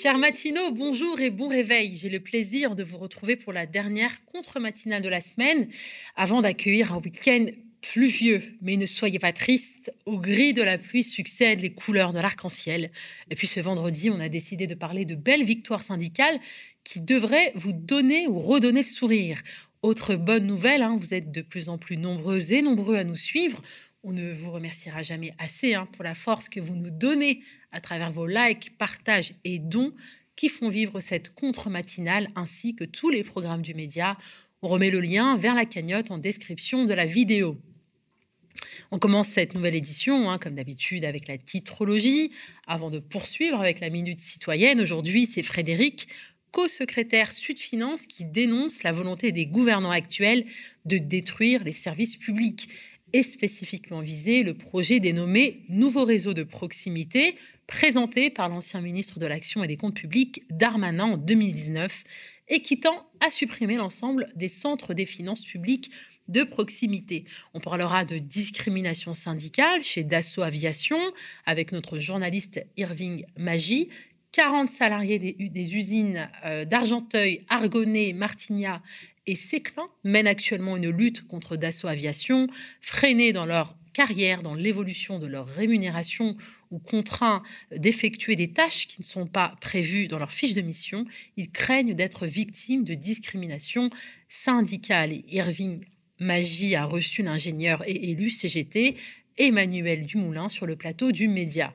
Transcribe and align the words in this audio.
Chers 0.00 0.18
matinaux, 0.18 0.70
bonjour 0.70 1.18
et 1.18 1.28
bon 1.28 1.48
réveil. 1.48 1.96
J'ai 1.96 2.08
le 2.08 2.20
plaisir 2.20 2.76
de 2.76 2.84
vous 2.84 2.98
retrouver 2.98 3.34
pour 3.34 3.52
la 3.52 3.66
dernière 3.66 4.24
contre-matinale 4.26 5.02
de 5.02 5.08
la 5.08 5.20
semaine 5.20 5.66
avant 6.14 6.40
d'accueillir 6.40 6.92
un 6.92 7.00
week-end 7.00 7.46
pluvieux. 7.80 8.40
Mais 8.62 8.76
ne 8.76 8.86
soyez 8.86 9.18
pas 9.18 9.32
tristes, 9.32 9.92
au 10.06 10.20
gris 10.20 10.52
de 10.52 10.62
la 10.62 10.78
pluie 10.78 11.02
succèdent 11.02 11.62
les 11.62 11.72
couleurs 11.72 12.12
de 12.12 12.20
l'arc-en-ciel. 12.20 12.92
Et 13.28 13.34
puis 13.34 13.48
ce 13.48 13.58
vendredi, 13.58 14.08
on 14.08 14.20
a 14.20 14.28
décidé 14.28 14.68
de 14.68 14.74
parler 14.76 15.04
de 15.04 15.16
belles 15.16 15.42
victoires 15.42 15.82
syndicales 15.82 16.38
qui 16.84 17.00
devraient 17.00 17.50
vous 17.56 17.72
donner 17.72 18.28
ou 18.28 18.38
redonner 18.38 18.82
le 18.82 18.86
sourire. 18.86 19.42
Autre 19.82 20.14
bonne 20.14 20.46
nouvelle, 20.46 20.82
hein, 20.82 20.96
vous 21.00 21.12
êtes 21.12 21.32
de 21.32 21.42
plus 21.42 21.68
en 21.68 21.76
plus 21.76 21.96
nombreux 21.96 22.52
et 22.52 22.62
nombreux 22.62 22.94
à 22.94 23.02
nous 23.02 23.16
suivre. 23.16 23.62
On 24.04 24.12
ne 24.12 24.32
vous 24.32 24.52
remerciera 24.52 25.02
jamais 25.02 25.34
assez 25.38 25.74
hein, 25.74 25.88
pour 25.92 26.04
la 26.04 26.14
force 26.14 26.48
que 26.48 26.60
vous 26.60 26.76
nous 26.76 26.90
donnez 26.90 27.42
à 27.72 27.80
travers 27.80 28.12
vos 28.12 28.26
likes, 28.26 28.76
partages 28.78 29.34
et 29.44 29.58
dons 29.58 29.92
qui 30.36 30.48
font 30.48 30.68
vivre 30.68 31.00
cette 31.00 31.34
contre-matinale 31.34 32.28
ainsi 32.36 32.74
que 32.74 32.84
tous 32.84 33.10
les 33.10 33.24
programmes 33.24 33.62
du 33.62 33.74
média. 33.74 34.16
On 34.62 34.68
remet 34.68 34.90
le 34.90 35.00
lien 35.00 35.36
vers 35.36 35.54
la 35.54 35.64
cagnotte 35.64 36.10
en 36.10 36.18
description 36.18 36.84
de 36.84 36.94
la 36.94 37.06
vidéo. 37.06 37.60
On 38.90 38.98
commence 38.98 39.28
cette 39.28 39.54
nouvelle 39.54 39.74
édition, 39.74 40.30
hein, 40.30 40.38
comme 40.38 40.54
d'habitude, 40.54 41.04
avec 41.04 41.28
la 41.28 41.38
titrologie, 41.38 42.30
avant 42.66 42.90
de 42.90 42.98
poursuivre 42.98 43.60
avec 43.60 43.80
la 43.80 43.90
minute 43.90 44.20
citoyenne. 44.20 44.80
Aujourd'hui, 44.80 45.26
c'est 45.26 45.42
Frédéric, 45.42 46.08
co-secrétaire 46.52 47.32
Sud 47.32 47.58
Finance, 47.58 48.06
qui 48.06 48.24
dénonce 48.24 48.82
la 48.82 48.92
volonté 48.92 49.32
des 49.32 49.46
gouvernants 49.46 49.90
actuels 49.90 50.46
de 50.84 50.98
détruire 50.98 51.64
les 51.64 51.72
services 51.72 52.16
publics 52.16 52.68
et 53.12 53.22
spécifiquement 53.22 54.00
visé 54.00 54.42
le 54.42 54.54
projet 54.54 55.00
dénommé 55.00 55.64
Nouveau 55.68 56.04
réseau 56.04 56.34
de 56.34 56.42
proximité, 56.42 57.36
présenté 57.68 58.30
par 58.30 58.48
l'ancien 58.48 58.80
ministre 58.80 59.20
de 59.20 59.26
l'Action 59.26 59.62
et 59.62 59.68
des 59.68 59.76
Comptes 59.76 59.94
publics 59.94 60.42
Darmanin 60.50 61.12
en 61.12 61.16
2019, 61.16 62.02
et 62.48 62.62
qui 62.62 62.80
tend 62.80 63.06
à 63.20 63.30
supprimer 63.30 63.76
l'ensemble 63.76 64.28
des 64.34 64.48
centres 64.48 64.94
des 64.94 65.06
finances 65.06 65.44
publiques 65.44 65.90
de 66.28 66.42
proximité. 66.44 67.24
On 67.54 67.60
parlera 67.60 68.04
de 68.04 68.18
discrimination 68.18 69.14
syndicale 69.14 69.82
chez 69.82 70.02
Dassault 70.02 70.42
Aviation 70.42 70.98
avec 71.46 71.72
notre 71.72 71.98
journaliste 71.98 72.64
Irving 72.76 73.24
Magie. 73.36 73.88
40 74.32 74.70
salariés 74.70 75.18
des, 75.18 75.74
usines 75.74 76.28
euh, 76.44 76.64
d'Argenteuil, 76.64 77.44
Argonnet, 77.48 78.12
Martigna 78.12 78.82
et 79.26 79.36
Séclin 79.36 79.88
mènent 80.04 80.26
actuellement 80.26 80.76
une 80.76 80.90
lutte 80.90 81.26
contre 81.26 81.56
Dassault 81.56 81.88
Aviation, 81.88 82.46
freinés 82.80 83.32
dans 83.32 83.46
leur 83.46 83.74
carrière, 83.94 84.42
dans 84.42 84.54
l'évolution 84.54 85.18
de 85.18 85.26
leur 85.26 85.46
rémunération 85.46 86.36
ou 86.70 86.78
contraints 86.78 87.42
d'effectuer 87.74 88.36
des 88.36 88.52
tâches 88.52 88.86
qui 88.86 89.00
ne 89.00 89.06
sont 89.06 89.26
pas 89.26 89.56
prévues 89.60 90.08
dans 90.08 90.18
leur 90.18 90.32
fiche 90.32 90.54
de 90.54 90.60
mission, 90.60 91.04
ils 91.36 91.50
craignent 91.50 91.94
d'être 91.94 92.26
victimes 92.26 92.84
de 92.84 92.94
discrimination 92.94 93.90
syndicale. 94.28 95.12
Irving 95.28 95.84
Magie 96.20 96.74
a 96.74 96.84
reçu 96.84 97.22
l'ingénieur 97.22 97.82
et 97.86 98.10
élu 98.10 98.30
CGT 98.30 98.96
Emmanuel 99.38 100.04
Dumoulin 100.04 100.48
sur 100.48 100.66
le 100.66 100.76
plateau 100.76 101.12
du 101.12 101.28
Média. 101.28 101.72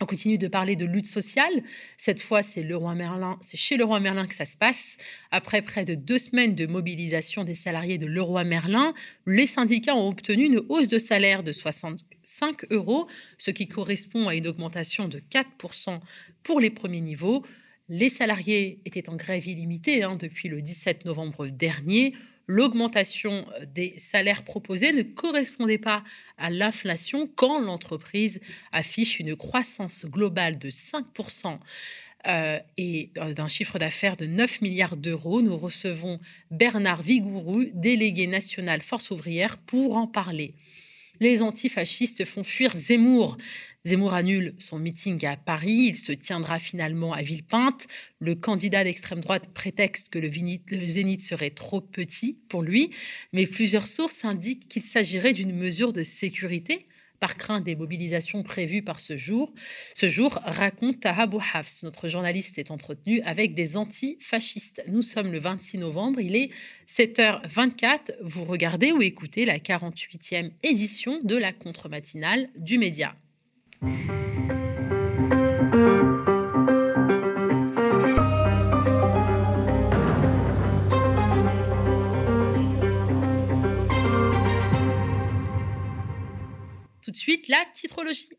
On 0.00 0.06
continue 0.06 0.38
de 0.38 0.48
parler 0.48 0.76
de 0.76 0.86
lutte 0.86 1.06
sociale. 1.06 1.52
Cette 1.96 2.20
fois, 2.20 2.42
c'est 2.42 2.64
Merlin, 2.64 3.38
c'est 3.40 3.56
chez 3.56 3.76
Leroy 3.76 4.00
Merlin 4.00 4.26
que 4.26 4.34
ça 4.34 4.46
se 4.46 4.56
passe. 4.56 4.96
Après 5.30 5.62
près 5.62 5.84
de 5.84 5.94
deux 5.94 6.18
semaines 6.18 6.54
de 6.54 6.66
mobilisation 6.66 7.44
des 7.44 7.54
salariés 7.54 7.98
de 7.98 8.06
Leroy 8.06 8.44
Merlin, 8.44 8.94
les 9.26 9.46
syndicats 9.46 9.94
ont 9.94 10.08
obtenu 10.08 10.46
une 10.46 10.62
hausse 10.68 10.88
de 10.88 10.98
salaire 10.98 11.42
de 11.42 11.52
65 11.52 12.66
euros, 12.70 13.06
ce 13.38 13.50
qui 13.50 13.68
correspond 13.68 14.28
à 14.28 14.34
une 14.34 14.46
augmentation 14.46 15.06
de 15.06 15.20
4% 15.30 16.00
pour 16.42 16.60
les 16.60 16.70
premiers 16.70 17.02
niveaux. 17.02 17.44
Les 17.88 18.08
salariés 18.08 18.80
étaient 18.86 19.10
en 19.10 19.16
grève 19.16 19.46
illimitée 19.46 20.02
hein, 20.02 20.16
depuis 20.16 20.48
le 20.48 20.62
17 20.62 21.04
novembre 21.04 21.46
dernier 21.48 22.14
l'augmentation 22.46 23.46
euh, 23.60 23.66
des 23.66 23.94
salaires 23.98 24.44
proposés 24.44 24.92
ne 24.92 25.02
correspondait 25.02 25.78
pas 25.78 26.04
à 26.38 26.50
l'inflation 26.50 27.28
quand 27.34 27.60
l'entreprise 27.60 28.40
affiche 28.72 29.20
une 29.20 29.36
croissance 29.36 30.04
globale 30.06 30.58
de 30.58 30.70
5% 30.70 31.58
euh, 32.26 32.58
et 32.78 33.10
euh, 33.18 33.34
d'un 33.34 33.48
chiffre 33.48 33.78
d'affaires 33.78 34.16
de 34.16 34.26
9 34.26 34.62
milliards 34.62 34.96
d'euros. 34.96 35.42
Nous 35.42 35.56
recevons 35.56 36.20
Bernard 36.50 37.02
Vigourou, 37.02 37.64
délégué 37.74 38.26
national 38.26 38.80
Force 38.82 39.10
ouvrière, 39.10 39.58
pour 39.58 39.96
en 39.96 40.06
parler. 40.06 40.54
Les 41.20 41.42
antifascistes 41.42 42.24
font 42.24 42.42
fuir 42.42 42.72
Zemmour. 42.76 43.36
Zemmour 43.86 44.14
annule 44.14 44.54
son 44.60 44.78
meeting 44.78 45.26
à 45.26 45.36
Paris. 45.36 45.90
Il 45.90 45.98
se 45.98 46.12
tiendra 46.12 46.58
finalement 46.58 47.12
à 47.12 47.22
Villepinte. 47.22 47.86
Le 48.18 48.34
candidat 48.34 48.82
d'extrême 48.82 49.20
droite 49.20 49.48
prétexte 49.52 50.08
que 50.08 50.18
le, 50.18 50.30
zénith 50.88 51.20
serait 51.20 51.50
trop 51.50 51.82
petit 51.82 52.38
pour 52.48 52.62
lui, 52.62 52.90
mais 53.34 53.46
plusieurs 53.46 53.86
sources 53.86 54.24
indiquent 54.24 54.68
qu'il 54.68 54.84
s'agirait 54.84 55.34
d'une 55.34 55.54
mesure 55.54 55.92
de 55.92 56.02
sécurité 56.02 56.86
par 57.20 57.36
crainte 57.36 57.64
des 57.64 57.76
mobilisations 57.76 58.42
prévues 58.42 58.82
par 58.82 59.00
ce 59.00 59.18
jour. 59.18 59.52
Ce 59.94 60.08
jour, 60.08 60.40
raconte 60.44 61.00
Taha 61.00 61.28
Hafs. 61.52 61.82
Notre 61.82 62.08
journaliste 62.08 62.56
est 62.56 62.70
entretenu 62.70 63.20
avec 63.20 63.52
des 63.52 63.76
antifascistes. 63.76 64.82
Nous 64.88 65.02
sommes 65.02 65.30
le 65.30 65.40
26 65.40 65.78
novembre, 65.78 66.20
il 66.20 66.36
est 66.36 66.50
7h24. 66.88 68.14
Vous 68.22 68.46
regardez 68.46 68.92
ou 68.92 69.02
écoutez 69.02 69.44
la 69.44 69.58
48e 69.58 70.52
édition 70.62 71.20
de 71.22 71.36
la 71.36 71.52
contre-matinale 71.52 72.48
du 72.56 72.78
Média. 72.78 73.14
Tout 87.04 87.10
de 87.10 87.16
suite, 87.16 87.48
la 87.48 87.62
titrologie. 87.74 88.30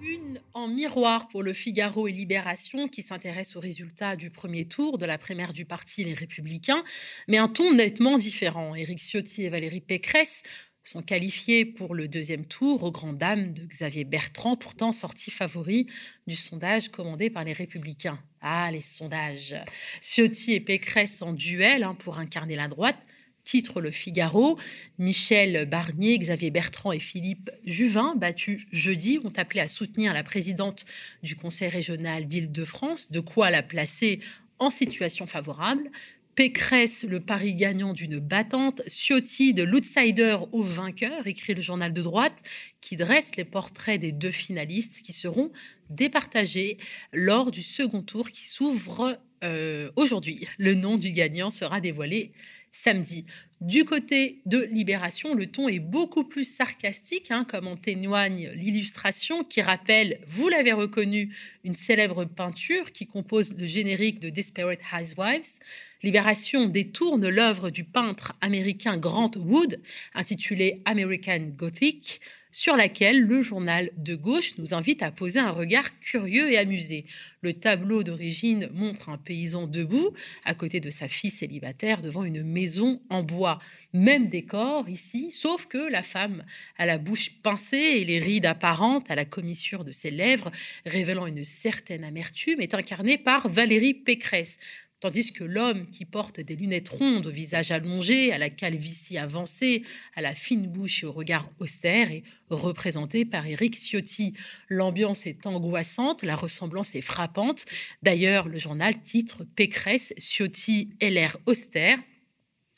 Une 0.00 0.40
en 0.54 0.68
miroir 0.68 1.26
pour 1.28 1.42
le 1.42 1.52
Figaro 1.52 2.06
et 2.06 2.12
Libération 2.12 2.86
qui 2.86 3.02
s'intéresse 3.02 3.56
aux 3.56 3.60
résultats 3.60 4.14
du 4.14 4.30
premier 4.30 4.66
tour 4.66 4.98
de 4.98 5.06
la 5.06 5.18
primaire 5.18 5.52
du 5.52 5.64
parti 5.64 6.04
Les 6.04 6.14
Républicains, 6.14 6.84
mais 7.26 7.38
un 7.38 7.48
ton 7.48 7.74
nettement 7.74 8.18
différent. 8.18 8.76
Éric 8.76 9.00
Ciotti 9.00 9.44
et 9.44 9.50
Valérie 9.50 9.80
Pécresse 9.80 10.42
sont 10.84 11.02
qualifiés 11.02 11.64
pour 11.64 11.94
le 11.94 12.08
deuxième 12.08 12.46
tour 12.46 12.82
aux 12.82 12.92
grandes 12.92 13.18
dames 13.18 13.52
de 13.52 13.64
Xavier 13.64 14.04
Bertrand, 14.04 14.56
pourtant 14.56 14.92
sorti 14.92 15.30
favori 15.30 15.86
du 16.26 16.36
sondage 16.36 16.88
commandé 16.88 17.30
par 17.30 17.44
les 17.44 17.52
Républicains. 17.52 18.18
Ah, 18.40 18.70
les 18.72 18.80
sondages. 18.80 19.54
Ciotti 20.00 20.54
et 20.54 20.60
Pécresse 20.60 21.20
en 21.22 21.32
duel 21.32 21.82
hein, 21.82 21.94
pour 21.94 22.18
incarner 22.18 22.56
la 22.56 22.68
droite. 22.68 22.96
Titre 23.44 23.80
Le 23.80 23.90
Figaro. 23.90 24.58
Michel 24.98 25.66
Barnier, 25.66 26.18
Xavier 26.18 26.50
Bertrand 26.50 26.92
et 26.92 27.00
Philippe 27.00 27.50
Juvin, 27.64 28.14
battus 28.16 28.66
jeudi, 28.72 29.18
ont 29.24 29.32
appelé 29.36 29.60
à 29.60 29.68
soutenir 29.68 30.14
la 30.14 30.22
présidente 30.22 30.86
du 31.22 31.36
Conseil 31.36 31.68
régional 31.68 32.26
d'Île-de-France, 32.26 33.10
de 33.10 33.20
quoi 33.20 33.50
la 33.50 33.62
placer 33.62 34.20
en 34.58 34.70
situation 34.70 35.26
favorable. 35.26 35.90
Pécresse, 36.34 37.04
le 37.04 37.20
pari 37.20 37.54
gagnant 37.54 37.92
d'une 37.92 38.18
battante, 38.18 38.82
Ciotti 38.86 39.52
de 39.52 39.62
l'outsider 39.62 40.36
au 40.52 40.62
vainqueur, 40.62 41.26
écrit 41.26 41.54
le 41.54 41.62
journal 41.62 41.92
de 41.92 42.02
droite, 42.02 42.42
qui 42.80 42.96
dresse 42.96 43.36
les 43.36 43.44
portraits 43.44 44.00
des 44.00 44.12
deux 44.12 44.30
finalistes 44.30 45.02
qui 45.02 45.12
seront 45.12 45.50
départagés 45.90 46.78
lors 47.12 47.50
du 47.50 47.62
second 47.62 48.02
tour 48.02 48.30
qui 48.30 48.46
s'ouvre 48.46 49.18
euh, 49.42 49.90
aujourd'hui. 49.96 50.46
Le 50.58 50.74
nom 50.74 50.96
du 50.96 51.12
gagnant 51.12 51.50
sera 51.50 51.80
dévoilé 51.80 52.32
samedi. 52.72 53.24
Du 53.60 53.84
côté 53.84 54.40
de 54.46 54.62
Libération, 54.70 55.34
le 55.34 55.46
ton 55.46 55.68
est 55.68 55.80
beaucoup 55.80 56.24
plus 56.24 56.44
sarcastique, 56.44 57.30
hein, 57.30 57.44
comme 57.46 57.66
en 57.66 57.76
témoigne 57.76 58.50
l'illustration 58.54 59.44
qui 59.44 59.60
rappelle, 59.60 60.20
vous 60.26 60.48
l'avez 60.48 60.72
reconnu, 60.72 61.34
une 61.64 61.74
célèbre 61.74 62.24
peinture 62.24 62.92
qui 62.92 63.06
compose 63.06 63.54
le 63.56 63.66
générique 63.66 64.18
de 64.18 64.30
Desperate 64.30 64.80
Housewives. 64.92 65.58
Libération 66.02 66.64
détourne 66.64 67.28
l'œuvre 67.28 67.68
du 67.68 67.84
peintre 67.84 68.32
américain 68.40 68.96
Grant 68.96 69.32
Wood, 69.36 69.82
intitulée 70.14 70.80
American 70.86 71.50
Gothic, 71.54 72.22
sur 72.52 72.76
laquelle 72.76 73.20
le 73.20 73.42
journal 73.42 73.90
de 73.96 74.14
gauche 74.14 74.58
nous 74.58 74.74
invite 74.74 75.02
à 75.02 75.10
poser 75.10 75.38
un 75.38 75.50
regard 75.50 75.98
curieux 76.00 76.50
et 76.50 76.58
amusé. 76.58 77.04
Le 77.42 77.52
tableau 77.52 78.02
d'origine 78.02 78.68
montre 78.72 79.08
un 79.08 79.18
paysan 79.18 79.66
debout, 79.66 80.12
à 80.44 80.54
côté 80.54 80.80
de 80.80 80.90
sa 80.90 81.08
fille 81.08 81.30
célibataire, 81.30 82.02
devant 82.02 82.24
une 82.24 82.42
maison 82.42 83.00
en 83.08 83.22
bois. 83.22 83.60
Même 83.92 84.28
décor 84.28 84.88
ici, 84.88 85.30
sauf 85.30 85.66
que 85.66 85.90
la 85.90 86.02
femme 86.02 86.44
a 86.78 86.86
la 86.86 86.98
bouche 86.98 87.30
pincée 87.42 87.76
et 87.76 88.04
les 88.04 88.18
rides 88.18 88.46
apparentes 88.46 89.10
à 89.10 89.14
la 89.14 89.24
commissure 89.24 89.84
de 89.84 89.92
ses 89.92 90.10
lèvres, 90.10 90.50
révélant 90.86 91.26
une 91.26 91.44
certaine 91.44 92.04
amertume, 92.04 92.60
est 92.60 92.74
incarnée 92.74 93.18
par 93.18 93.48
Valérie 93.48 93.94
Pécresse. 93.94 94.58
Tandis 95.00 95.32
que 95.32 95.44
l'homme 95.44 95.88
qui 95.90 96.04
porte 96.04 96.40
des 96.40 96.56
lunettes 96.56 96.90
rondes 96.90 97.26
au 97.26 97.30
visage 97.30 97.70
allongé, 97.70 98.32
à 98.32 98.38
la 98.38 98.50
calvitie 98.50 99.18
avancée, 99.18 99.82
à 100.14 100.22
la 100.22 100.34
fine 100.34 100.66
bouche 100.66 101.02
et 101.02 101.06
au 101.06 101.12
regard 101.12 101.50
austère 101.58 102.12
est 102.12 102.22
représenté 102.50 103.24
par 103.24 103.46
Éric 103.46 103.76
Ciotti. 103.76 104.34
L'ambiance 104.68 105.26
est 105.26 105.46
angoissante, 105.46 106.22
la 106.22 106.36
ressemblance 106.36 106.94
est 106.94 107.00
frappante. 107.00 107.64
D'ailleurs, 108.02 108.48
le 108.48 108.58
journal 108.58 109.00
titre 109.00 109.44
Pécresse, 109.56 110.12
Ciotti 110.18 110.90
et 111.00 111.10
l'air 111.10 111.36
austère. 111.46 111.98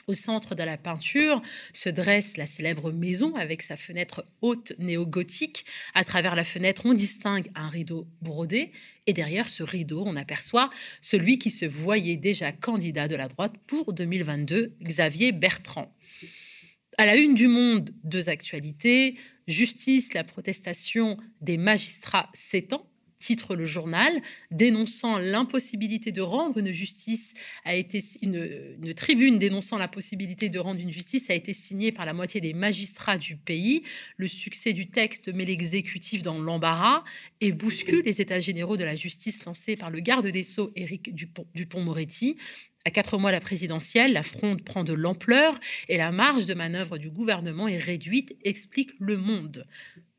Au 0.09 0.15
centre 0.15 0.55
de 0.55 0.63
la 0.63 0.77
peinture 0.77 1.41
se 1.73 1.89
dresse 1.89 2.37
la 2.37 2.47
célèbre 2.47 2.93
maison 2.93 3.35
avec 3.37 3.63
sa 3.63 3.77
fenêtre 3.77 4.25
haute 4.41 4.73
néo-gothique. 4.79 5.65
À 5.95 6.05
travers 6.05 6.35
la 6.35 6.45
fenêtre, 6.45 6.83
on 6.87 6.95
distingue 6.95 7.51
un 7.55 7.69
rideau 7.69 8.07
brodé. 8.21 8.73
Et 9.07 9.13
derrière 9.13 9.49
ce 9.49 9.63
rideau, 9.63 10.03
on 10.07 10.17
aperçoit 10.17 10.71
celui 11.01 11.39
qui 11.39 11.51
se 11.51 11.67
voyait 11.67 12.17
déjà 12.17 12.53
candidat 12.53 13.09
de 13.09 13.17
la 13.17 13.29
droite 13.29 13.55
pour 13.67 13.93
2022, 13.93 14.75
Xavier 14.83 15.33
Bertrand. 15.33 15.93
À 16.99 17.07
la 17.07 17.17
une 17.17 17.35
du 17.35 17.49
monde, 17.49 17.91
deux 18.05 18.29
actualités. 18.29 19.17
Justice, 19.49 20.15
la 20.15 20.25
protestation 20.25 21.17
des 21.41 21.57
magistrats 21.57 22.31
s'étend 22.35 22.87
titre 23.23 23.55
le 23.55 23.67
journal, 23.67 24.21
dénonçant 24.51 25.19
l'impossibilité 25.19 26.11
de 26.11 26.21
rendre 26.21 26.59
une 26.59 26.73
justice 26.73 27.35
a 27.65 27.75
été 27.75 28.03
une, 28.21 28.95
tribune 28.95 29.39
dénonçant 29.39 29.79
la 29.79 29.89
possibilité 29.89 30.49
de 30.49 30.59
rendre 30.59 30.81
une 30.81 30.93
justice 30.93 31.31
a 31.31 31.35
été 31.35 31.53
signée 31.53 31.93
par 31.93 32.05
la 32.05 32.13
moitié 32.13 32.41
des 32.41 32.53
magistrats 32.53 33.19
du 33.19 33.37
pays. 33.37 33.85
Le 34.17 34.27
succès 34.27 34.73
du 34.73 34.91
texte 34.91 35.33
met 35.33 35.45
l'exécutif 35.45 36.23
dans 36.23 36.39
l'embarras 36.39 37.05
et 37.41 37.53
bouscule 37.53 38.03
les 38.05 38.21
états 38.21 38.41
généraux 38.41 38.77
de 38.77 38.85
la 38.85 38.97
justice 38.97 39.45
lancés 39.45 39.77
par 39.77 39.91
le 39.91 40.01
garde 40.01 40.27
des 40.27 40.43
sceaux 40.43 40.73
Éric 40.75 41.15
Dupont-Moretti. 41.55 42.37
À 42.85 42.91
quatre 42.91 43.17
mois 43.17 43.31
de 43.31 43.37
la 43.37 43.41
présidentielle, 43.41 44.13
la 44.13 44.25
fronde 44.25 44.65
prend 44.65 44.83
de 44.83 44.93
l'ampleur 44.93 45.59
et 45.89 45.97
la 45.97 46.11
marge 46.11 46.47
de 46.47 46.55
manœuvre 46.55 46.99
du 46.99 47.11
gouvernement 47.11 47.69
est 47.69 47.79
réduite, 47.79 48.37
explique 48.43 48.91
Le 48.99 49.17
Monde 49.17 49.65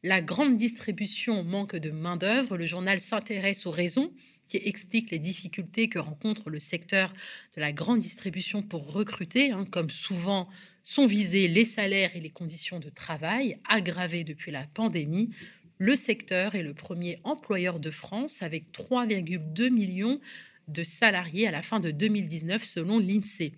la 0.03 0.21
grande 0.21 0.57
distribution 0.57 1.43
manque 1.43 1.77
de 1.77 1.89
main-d'œuvre, 1.89 2.57
le 2.57 2.65
journal 2.65 2.99
s'intéresse 2.99 3.65
aux 3.65 3.71
raisons 3.71 4.11
qui 4.47 4.57
expliquent 4.57 5.11
les 5.11 5.19
difficultés 5.19 5.87
que 5.87 5.99
rencontre 5.99 6.49
le 6.49 6.59
secteur 6.59 7.13
de 7.55 7.61
la 7.61 7.71
grande 7.71 8.01
distribution 8.01 8.61
pour 8.61 8.91
recruter, 8.91 9.51
hein, 9.51 9.65
comme 9.71 9.89
souvent 9.89 10.49
sont 10.83 11.05
visés 11.05 11.47
les 11.47 11.63
salaires 11.63 12.15
et 12.15 12.19
les 12.19 12.29
conditions 12.29 12.79
de 12.79 12.89
travail 12.89 13.57
aggravées 13.69 14.25
depuis 14.25 14.51
la 14.51 14.67
pandémie. 14.73 15.29
Le 15.77 15.95
secteur 15.95 16.55
est 16.55 16.63
le 16.63 16.73
premier 16.73 17.19
employeur 17.23 17.79
de 17.79 17.89
France 17.89 18.43
avec 18.43 18.65
3,2 18.73 19.69
millions 19.69 20.19
de 20.67 20.83
salariés 20.83 21.47
à 21.47 21.51
la 21.51 21.61
fin 21.61 21.79
de 21.79 21.91
2019 21.91 22.63
selon 22.63 22.99
l'INSEE. 22.99 23.53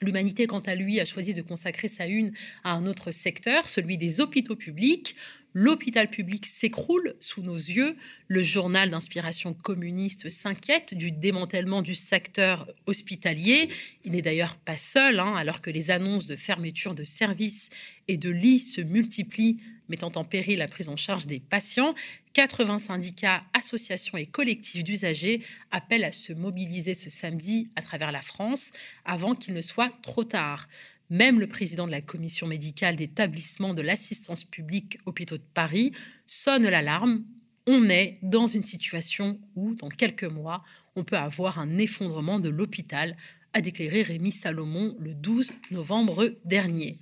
L'humanité, 0.00 0.46
quant 0.46 0.60
à 0.60 0.76
lui, 0.76 1.00
a 1.00 1.04
choisi 1.04 1.34
de 1.34 1.42
consacrer 1.42 1.88
sa 1.88 2.06
une 2.06 2.32
à 2.62 2.74
un 2.74 2.86
autre 2.86 3.10
secteur, 3.10 3.66
celui 3.66 3.98
des 3.98 4.20
hôpitaux 4.20 4.54
publics. 4.54 5.16
L'hôpital 5.54 6.10
public 6.10 6.44
s'écroule 6.44 7.14
sous 7.20 7.42
nos 7.42 7.56
yeux. 7.56 7.96
Le 8.28 8.42
journal 8.42 8.90
d'inspiration 8.90 9.54
communiste 9.54 10.28
s'inquiète 10.28 10.94
du 10.94 11.10
démantèlement 11.10 11.80
du 11.80 11.94
secteur 11.94 12.68
hospitalier. 12.86 13.70
Il 14.04 14.12
n'est 14.12 14.22
d'ailleurs 14.22 14.56
pas 14.58 14.76
seul, 14.76 15.18
hein, 15.18 15.34
alors 15.36 15.62
que 15.62 15.70
les 15.70 15.90
annonces 15.90 16.26
de 16.26 16.36
fermeture 16.36 16.94
de 16.94 17.02
services 17.02 17.70
et 18.08 18.18
de 18.18 18.28
lits 18.28 18.60
se 18.60 18.82
multiplient, 18.82 19.58
mettant 19.88 20.12
en 20.16 20.24
péril 20.24 20.58
la 20.58 20.68
prise 20.68 20.90
en 20.90 20.96
charge 20.96 21.26
des 21.26 21.40
patients. 21.40 21.94
80 22.34 22.78
syndicats, 22.78 23.42
associations 23.54 24.18
et 24.18 24.26
collectifs 24.26 24.84
d'usagers 24.84 25.42
appellent 25.70 26.04
à 26.04 26.12
se 26.12 26.34
mobiliser 26.34 26.94
ce 26.94 27.08
samedi 27.08 27.68
à 27.74 27.82
travers 27.82 28.12
la 28.12 28.22
France 28.22 28.72
avant 29.04 29.34
qu'il 29.34 29.54
ne 29.54 29.62
soit 29.62 29.92
trop 30.02 30.24
tard. 30.24 30.68
Même 31.10 31.40
le 31.40 31.46
président 31.46 31.86
de 31.86 31.90
la 31.90 32.02
commission 32.02 32.46
médicale 32.46 32.96
d'établissement 32.96 33.72
de 33.72 33.80
l'assistance 33.80 34.44
publique 34.44 34.98
hôpitaux 35.06 35.38
de 35.38 35.42
Paris 35.54 35.92
sonne 36.26 36.68
l'alarme. 36.68 37.24
On 37.66 37.88
est 37.88 38.18
dans 38.22 38.46
une 38.46 38.62
situation 38.62 39.40
où, 39.56 39.74
dans 39.74 39.88
quelques 39.88 40.24
mois, 40.24 40.62
on 40.96 41.04
peut 41.04 41.16
avoir 41.16 41.58
un 41.58 41.78
effondrement 41.78 42.40
de 42.40 42.50
l'hôpital, 42.50 43.16
a 43.54 43.62
déclaré 43.62 44.02
Rémi 44.02 44.32
Salomon 44.32 44.96
le 44.98 45.14
12 45.14 45.50
novembre 45.70 46.34
dernier. 46.44 46.98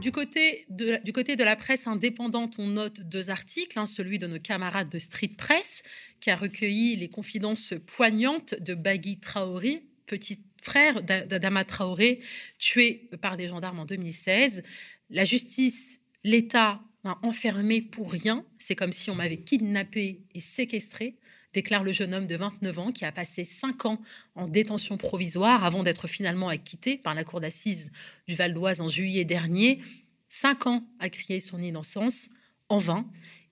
Du 0.00 0.12
côté, 0.12 0.64
de, 0.70 0.98
du 1.04 1.12
côté, 1.12 1.36
de, 1.36 1.44
la 1.44 1.56
presse 1.56 1.86
indépendante, 1.86 2.54
on 2.58 2.68
note 2.68 3.02
deux 3.02 3.28
articles, 3.28 3.78
hein, 3.78 3.86
celui 3.86 4.18
de 4.18 4.26
nos 4.26 4.40
camarades 4.40 4.88
de 4.88 4.98
Street 4.98 5.32
Press, 5.36 5.82
qui 6.20 6.30
a 6.30 6.36
recueilli 6.36 6.96
les 6.96 7.08
confidences 7.10 7.74
poignantes 7.86 8.54
de 8.60 8.74
Bagui 8.74 9.18
Traoré, 9.18 9.84
petite 10.06 10.49
frère 10.62 11.02
d'Adama 11.02 11.64
Traoré, 11.64 12.20
tué 12.58 13.08
par 13.20 13.36
des 13.36 13.48
gendarmes 13.48 13.80
en 13.80 13.84
2016. 13.84 14.62
La 15.10 15.24
justice, 15.24 16.00
l'État 16.24 16.80
m'a 17.04 17.18
enfermé 17.22 17.80
pour 17.80 18.10
rien. 18.10 18.44
C'est 18.58 18.76
comme 18.76 18.92
si 18.92 19.10
on 19.10 19.14
m'avait 19.14 19.38
kidnappé 19.38 20.20
et 20.34 20.40
séquestré, 20.40 21.16
déclare 21.52 21.84
le 21.84 21.92
jeune 21.92 22.14
homme 22.14 22.26
de 22.26 22.36
29 22.36 22.78
ans 22.78 22.92
qui 22.92 23.04
a 23.04 23.12
passé 23.12 23.44
5 23.44 23.86
ans 23.86 24.00
en 24.34 24.48
détention 24.48 24.96
provisoire 24.96 25.64
avant 25.64 25.82
d'être 25.82 26.06
finalement 26.06 26.48
acquitté 26.48 26.98
par 26.98 27.14
la 27.14 27.24
cour 27.24 27.40
d'assises 27.40 27.90
du 28.28 28.34
Val 28.34 28.54
d'Oise 28.54 28.80
en 28.80 28.88
juillet 28.88 29.24
dernier. 29.24 29.80
5 30.28 30.66
ans 30.66 30.86
à 31.00 31.08
crier 31.10 31.40
son 31.40 31.60
innocence, 31.60 32.30
en 32.68 32.78
vain. 32.78 33.04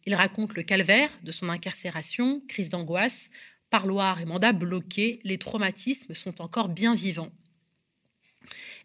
Il 0.07 0.15
raconte 0.15 0.55
le 0.55 0.63
calvaire 0.63 1.11
de 1.23 1.33
son 1.33 1.49
incarcération, 1.49 2.41
crise 2.49 2.69
d'angoisse, 2.69 3.31
parloir 3.71 4.21
et 4.21 4.25
mandat 4.25 4.53
bloqués, 4.53 5.21
les 5.25 5.39
traumatismes 5.39 6.15
sont 6.15 6.41
encore 6.41 6.69
bien 6.69 6.95
vivants. 6.95 7.33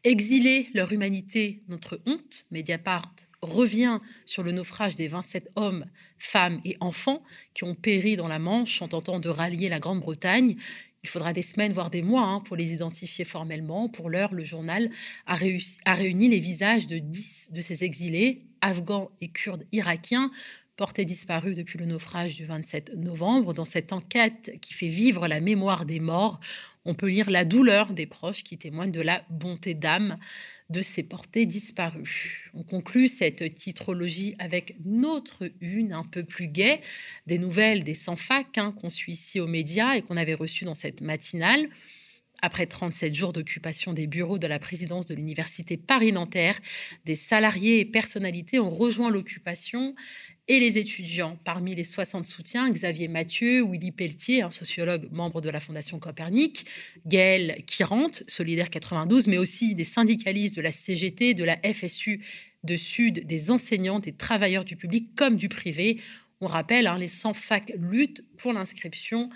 Exiler 0.04 0.70
leur 0.74 0.92
humanité, 0.92 1.64
notre 1.70 2.02
honte, 2.06 2.46
Mediapart 2.52 3.14
revient 3.42 4.00
sur 4.26 4.44
le 4.44 4.52
naufrage 4.52 4.96
des 4.96 5.08
27 5.08 5.52
hommes, 5.56 5.86
femmes 6.18 6.60
et 6.66 6.78
enfants 6.80 7.24
qui 7.54 7.64
ont 7.64 7.76
péri 7.76 8.16
dans 8.16 8.28
la 8.28 8.40
Manche 8.40 8.82
en 8.82 8.88
tentant 8.88 9.20
de 9.20 9.30
rallier 9.30 9.70
la 9.70 9.80
Grande-Bretagne. 9.80 10.56
Il 11.04 11.10
faudra 11.10 11.34
des 11.34 11.42
semaines, 11.42 11.74
voire 11.74 11.90
des 11.90 12.02
mois, 12.02 12.24
hein, 12.24 12.40
pour 12.40 12.56
les 12.56 12.74
identifier 12.74 13.26
formellement. 13.26 13.90
Pour 13.90 14.10
l'heure, 14.10 14.34
le 14.34 14.46
journal 14.46 14.90
a, 15.26 15.38
a 15.86 15.94
réuni 15.94 16.30
les 16.30 16.40
visages 16.40 16.88
de 16.88 16.98
10 16.98 17.50
de 17.52 17.62
ces 17.62 17.84
exilés, 17.84 18.46
afghans 18.62 19.12
et 19.20 19.28
kurdes 19.28 19.66
irakiens, 19.74 20.32
portés 20.76 21.06
disparus 21.06 21.56
depuis 21.56 21.78
le 21.78 21.86
naufrage 21.86 22.36
du 22.36 22.46
27 22.46 22.96
novembre. 22.96 23.54
Dans 23.54 23.66
cette 23.66 23.94
enquête 23.94 24.58
qui 24.62 24.74
fait 24.74 24.88
vivre 24.88 25.28
la 25.28 25.40
mémoire 25.40 25.86
des 25.86 26.00
morts, 26.00 26.40
on 26.86 26.96
peut 26.96 27.10
lire 27.10 27.30
la 27.30 27.46
douleur 27.46 27.94
des 27.94 28.06
proches 28.06 28.44
qui 28.44 28.58
témoignent 28.58 28.92
de 28.92 29.02
la 29.02 29.24
bonté 29.30 29.74
d'âme 29.74 30.18
de 30.70 30.82
ces 30.82 31.04
portés 31.04 31.46
disparus. 31.46 32.40
On 32.54 32.64
conclut 32.64 33.08
cette 33.08 33.54
titrologie 33.54 34.36
avec 34.40 34.76
notre 34.84 35.52
une 35.62 35.94
un 35.94 36.04
peu 36.04 36.24
plus 36.24 36.48
gaie, 36.48 36.82
des 37.28 37.38
nouvelles 37.38 37.84
des 37.84 37.94
sans-fac 37.94 38.58
hein, 38.58 38.74
qu'on 38.80 38.90
suit 38.90 39.14
ici 39.14 39.40
aux 39.40 39.48
médias 39.48 39.94
et 39.94 40.02
qu'on 40.02 40.18
avait 40.18 40.34
reçues 40.34 40.66
dans 40.66 40.76
cette 40.76 41.02
matinale. 41.02 41.70
Après 42.42 42.66
37 42.66 43.16
jours 43.16 43.32
d'occupation 43.32 43.94
des 43.94 44.06
bureaux 44.06 44.38
de 44.38 44.48
la 44.48 44.60
présidence 44.60 45.06
de 45.06 45.16
l'université 45.16 45.78
Paris-Nanterre, 45.78 46.60
des 47.06 47.16
salariés 47.16 47.80
et 47.80 47.86
personnalités 47.86 48.60
ont 48.60 48.70
rejoint 48.70 49.10
l'occupation 49.10 49.96
et 50.48 50.60
les 50.60 50.78
étudiants. 50.78 51.38
Parmi 51.44 51.76
les 51.76 51.84
60 51.84 52.26
soutiens, 52.26 52.70
Xavier 52.70 53.08
Mathieu, 53.08 53.64
Willy 53.64 53.92
Pelletier, 53.92 54.42
un 54.42 54.52
sociologue 54.52 55.08
membre 55.12 55.42
de 55.42 55.50
la 55.50 55.60
Fondation 55.60 56.00
Copernic, 56.00 56.66
Gaël 57.06 57.64
Kirante, 57.66 58.24
Solidaire 58.28 58.70
92, 58.70 59.28
mais 59.28 59.38
aussi 59.38 59.76
des 59.76 59.84
syndicalistes 59.84 60.56
de 60.56 60.62
la 60.62 60.72
CGT, 60.72 61.34
de 61.34 61.44
la 61.44 61.58
FSU, 61.64 62.26
de 62.64 62.78
Sud, 62.78 63.26
des 63.26 63.52
enseignants, 63.52 64.00
des 64.00 64.14
travailleurs 64.14 64.66
du 64.66 64.76
public 64.76 65.16
comme 65.16 65.38
du 65.38 65.50
privé. 65.50 66.00
On 66.42 66.48
rappelle, 66.48 66.88
hein, 66.88 66.98
les 66.98 67.08
100 67.08 67.34
facs 67.34 67.74
luttent 67.78 68.24
pour 68.38 68.54
l'inscription 68.54 69.30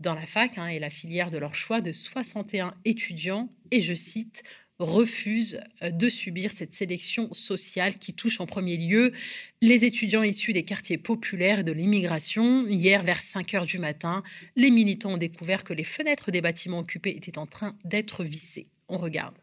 dans 0.00 0.14
la 0.14 0.26
fac 0.26 0.58
hein, 0.58 0.66
et 0.66 0.78
la 0.78 0.90
filière 0.90 1.30
de 1.30 1.38
leur 1.38 1.54
choix 1.54 1.80
de 1.80 1.92
61 1.92 2.74
étudiants, 2.84 3.48
et 3.70 3.80
je 3.80 3.94
cite, 3.94 4.42
refusent 4.82 5.60
euh, 5.82 5.90
de 5.90 6.08
subir 6.08 6.52
cette 6.52 6.72
sélection 6.72 7.32
sociale 7.32 7.98
qui 7.98 8.12
touche 8.12 8.40
en 8.40 8.46
premier 8.46 8.76
lieu 8.76 9.12
les 9.60 9.84
étudiants 9.84 10.22
issus 10.22 10.52
des 10.52 10.64
quartiers 10.64 10.98
populaires 10.98 11.60
et 11.60 11.64
de 11.64 11.72
l'immigration. 11.72 12.66
Hier, 12.66 13.02
vers 13.02 13.22
5 13.22 13.54
heures 13.54 13.66
du 13.66 13.78
matin, 13.78 14.22
les 14.56 14.70
militants 14.70 15.14
ont 15.14 15.18
découvert 15.18 15.64
que 15.64 15.72
les 15.72 15.84
fenêtres 15.84 16.30
des 16.30 16.40
bâtiments 16.40 16.80
occupés 16.80 17.16
étaient 17.16 17.38
en 17.38 17.46
train 17.46 17.76
d'être 17.84 18.24
vissées. 18.24 18.68
On 18.88 18.98
regarde. 18.98 19.36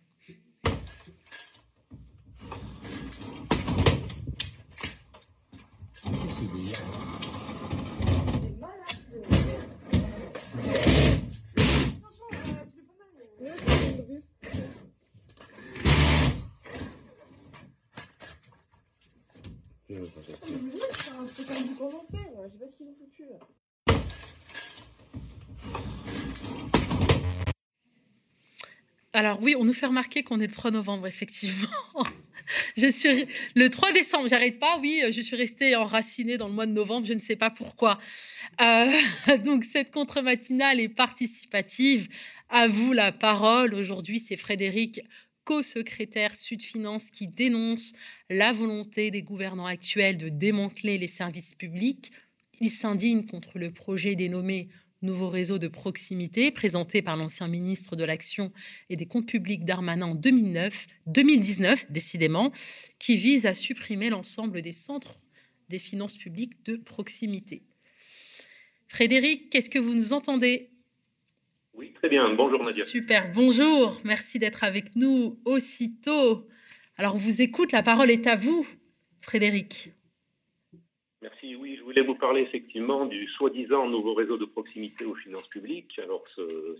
Alors 29.13 29.41
oui, 29.41 29.55
on 29.57 29.63
nous 29.63 29.73
fait 29.73 29.87
remarquer 29.87 30.21
qu'on 30.21 30.39
est 30.39 30.45
le 30.45 30.53
3 30.53 30.69
novembre, 30.69 31.07
effectivement. 31.07 31.67
je 32.77 32.87
suis 32.87 33.25
le 33.55 33.69
3 33.69 33.91
décembre, 33.91 34.29
j'arrête 34.29 34.59
pas. 34.59 34.77
Oui, 34.79 35.01
je 35.09 35.21
suis 35.21 35.35
restée 35.35 35.75
enracinée 35.75 36.37
dans 36.37 36.47
le 36.47 36.53
mois 36.53 36.67
de 36.67 36.71
novembre, 36.71 37.07
je 37.07 37.13
ne 37.13 37.19
sais 37.19 37.35
pas 37.35 37.49
pourquoi. 37.49 37.99
Euh, 38.61 38.91
donc 39.43 39.63
cette 39.63 39.89
contre-matinale 39.91 40.79
est 40.79 40.89
participative. 40.89 42.09
À 42.51 42.67
vous 42.67 42.93
la 42.93 43.11
parole. 43.11 43.75
Aujourd'hui, 43.75 44.19
c'est 44.19 44.37
Frédéric 44.37 45.01
co-secrétaire 45.49 46.35
Sud 46.35 46.61
Finance 46.61 47.09
qui 47.09 47.27
dénonce 47.27 47.93
la 48.29 48.51
volonté 48.51 49.09
des 49.09 49.23
gouvernants 49.23 49.65
actuels 49.65 50.19
de 50.19 50.29
démanteler 50.29 50.99
les 50.99 51.07
services 51.07 51.55
publics. 51.55 52.11
Il 52.61 52.69
s'indigne 52.69 53.25
contre 53.25 53.57
le 53.57 53.71
projet 53.71 54.13
dénommé 54.13 54.69
nouveau 55.01 55.27
réseau 55.27 55.57
de 55.57 55.67
proximité 55.67 56.51
présenté 56.51 57.01
par 57.01 57.17
l'ancien 57.17 57.47
ministre 57.47 57.95
de 57.95 58.03
l'Action 58.03 58.51
et 58.91 58.95
des 58.95 59.07
Comptes 59.07 59.27
publics 59.27 59.65
Darmanin 59.65 60.09
en 60.09 60.13
2009, 60.13 60.85
2019, 61.07 61.91
décidément, 61.91 62.51
qui 62.99 63.15
vise 63.15 63.47
à 63.47 63.55
supprimer 63.55 64.11
l'ensemble 64.11 64.61
des 64.61 64.73
centres 64.73 65.17
des 65.69 65.79
finances 65.79 66.17
publiques 66.17 66.63
de 66.65 66.75
proximité. 66.75 67.63
Frédéric, 68.87 69.49
qu'est-ce 69.49 69.71
que 69.71 69.79
vous 69.79 69.95
nous 69.95 70.13
entendez? 70.13 70.69
Oui, 71.79 71.93
très 71.93 72.09
bien. 72.09 72.33
Bonjour 72.33 72.61
Nadia. 72.61 72.83
Super, 72.83 73.31
bonjour. 73.33 74.01
Merci 74.03 74.37
d'être 74.37 74.65
avec 74.65 74.97
nous 74.97 75.39
aussitôt. 75.45 76.45
Alors, 76.97 77.15
on 77.15 77.17
vous 77.17 77.41
écoute, 77.41 77.71
la 77.71 77.81
parole 77.81 78.11
est 78.11 78.27
à 78.27 78.35
vous, 78.35 78.67
Frédéric. 79.21 79.93
Merci. 81.21 81.55
Oui, 81.55 81.77
je 81.77 81.83
voulais 81.83 82.01
vous 82.01 82.15
parler 82.15 82.41
effectivement 82.41 83.05
du 83.05 83.25
soi-disant 83.29 83.87
nouveau 83.87 84.13
réseau 84.13 84.37
de 84.37 84.43
proximité 84.43 85.05
aux 85.05 85.15
finances 85.15 85.47
publiques. 85.47 85.97
Alors, 86.03 86.25
ce, 86.35 86.75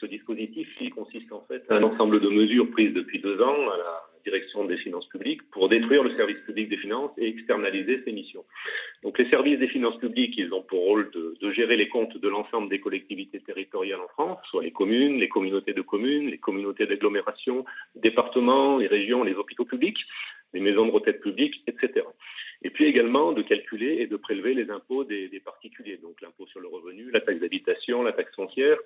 ce 0.00 0.06
dispositif, 0.06 0.76
il 0.80 0.90
consiste 0.90 1.32
en 1.32 1.44
fait 1.48 1.64
à 1.68 1.74
un 1.74 1.82
ensemble 1.82 2.20
de 2.20 2.28
mesures 2.28 2.70
prises 2.70 2.94
depuis 2.94 3.18
deux 3.18 3.40
ans 3.40 3.70
à 3.72 3.76
la 3.76 4.02
direction 4.24 4.64
des 4.64 4.76
finances 4.78 5.06
publiques 5.08 5.42
pour 5.50 5.68
détruire 5.68 6.02
le 6.02 6.16
service 6.16 6.38
public 6.46 6.68
des 6.68 6.76
finances 6.76 7.12
et 7.18 7.28
externaliser 7.28 8.02
ses 8.04 8.12
missions. 8.12 8.44
Donc, 9.02 9.18
les 9.18 9.28
services 9.28 9.58
des 9.58 9.68
finances 9.68 9.98
publiques, 9.98 10.34
ils 10.36 10.52
ont 10.52 10.62
pour 10.62 10.80
rôle 10.80 11.10
de, 11.12 11.50
gérer 11.52 11.76
les 11.76 11.88
comptes 11.88 12.16
de 12.16 12.28
l'ensemble 12.28 12.68
des 12.68 12.80
collectivités 12.80 13.38
territoriales 13.40 14.00
en 14.00 14.08
France, 14.08 14.38
soit 14.50 14.64
les 14.64 14.72
communes, 14.72 15.18
les 15.20 15.28
communautés 15.28 15.72
de 15.72 15.82
communes, 15.82 16.30
les 16.30 16.38
communautés 16.38 16.86
d'agglomération, 16.86 17.64
départements, 17.94 18.78
les 18.78 18.88
régions, 18.88 19.22
les 19.22 19.34
hôpitaux 19.34 19.64
publics, 19.64 19.98
les 20.54 20.60
maisons 20.60 20.86
de 20.86 20.92
retraite 20.92 21.20
publiques, 21.20 21.62
etc 21.66 22.04
et 22.64 22.70
puis 22.70 22.86
également 22.86 23.32
de 23.32 23.42
calculer 23.42 23.98
et 24.00 24.06
de 24.06 24.16
prélever 24.16 24.54
les 24.54 24.70
impôts 24.70 25.04
des, 25.04 25.28
particuliers, 25.44 25.98
donc 25.98 26.20
l'impôt 26.22 26.46
sur 26.46 26.60
le 26.60 26.68
revenu, 26.68 27.10
la 27.10 27.20
taxe 27.20 27.40
d'habitation, 27.40 28.02
la 28.02 28.12
taxe 28.12 28.34
foncière, 28.34 28.78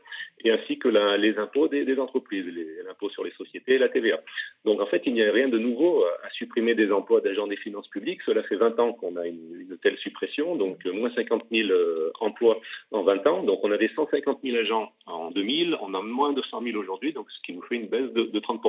et 0.44 0.50
ainsi 0.50 0.78
que 0.78 0.88
les 0.88 1.38
impôts 1.38 1.68
des, 1.68 1.98
entreprises, 1.98 2.44
l'impôt 2.84 3.08
sur 3.10 3.22
les 3.22 3.30
sociétés 3.32 3.75
et 3.75 3.78
la 3.78 3.88
TVA. 3.88 4.20
Donc 4.64 4.80
en 4.80 4.87
fait, 4.87 5.02
il 5.06 5.14
n'y 5.14 5.22
a 5.22 5.30
rien 5.30 5.48
de 5.48 5.58
nouveau 5.58 6.04
à, 6.04 6.30
supprimer 6.30 6.75
des 6.75 6.90
emplois 6.90 7.20
d'agents 7.20 7.46
des 7.46 7.56
finances 7.56 7.88
publiques. 7.88 8.20
Cela 8.26 8.42
fait 8.42 8.56
20 8.56 8.78
ans 8.80 8.92
qu'on 8.92 9.16
a 9.16 9.26
une, 9.26 9.78
telle 9.82 9.96
suppression, 9.98 10.56
donc 10.56 10.84
euh, 10.87 10.92
moins 10.92 11.10
50 11.14 11.44
000 11.52 11.70
euh, 11.70 12.10
emplois 12.20 12.60
en 12.90 13.02
20 13.02 13.26
ans. 13.28 13.42
Donc 13.44 13.60
on 13.62 13.70
avait 13.70 13.90
150 13.94 14.40
000 14.42 14.56
agents 14.56 14.92
en 15.06 15.30
2000, 15.30 15.76
on 15.80 15.94
a 15.94 16.02
moins 16.02 16.32
de 16.32 16.42
100 16.42 16.62
000 16.62 16.76
aujourd'hui, 16.76 17.12
donc 17.12 17.30
ce 17.30 17.40
qui 17.44 17.52
nous 17.52 17.62
fait 17.62 17.76
une 17.76 17.87
baisse 17.87 18.12
de, 18.12 18.25
de 18.25 18.38
30 18.40 18.60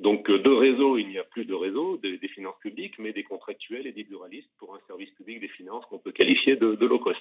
donc, 0.00 0.30
euh, 0.30 0.38
de 0.38 0.50
réseau, 0.50 0.96
il 0.96 1.08
n'y 1.08 1.18
a 1.18 1.24
plus 1.24 1.44
de 1.44 1.52
réseau 1.52 1.98
des, 1.98 2.18
finances 2.28 2.58
publiques, 2.60 2.98
mais 2.98 3.12
des 3.12 3.22
contractuels 3.22 3.86
et 3.86 3.92
des 3.92 4.04
pluralistes 4.04 4.48
pour 4.58 4.74
un 4.74 4.80
service 4.86 5.10
public 5.10 5.40
des 5.40 5.48
finances 5.48 5.84
qu'on 5.86 5.98
peut 5.98 6.10
qualifier 6.10 6.56
de, 6.56 6.86
low 6.86 6.98
cost. 6.98 7.20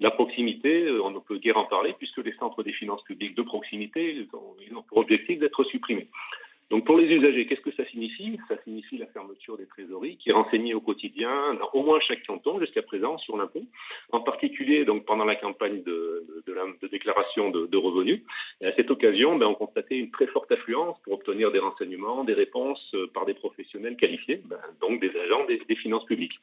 La 0.00 0.10
proximité, 0.10 0.82
euh, 0.82 1.00
on 1.02 1.10
ne 1.10 1.20
peut 1.20 1.38
guère 1.38 1.56
en 1.56 1.66
parler 1.66 1.94
puisque 1.96 2.18
les 2.18 2.34
centres 2.34 2.64
des 2.64 2.72
finances 2.72 3.04
publiques 3.04 3.36
de 3.36 3.42
proximité, 3.42 4.14
ils 4.14 4.76
ont 4.76 4.82
pour 4.82 4.98
objectif 4.98 5.38
d'être 5.38 5.62
supprimés. 5.64 6.08
Donc 6.70 6.84
pour 6.84 6.98
les 6.98 7.06
usagers, 7.06 7.46
qu'est-ce 7.46 7.62
que 7.62 7.72
ça 7.72 7.84
signifie? 7.86 8.38
Ça 8.46 8.56
signifie 8.62 8.98
la 8.98 9.06
fermeture 9.06 9.56
des 9.56 9.66
trésoreries 9.66 10.18
qui 10.18 10.28
est 10.28 10.34
renseignée 10.34 10.74
au 10.74 10.80
quotidien 10.80 11.58
au 11.72 11.82
moins 11.82 11.98
chaque 12.00 12.26
canton 12.26 12.60
jusqu'à 12.60 12.82
présent 12.82 13.16
sur 13.18 13.38
l'impôt, 13.38 13.62
en 14.12 14.20
particulier 14.20 14.84
donc 14.84 15.06
pendant 15.06 15.24
la 15.24 15.36
campagne 15.36 15.82
de, 15.82 16.26
déclaration 16.90 17.50
de, 17.50 17.76
revenus. 17.76 18.22
Et 18.60 18.66
à 18.66 18.74
cette 18.74 18.90
occasion, 18.90 19.36
ben, 19.36 19.46
on 19.46 19.54
constatait 19.54 19.96
une 19.96 20.10
très 20.10 20.26
forte 20.26 20.50
affluence 20.52 20.98
pour 21.04 21.14
obtenir 21.14 21.52
des 21.52 21.58
renseignements, 21.58 22.24
des 22.24 22.34
réponses 22.34 22.90
euh, 22.94 23.06
par 23.14 23.24
des 23.24 23.34
professionnels 23.34 23.96
qualifiés, 23.96 24.40
ben, 24.44 24.58
donc 24.80 25.00
des 25.00 25.10
agents 25.16 25.46
des, 25.46 25.76
finances 25.76 26.04
publiques. 26.06 26.38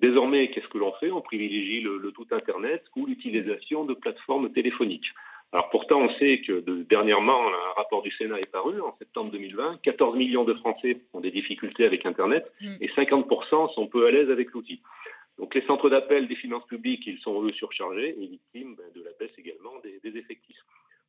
Désormais, 0.00 0.50
qu'est-ce 0.50 0.68
que 0.68 0.78
l'on 0.78 0.92
fait? 0.94 1.10
On 1.10 1.22
privilégie 1.22 1.80
le 1.80 2.12
tout 2.12 2.26
Internet 2.30 2.84
ou 2.96 3.06
l'utilisation 3.06 3.84
de 3.84 3.94
plateformes 3.94 4.52
téléphoniques. 4.52 5.06
Alors 5.54 5.70
pourtant, 5.70 6.00
on 6.00 6.08
sait 6.18 6.42
que 6.44 6.64
dernièrement, 6.82 7.46
un 7.46 7.72
rapport 7.76 8.02
du 8.02 8.10
Sénat 8.10 8.40
est 8.40 8.50
paru 8.50 8.80
en 8.80 8.92
septembre 8.98 9.30
2020. 9.30 9.82
14 9.84 10.16
millions 10.16 10.42
de 10.42 10.52
Français 10.54 10.98
ont 11.12 11.20
des 11.20 11.30
difficultés 11.30 11.86
avec 11.86 12.04
Internet 12.04 12.52
mm. 12.60 12.66
et 12.80 12.88
50% 12.88 13.72
sont 13.72 13.86
peu 13.86 14.04
à 14.04 14.10
l'aise 14.10 14.30
avec 14.30 14.50
l'outil. 14.50 14.80
Donc 15.38 15.54
les 15.54 15.62
centres 15.62 15.88
d'appel 15.88 16.26
des 16.26 16.34
finances 16.34 16.66
publiques, 16.66 17.06
ils 17.06 17.18
sont 17.18 17.40
eux 17.44 17.52
surchargés 17.52 18.16
et 18.20 18.26
victimes 18.26 18.74
ben, 18.74 18.86
de 18.96 19.04
la 19.04 19.12
baisse 19.20 19.36
également 19.38 19.74
des 19.84 20.18
effectifs. 20.18 20.58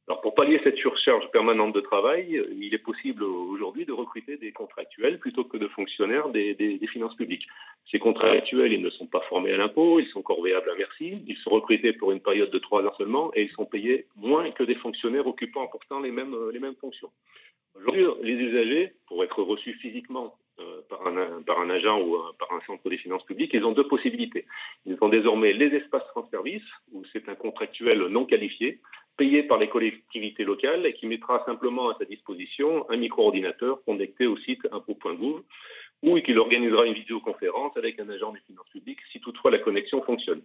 Alors 0.07 0.21
pour 0.21 0.35
pallier 0.35 0.59
cette 0.63 0.77
surcharge 0.77 1.31
permanente 1.31 1.73
de 1.73 1.81
travail, 1.81 2.37
euh, 2.37 2.53
il 2.55 2.73
est 2.75 2.79
possible 2.79 3.23
aujourd'hui 3.23 3.85
de 3.85 3.91
recruter 3.91 4.37
des 4.37 4.51
contractuels 4.51 5.17
plutôt 5.17 5.43
que 5.45 5.57
de 5.57 5.67
fonctionnaires 5.67 6.29
des, 6.29 6.79
finances 6.91 7.15
publiques. 7.15 7.47
Ces 7.89 7.97
contractuels, 7.97 8.71
ils 8.71 8.81
ne 8.81 8.91
sont 8.91 9.07
pas 9.07 9.21
formés 9.21 9.51
à 9.51 9.57
l'impôt, 9.57 9.99
ils 9.99 10.07
sont 10.09 10.21
corvéables 10.21 10.69
à 10.69 10.75
merci, 10.75 11.23
ils 11.27 11.37
sont 11.37 11.49
recrutés 11.49 11.93
pour 11.93 12.11
une 12.11 12.19
période 12.19 12.51
de 12.51 12.59
trois 12.59 12.83
ans 12.83 12.93
seulement 12.97 13.31
et 13.33 13.43
ils 13.43 13.51
sont 13.51 13.65
payés 13.65 14.05
moins 14.15 14.51
que 14.51 14.63
des 14.63 14.75
fonctionnaires 14.75 15.25
occupant 15.25 15.67
pourtant 15.67 15.99
les 15.99 16.11
mêmes, 16.11 16.35
les 16.53 16.59
mêmes 16.59 16.75
fonctions. 16.75 17.09
Aujourd'hui, 17.75 18.05
les 18.21 18.33
usagers, 18.33 18.93
pour 19.07 19.23
être 19.23 19.41
reçus 19.41 19.73
physiquement 19.73 20.35
euh, 20.59 20.81
par, 20.87 21.05
un, 21.07 21.41
par 21.41 21.59
un 21.59 21.69
agent 21.69 21.99
ou 21.99 22.17
par 22.37 22.53
un 22.53 22.61
centre 22.67 22.87
des 22.89 22.97
finances 22.97 23.25
publiques, 23.25 23.51
ils 23.53 23.65
ont 23.65 23.73
deux 23.73 23.87
possibilités. 23.87 24.45
Ils 24.85 24.97
ont 25.01 25.09
désormais 25.09 25.51
les 25.51 25.75
espaces 25.75 26.07
France 26.09 26.29
Service, 26.29 26.63
où 26.93 27.03
c'est 27.11 27.27
un 27.27 27.35
contractuel 27.35 28.05
non 28.05 28.25
qualifié, 28.25 28.79
payé 29.17 29.43
par 29.43 29.57
les 29.57 29.69
collectivités 29.69 30.43
locales 30.43 30.85
et 30.85 30.93
qui 30.93 31.07
mettra 31.07 31.43
simplement 31.45 31.89
à 31.89 31.97
sa 31.97 32.05
disposition 32.05 32.89
un 32.89 32.97
micro-ordinateur 32.97 33.83
connecté 33.85 34.27
au 34.27 34.37
site 34.37 34.67
impôt.gouv 34.71 35.43
ou 36.03 36.19
qu'il 36.19 36.37
organisera 36.37 36.85
une 36.85 36.93
vidéoconférence 36.93 37.75
avec 37.77 37.99
un 37.99 38.09
agent 38.09 38.31
des 38.33 38.41
finances 38.41 38.69
publiques 38.71 38.99
si 39.11 39.19
toutefois 39.19 39.51
la 39.51 39.59
connexion 39.59 40.01
fonctionne. 40.03 40.41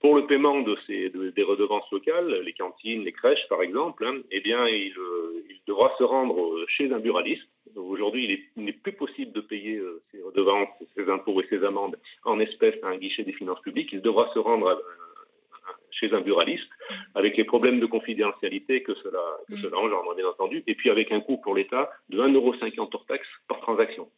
Pour 0.00 0.14
le 0.14 0.26
paiement 0.26 0.60
des 0.60 1.42
redevances 1.42 1.90
locales, 1.90 2.42
les 2.44 2.52
cantines, 2.52 3.02
les 3.02 3.12
crèches 3.12 3.46
par 3.48 3.62
exemple, 3.62 4.06
hein, 4.06 4.20
eh 4.30 4.40
bien, 4.40 4.66
il, 4.68 4.92
euh, 4.98 5.42
il, 5.48 5.60
devra 5.66 5.92
se 5.98 6.04
rendre 6.04 6.64
chez 6.68 6.92
un 6.92 6.98
buraliste. 6.98 7.48
Aujourd'hui, 7.74 8.46
il 8.56 8.64
n'est 8.64 8.72
plus 8.72 8.92
possible 8.92 9.32
de 9.32 9.40
payer 9.40 9.76
euh, 9.76 10.02
ces 10.12 10.22
redevances, 10.22 10.68
ces 10.94 11.08
impôts 11.08 11.40
et 11.40 11.46
ces 11.48 11.64
amendes 11.64 11.96
en 12.24 12.38
espèces 12.40 12.76
à 12.82 12.88
un 12.88 12.98
guichet 12.98 13.24
des 13.24 13.32
finances 13.32 13.60
publiques. 13.60 13.90
Il 13.92 14.02
devra 14.02 14.30
se 14.34 14.38
rendre 14.38 14.68
à, 14.68 14.78
chez 15.98 16.12
un 16.12 16.20
buraliste, 16.20 16.70
avec 17.14 17.36
les 17.36 17.44
problèmes 17.44 17.80
de 17.80 17.86
confidentialité 17.86 18.82
que 18.82 18.94
cela, 18.94 19.22
que 19.48 19.54
mm. 19.54 19.58
cela 19.58 19.78
engendre, 19.78 20.14
bien 20.14 20.28
entendu, 20.28 20.62
et 20.66 20.74
puis 20.74 20.90
avec 20.90 21.12
un 21.12 21.20
coût 21.20 21.38
pour 21.38 21.54
l'État 21.54 21.90
de 22.10 22.18
1,50€ 22.18 22.88
hors 22.92 23.06
taxe 23.06 23.28
par 23.48 23.60
transaction. 23.60 24.08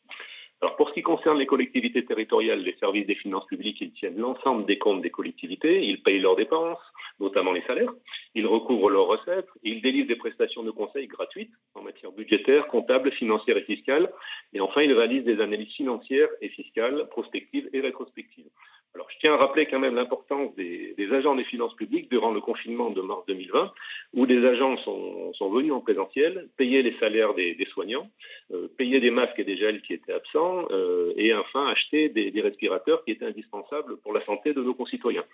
Alors 0.60 0.74
pour 0.74 0.88
ce 0.88 0.94
qui 0.94 1.02
concerne 1.02 1.38
les 1.38 1.46
collectivités 1.46 2.04
territoriales, 2.04 2.62
les 2.62 2.74
services 2.80 3.06
des 3.06 3.14
finances 3.14 3.46
publiques, 3.46 3.80
ils 3.80 3.92
tiennent 3.92 4.18
l'ensemble 4.18 4.66
des 4.66 4.76
comptes 4.76 5.02
des 5.02 5.10
collectivités, 5.10 5.84
ils 5.84 6.02
payent 6.02 6.18
leurs 6.18 6.34
dépenses, 6.34 6.80
notamment 7.20 7.52
les 7.52 7.62
salaires, 7.62 7.92
ils 8.34 8.46
recouvrent 8.46 8.90
leurs 8.90 9.06
recettes, 9.06 9.48
ils 9.62 9.80
délivrent 9.80 10.08
des 10.08 10.16
prestations 10.16 10.64
de 10.64 10.72
conseil 10.72 11.06
gratuites 11.06 11.52
en 11.76 11.82
matière 11.82 12.10
budgétaire, 12.10 12.66
comptable, 12.66 13.12
financière 13.12 13.56
et 13.56 13.62
fiscale, 13.62 14.10
et 14.52 14.60
enfin 14.60 14.82
ils 14.82 14.92
réalisent 14.92 15.24
des 15.24 15.40
analyses 15.40 15.72
financières 15.74 16.28
et 16.40 16.48
fiscales, 16.48 17.06
prospectives 17.08 17.70
et 17.72 17.80
rétrospectives. 17.80 18.50
Alors, 18.94 19.08
je 19.10 19.18
tiens 19.20 19.34
à 19.34 19.36
rappeler 19.36 19.66
quand 19.66 19.78
même 19.78 19.94
l'importance 19.94 20.54
des, 20.56 20.94
agents 21.12 21.34
des 21.34 21.44
finances 21.44 21.74
publiques 21.74 22.10
durant 22.10 22.32
le 22.32 22.40
confinement 22.40 22.90
de 22.90 23.00
mars 23.00 23.22
2020, 23.28 23.72
où 24.14 24.26
des 24.26 24.44
agents 24.44 24.76
sont, 24.78 25.50
venus 25.52 25.72
en 25.72 25.80
présentiel, 25.80 26.48
payer 26.56 26.82
les 26.82 26.96
salaires 26.98 27.34
des, 27.34 27.56
soignants, 27.72 28.10
euh, 28.52 28.68
payer 28.76 29.00
des 29.00 29.10
masques 29.10 29.38
et 29.38 29.44
des 29.44 29.56
gels 29.56 29.82
qui 29.82 29.94
étaient 29.94 30.12
absents, 30.12 30.66
euh, 30.70 31.12
et 31.16 31.34
enfin 31.34 31.68
acheter 31.68 32.08
des, 32.08 32.40
respirateurs 32.40 33.04
qui 33.04 33.12
étaient 33.12 33.26
indispensables 33.26 33.98
pour 33.98 34.12
la 34.12 34.24
santé 34.24 34.52
de 34.54 34.62
nos 34.62 34.74
concitoyens. 34.74 35.24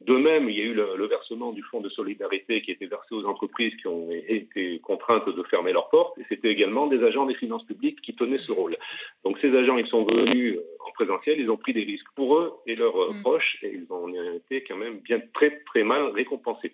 De 0.00 0.16
même, 0.16 0.48
il 0.48 0.56
y 0.56 0.60
a 0.60 0.64
eu 0.64 0.74
le, 0.74 1.06
versement 1.06 1.52
du 1.52 1.62
fonds 1.62 1.80
de 1.80 1.90
solidarité 1.90 2.62
qui 2.62 2.70
était 2.70 2.86
versé 2.86 3.14
aux 3.14 3.24
entreprises 3.24 3.74
qui 3.76 3.86
ont 3.86 4.08
été 4.10 4.80
contraintes 4.80 5.28
de 5.28 5.42
fermer 5.44 5.72
leurs 5.72 5.90
portes, 5.90 6.16
et 6.18 6.24
c'était 6.28 6.48
également 6.48 6.86
des 6.86 7.02
agents 7.04 7.26
des 7.26 7.34
finances 7.34 7.64
publiques 7.64 8.00
qui 8.00 8.14
tenaient 8.14 8.38
ce 8.38 8.52
rôle. 8.52 8.76
Donc 9.24 9.38
ces 9.40 9.54
agents, 9.54 9.76
ils 9.76 9.86
sont 9.86 10.04
venus 10.04 10.58
en 10.86 10.90
présentiel, 10.92 11.38
ils 11.38 11.50
ont 11.50 11.56
pris 11.56 11.72
des 11.72 11.84
risques 11.84 12.10
pour 12.16 12.36
eux 12.36 12.52
et 12.66 12.74
leurs 12.74 13.01
euh, 13.02 13.12
mm. 13.12 13.22
proches, 13.22 13.58
et 13.62 13.72
ils 13.74 13.86
ont 13.92 14.08
été 14.34 14.64
quand 14.64 14.76
même 14.76 14.98
bien 15.00 15.20
très 15.34 15.60
très 15.64 15.84
mal 15.84 16.06
récompensés. 16.10 16.72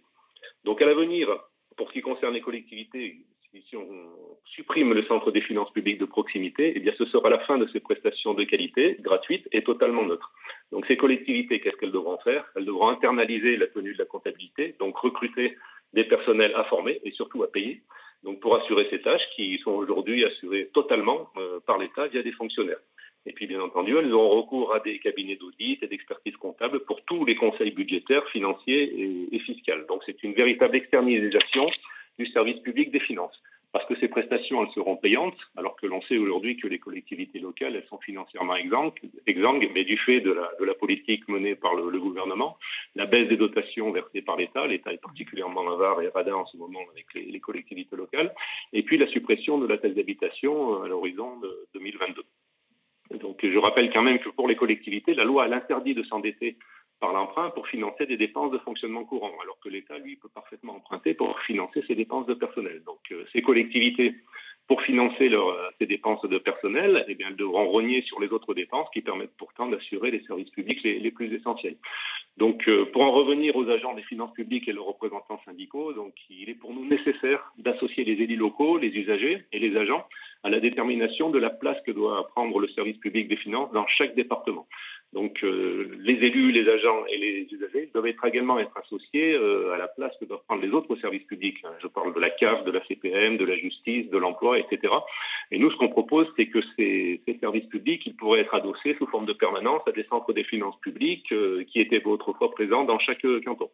Donc 0.65 0.83
à 0.83 0.87
l'avenir, 0.87 1.29
pour 1.77 1.89
ce 1.89 1.93
qui 1.95 2.01
concerne 2.01 2.35
les 2.35 2.41
collectivités, 2.41 3.17
si 3.69 3.77
on 3.77 3.87
supprime 4.45 4.93
le 4.93 5.03
centre 5.05 5.31
des 5.31 5.41
finances 5.41 5.73
publiques 5.73 5.99
de 5.99 6.05
proximité, 6.05 6.73
eh 6.77 6.81
bien 6.81 6.93
ce 6.99 7.07
sera 7.07 7.29
la 7.31 7.39
fin 7.41 7.59
de 7.59 7.67
ces 7.73 7.81
prestations 7.81 8.35
de 8.35 8.45
qualité, 8.45 8.97
gratuites 9.01 9.49
et 9.53 9.63
totalement 9.63 10.05
neutres. 10.05 10.33
Donc 10.71 10.87
ces 10.87 10.97
collectivités, 10.97 11.61
qu'est-ce 11.61 11.77
qu'elles 11.77 11.93
devront 11.93 12.19
faire? 12.19 12.45
Elles 12.57 12.67
devront 12.67 12.89
internaliser 12.89 13.57
la 13.57 13.67
tenue 13.67 13.95
de 13.95 13.99
la 13.99 14.05
comptabilité, 14.05 14.75
donc 14.79 14.97
recruter 14.99 15.57
des 15.95 16.05
personnels 16.05 16.53
à 16.55 16.65
former 16.65 17.01
et 17.05 17.11
surtout 17.13 17.43
à 17.43 17.51
payer. 17.51 17.83
Donc 18.23 18.41
pour 18.41 18.57
assurer 18.57 18.87
ces 18.91 19.01
tâches 19.01 19.27
qui 19.35 19.59
sont 19.59 19.73
aujourd'hui 19.73 20.25
assurées 20.25 20.71
totalement 20.75 21.31
par 21.67 21.79
l'État 21.79 22.07
via 22.09 22.23
des 22.23 22.33
fonctionnaires. 22.33 22.81
Et 23.27 23.33
puis, 23.33 23.47
bien 23.47 23.61
entendu, 23.61 23.97
elles 23.97 24.13
auront 24.13 24.41
recours 24.41 24.75
à 24.75 24.81
des 24.81 24.99
cabinets 25.01 25.37
d'audit 25.37 25.83
et 25.83 25.87
d'expertise 25.87 26.37
comptable 26.37 26.81
pour 26.81 27.03
tous 27.03 27.25
les 27.25 27.37
conseils 27.37 27.73
budgétaires, 27.73 28.27
financiers 28.31 29.29
et, 29.33 29.39
fiscaux. 29.41 29.73
Donc, 29.89 30.03
c'est 30.07 30.23
une 30.23 30.33
véritable 30.33 30.77
externalisation 30.77 31.69
du 32.19 32.27
service 32.27 32.59
public 32.61 32.91
des 32.91 33.01
finances. 33.01 33.39
Parce 33.71 33.85
que 33.85 33.97
ces 34.01 34.09
prestations, 34.09 34.65
elles 34.65 34.73
seront 34.73 34.97
payantes, 34.97 35.37
alors 35.57 35.77
que 35.77 35.87
l'on 35.87 36.01
sait 36.03 36.17
aujourd'hui 36.17 36.57
que 36.57 36.67
les 36.67 36.79
collectivités 36.79 37.39
locales, 37.39 37.77
elles 37.77 37.87
sont 37.89 37.99
financièrement 37.99 38.57
exsangues, 38.57 39.71
mais 39.75 39.85
du 39.85 39.99
fait 39.99 40.21
de 40.21 40.33
la, 40.33 40.75
politique 40.75 41.29
menée 41.29 41.55
par 41.55 41.75
le, 41.75 42.01
gouvernement, 42.01 42.57
la 42.95 43.05
baisse 43.05 43.29
des 43.29 43.37
dotations 43.37 43.93
versées 43.93 44.23
par 44.23 44.39
l'État, 44.39 44.67
l'État 44.67 44.93
est 44.93 45.03
particulièrement 45.03 45.71
avare 45.71 46.01
et 46.01 46.09
radin 46.09 46.37
en 46.37 46.47
ce 46.47 46.57
moment 46.57 46.81
avec 46.93 47.13
les, 47.15 47.27
les 47.27 47.41
collectivités 47.41 47.95
locales, 47.95 48.33
et 48.73 48.83
puis 48.83 48.97
la 48.97 49.09
suppression 49.09 49.59
de 49.59 49.67
la 49.67 49.77
taxe 49.77 49.95
d'habitation 49.95 50.83
à 50.83 50.89
l'horizon 50.89 51.39
de 51.41 51.67
2022. 51.75 52.25
Donc 53.11 53.39
je 53.43 53.59
rappelle 53.59 53.91
quand 53.93 54.03
même 54.03 54.19
que 54.19 54.29
pour 54.29 54.49
les 54.49 54.57
collectivités, 54.57 55.15
la 55.15 55.25
loi 55.25 55.45
a 55.45 55.49
l'interdit 55.49 55.95
de 55.95 56.03
s'endetter 56.03 56.57
par 57.01 57.13
l'emprunt 57.13 57.51
pour 57.51 57.67
financer 57.69 58.07
des 58.07 58.17
dépenses 58.17 58.51
de 58.51 58.59
fonctionnement 58.59 59.05
courant, 59.05 59.33
alors 59.43 59.59
que 59.61 59.69
l'État, 59.69 59.99
lui, 59.99 60.17
peut 60.17 60.29
parfaitement 60.29 60.77
emprunter 60.77 61.15
pour 61.15 61.39
financer 61.41 61.83
ses 61.87 61.95
dépenses 61.95 62.27
de 62.27 62.35
personnel. 62.35 62.83
Donc 62.85 63.01
euh, 63.13 63.25
ces 63.33 63.43
collectivités, 63.43 64.15
pour 64.69 64.83
financer 64.83 65.31
euh, 65.33 65.71
ces 65.79 65.87
dépenses 65.87 66.23
de 66.23 66.37
personnel, 66.37 67.05
eh 67.09 67.15
bien, 67.15 67.29
elles 67.31 67.37
devront 67.37 67.67
rogner 67.69 68.03
sur 68.03 68.21
les 68.21 68.29
autres 68.29 68.53
dépenses 68.53 68.87
qui 68.93 69.01
permettent 69.01 69.37
pourtant 69.39 69.67
d'assurer 69.67 70.11
les 70.11 70.23
services 70.25 70.51
publics 70.51 70.83
les, 70.85 71.11
plus 71.11 71.35
essentiels. 71.35 71.77
Donc, 72.37 72.69
euh, 72.69 72.85
pour 72.93 73.03
en 73.03 73.11
revenir 73.11 73.57
aux 73.57 73.69
agents 73.71 73.95
des 73.95 74.03
finances 74.03 74.35
publiques 74.35 74.69
et 74.69 74.73
leurs 74.73 74.85
représentants 74.85 75.41
syndicaux, 75.47 75.95
il 76.29 76.51
est 76.51 76.55
pour 76.55 76.75
nous 76.75 76.85
nécessaire 76.85 77.51
d'associer 77.57 78.05
les 78.05 78.23
élus 78.23 78.37
locaux, 78.37 78.77
les 78.77 78.91
usagers 78.91 79.43
et 79.53 79.59
les 79.59 79.75
agents 79.75 80.07
à 80.45 80.51
la 80.51 80.61
détermination 80.61 81.31
de 81.31 81.39
la 81.39 81.51
place 81.51 81.79
que 81.87 81.91
doit 81.91 82.29
prendre 82.29 82.61
le 82.61 82.69
service 82.69 82.99
public 82.99 83.27
des 83.27 83.37
finances 83.37 83.73
dans 83.73 83.87
chaque 83.87 84.15
département. 84.15 84.67
Donc 85.15 85.43
euh, 85.43 85.89
les 86.01 86.15
élus, 86.15 86.53
les 86.53 86.69
agents 86.69 87.07
et 87.07 87.17
les 87.17 87.49
usagers 87.51 87.89
doivent 87.95 88.13
également 88.25 88.59
être 88.59 88.77
associés 88.77 89.33
euh, 89.33 89.73
à 89.73 89.79
la 89.79 89.89
place 89.89 90.13
que 90.21 90.27
doivent 90.27 90.43
prendre 90.47 90.63
les 90.63 90.71
autres 90.71 90.95
services 90.97 91.25
publics. 91.25 91.57
Je 91.81 91.87
parle 91.87 92.15
de 92.15 92.21
la 92.21 92.29
CAF, 92.29 92.63
de 92.65 92.71
la 92.71 92.85
CPM, 92.85 93.39
de 93.39 93.45
la 93.47 93.57
justice, 93.57 94.11
de 94.11 94.19
l'emploi, 94.19 94.59
etc. 94.59 94.93
Et 95.51 95.59
nous, 95.59 95.71
ce 95.71 95.77
qu'on 95.77 95.89
propose, 95.89 96.27
c'est 96.37 96.49
que 96.49 96.61
ces, 96.77 97.23
ces, 97.25 97.39
services 97.39 97.65
publics, 97.67 98.03
ils 98.05 98.17
pourraient 98.17 98.41
être 98.41 98.55
adossés 98.55 98.97
sous 98.99 99.07
forme 99.07 99.25
de 99.25 99.33
permanence 99.33 99.81
à 99.87 99.93
des 99.93 100.05
centres 100.05 100.35
des 100.35 100.45
finances 100.45 100.79
publiques 100.81 101.33
euh, 101.33 101.65
qui 101.65 101.81
étaient 101.81 102.05
autrefois 102.05 102.51
présents 102.51 102.85
dans 102.85 102.99
chaque 102.99 103.25
canton. 103.47 103.71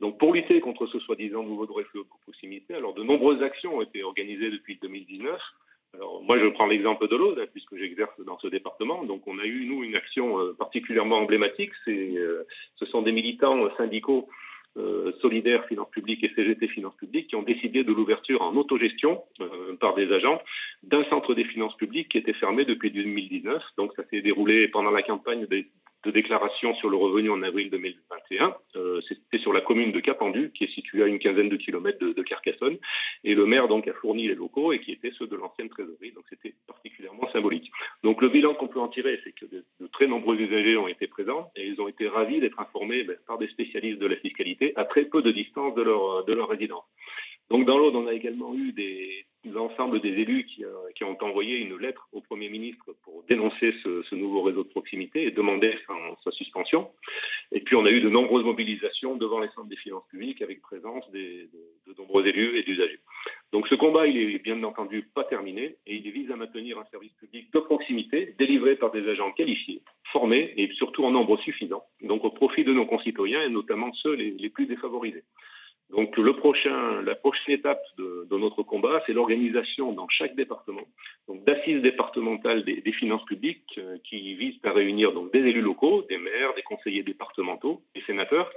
Donc 0.00 0.18
pour 0.18 0.34
lutter 0.34 0.60
contre 0.60 0.86
ce 0.86 0.98
soi-disant 0.98 1.42
nouveau 1.42 1.64
droit 1.64 1.82
de 1.82 2.02
proximité, 2.22 2.74
alors 2.74 2.92
de 2.92 3.02
nombreuses 3.02 3.42
actions 3.42 3.78
ont 3.78 3.82
été 3.82 4.02
organisées 4.02 4.50
depuis 4.50 4.78
2019. 4.82 5.40
Alors, 5.94 6.22
moi, 6.22 6.38
je 6.38 6.46
prends 6.48 6.66
l'exemple 6.66 7.08
de 7.08 7.16
l'Aude, 7.16 7.48
puisque 7.52 7.76
j'exerce 7.76 8.20
dans 8.20 8.38
ce 8.38 8.48
département. 8.48 9.04
Donc, 9.04 9.26
on 9.26 9.38
a 9.38 9.44
eu, 9.44 9.66
nous, 9.66 9.82
une 9.82 9.96
action 9.96 10.38
euh, 10.38 10.54
particulièrement 10.58 11.18
emblématique. 11.18 11.72
Euh, 11.88 12.44
ce 12.76 12.86
sont 12.86 13.02
des 13.02 13.12
militants 13.12 13.74
syndicaux 13.76 14.28
euh, 14.76 15.12
Solidaires 15.22 15.64
Finances 15.66 15.90
Publiques 15.90 16.22
et 16.22 16.32
CGT 16.34 16.68
Finances 16.68 16.96
Publiques 16.96 17.28
qui 17.28 17.36
ont 17.36 17.42
décidé 17.42 17.82
de 17.82 17.92
l'ouverture 17.92 18.42
en 18.42 18.54
autogestion 18.56 19.22
par 19.80 19.94
des 19.94 20.12
agents 20.12 20.42
d'un 20.82 21.02
centre 21.04 21.34
des 21.34 21.44
finances 21.44 21.76
publiques 21.76 22.10
qui 22.10 22.18
était 22.18 22.34
fermé 22.34 22.66
depuis 22.66 22.90
2019. 22.90 23.62
Donc, 23.78 23.92
ça 23.96 24.02
s'est 24.10 24.20
déroulé 24.20 24.68
pendant 24.68 24.90
la 24.90 25.02
campagne 25.02 25.46
des 25.46 25.66
de 26.06 26.12
déclaration 26.12 26.74
sur 26.76 26.88
le 26.88 26.96
revenu 26.96 27.30
en 27.30 27.42
avril 27.42 27.68
2021. 27.70 28.54
Euh, 28.76 29.00
C'était 29.08 29.38
sur 29.38 29.52
la 29.52 29.60
commune 29.60 29.92
de 29.92 30.00
Capendu, 30.00 30.52
qui 30.54 30.64
est 30.64 30.72
située 30.72 31.02
à 31.02 31.06
une 31.06 31.18
quinzaine 31.18 31.48
de 31.48 31.56
kilomètres 31.56 31.98
de, 31.98 32.22
Carcassonne. 32.22 32.78
Et 33.24 33.34
le 33.34 33.44
maire 33.44 33.68
donc 33.68 33.86
a 33.88 33.92
fourni 33.92 34.28
les 34.28 34.34
locaux 34.34 34.72
et 34.72 34.80
qui 34.80 34.92
étaient 34.92 35.12
ceux 35.18 35.26
de 35.26 35.36
l'ancienne 35.36 35.68
trésorerie. 35.68 36.12
Donc 36.12 36.24
c'était 36.30 36.54
particulièrement 36.66 37.30
symbolique. 37.32 37.70
Donc 38.02 38.22
le 38.22 38.28
bilan 38.28 38.54
qu'on 38.54 38.68
peut 38.68 38.80
en 38.80 38.88
tirer, 38.88 39.20
c'est 39.24 39.32
que 39.32 39.46
de, 39.46 39.64
très 39.92 40.06
nombreux 40.06 40.36
usagers 40.36 40.76
ont 40.76 40.88
été 40.88 41.06
présents 41.06 41.50
et 41.56 41.66
ils 41.66 41.80
ont 41.80 41.88
été 41.88 42.08
ravis 42.08 42.40
d'être 42.40 42.60
informés 42.60 43.02
ben, 43.02 43.16
par 43.26 43.38
des 43.38 43.48
spécialistes 43.48 43.98
de 43.98 44.06
la 44.06 44.16
fiscalité 44.16 44.72
à 44.76 44.84
très 44.84 45.04
peu 45.04 45.22
de 45.22 45.32
distance 45.32 45.74
de 45.74 45.82
leur, 45.82 46.24
de 46.24 46.32
leur 46.32 46.48
résidence. 46.48 46.84
Donc 47.50 47.64
dans 47.64 47.78
l'Aude, 47.78 47.94
on 47.94 48.06
a 48.06 48.12
également 48.12 48.54
eu 48.54 48.72
des, 48.72 49.24
l'ensemble 49.52 50.00
des 50.00 50.08
élus 50.08 50.44
qui, 50.44 50.64
euh, 50.64 50.70
qui, 50.94 51.04
ont 51.04 51.16
envoyé 51.20 51.56
une 51.58 51.76
lettre 51.76 52.08
au 52.12 52.20
Premier 52.20 52.48
ministre 52.48 52.94
pour 53.04 53.22
dénoncer 53.28 53.74
ce, 53.82 54.14
nouveau 54.14 54.42
réseau 54.42 54.64
de 54.64 54.68
proximité 54.68 55.24
et 55.24 55.30
demander 55.30 55.74
sa, 56.24 56.30
suspension. 56.32 56.90
Et 57.52 57.60
puis 57.60 57.76
on 57.76 57.86
a 57.86 57.90
eu 57.90 58.00
de 58.00 58.08
nombreuses 58.08 58.44
mobilisations 58.44 59.16
devant 59.16 59.40
les 59.40 59.48
centres 59.48 59.68
des 59.68 59.76
finances 59.76 60.06
publiques 60.08 60.42
avec 60.42 60.60
présence 60.60 61.08
de, 61.12 61.48
nombreux 61.98 62.26
élus 62.26 62.58
et 62.58 62.62
d'usagers. 62.62 63.00
Donc 63.52 63.68
ce 63.68 63.74
combat, 63.74 64.06
il 64.06 64.16
est 64.16 64.38
bien 64.38 64.62
entendu 64.64 65.08
pas 65.14 65.24
terminé 65.24 65.76
et 65.86 65.96
il 65.96 66.10
vise 66.10 66.30
à 66.30 66.36
maintenir 66.36 66.78
un 66.78 66.84
service 66.90 67.12
public 67.12 67.52
de 67.52 67.60
proximité 67.60 68.34
délivré 68.38 68.76
par 68.76 68.90
des 68.90 69.08
agents 69.08 69.32
qualifiés, 69.32 69.82
formés 70.12 70.52
et 70.56 70.68
surtout 70.74 71.04
en 71.04 71.10
nombre 71.10 71.38
suffisant, 71.38 71.84
donc 72.02 72.24
au 72.24 72.30
profit 72.30 72.64
de 72.64 72.72
nos 72.72 72.86
concitoyens 72.86 73.42
et 73.42 73.48
notamment 73.48 73.92
ceux 73.94 74.14
les 74.14 74.50
plus 74.50 74.66
défavorisés. 74.66 75.24
Donc 75.90 76.16
la 76.18 76.32
prochaine 77.14 77.54
étape 77.54 77.82
de, 77.96 78.36
notre 78.36 78.62
combat, 78.64 79.02
c'est 79.06 79.12
l'organisation 79.12 79.92
dans 79.92 80.08
chaque 80.08 80.34
département 80.34 80.82
d'assises 81.28 81.80
départementales 81.80 82.64
des, 82.64 82.92
finances 82.92 83.24
publiques 83.24 83.78
euh, 83.78 83.96
qui 84.04 84.34
visent 84.34 84.58
à 84.64 84.72
réunir 84.72 85.12
des 85.32 85.38
élus 85.38 85.60
locaux, 85.60 86.04
des 86.08 86.18
maires, 86.18 86.54
des 86.54 86.62
conseillers 86.62 87.02
départementaux, 87.02 87.82
des 87.94 88.02
sénateurs, 88.02 88.50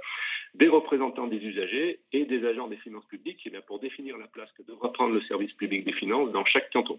des 0.54 0.68
représentants 0.68 1.26
des 1.28 1.38
usagers 1.44 2.00
et 2.12 2.24
des 2.24 2.44
agents 2.44 2.68
des 2.68 2.76
finances 2.78 3.06
publiques 3.06 3.42
eh 3.46 3.60
pour 3.66 3.78
définir 3.78 4.18
la 4.18 4.26
place 4.26 4.50
que 4.52 4.62
devra 4.62 4.92
prendre 4.92 5.14
le 5.14 5.22
service 5.22 5.52
public 5.52 5.84
des 5.84 5.92
finances 5.92 6.32
dans 6.32 6.44
chaque 6.44 6.70
canton. 6.72 6.98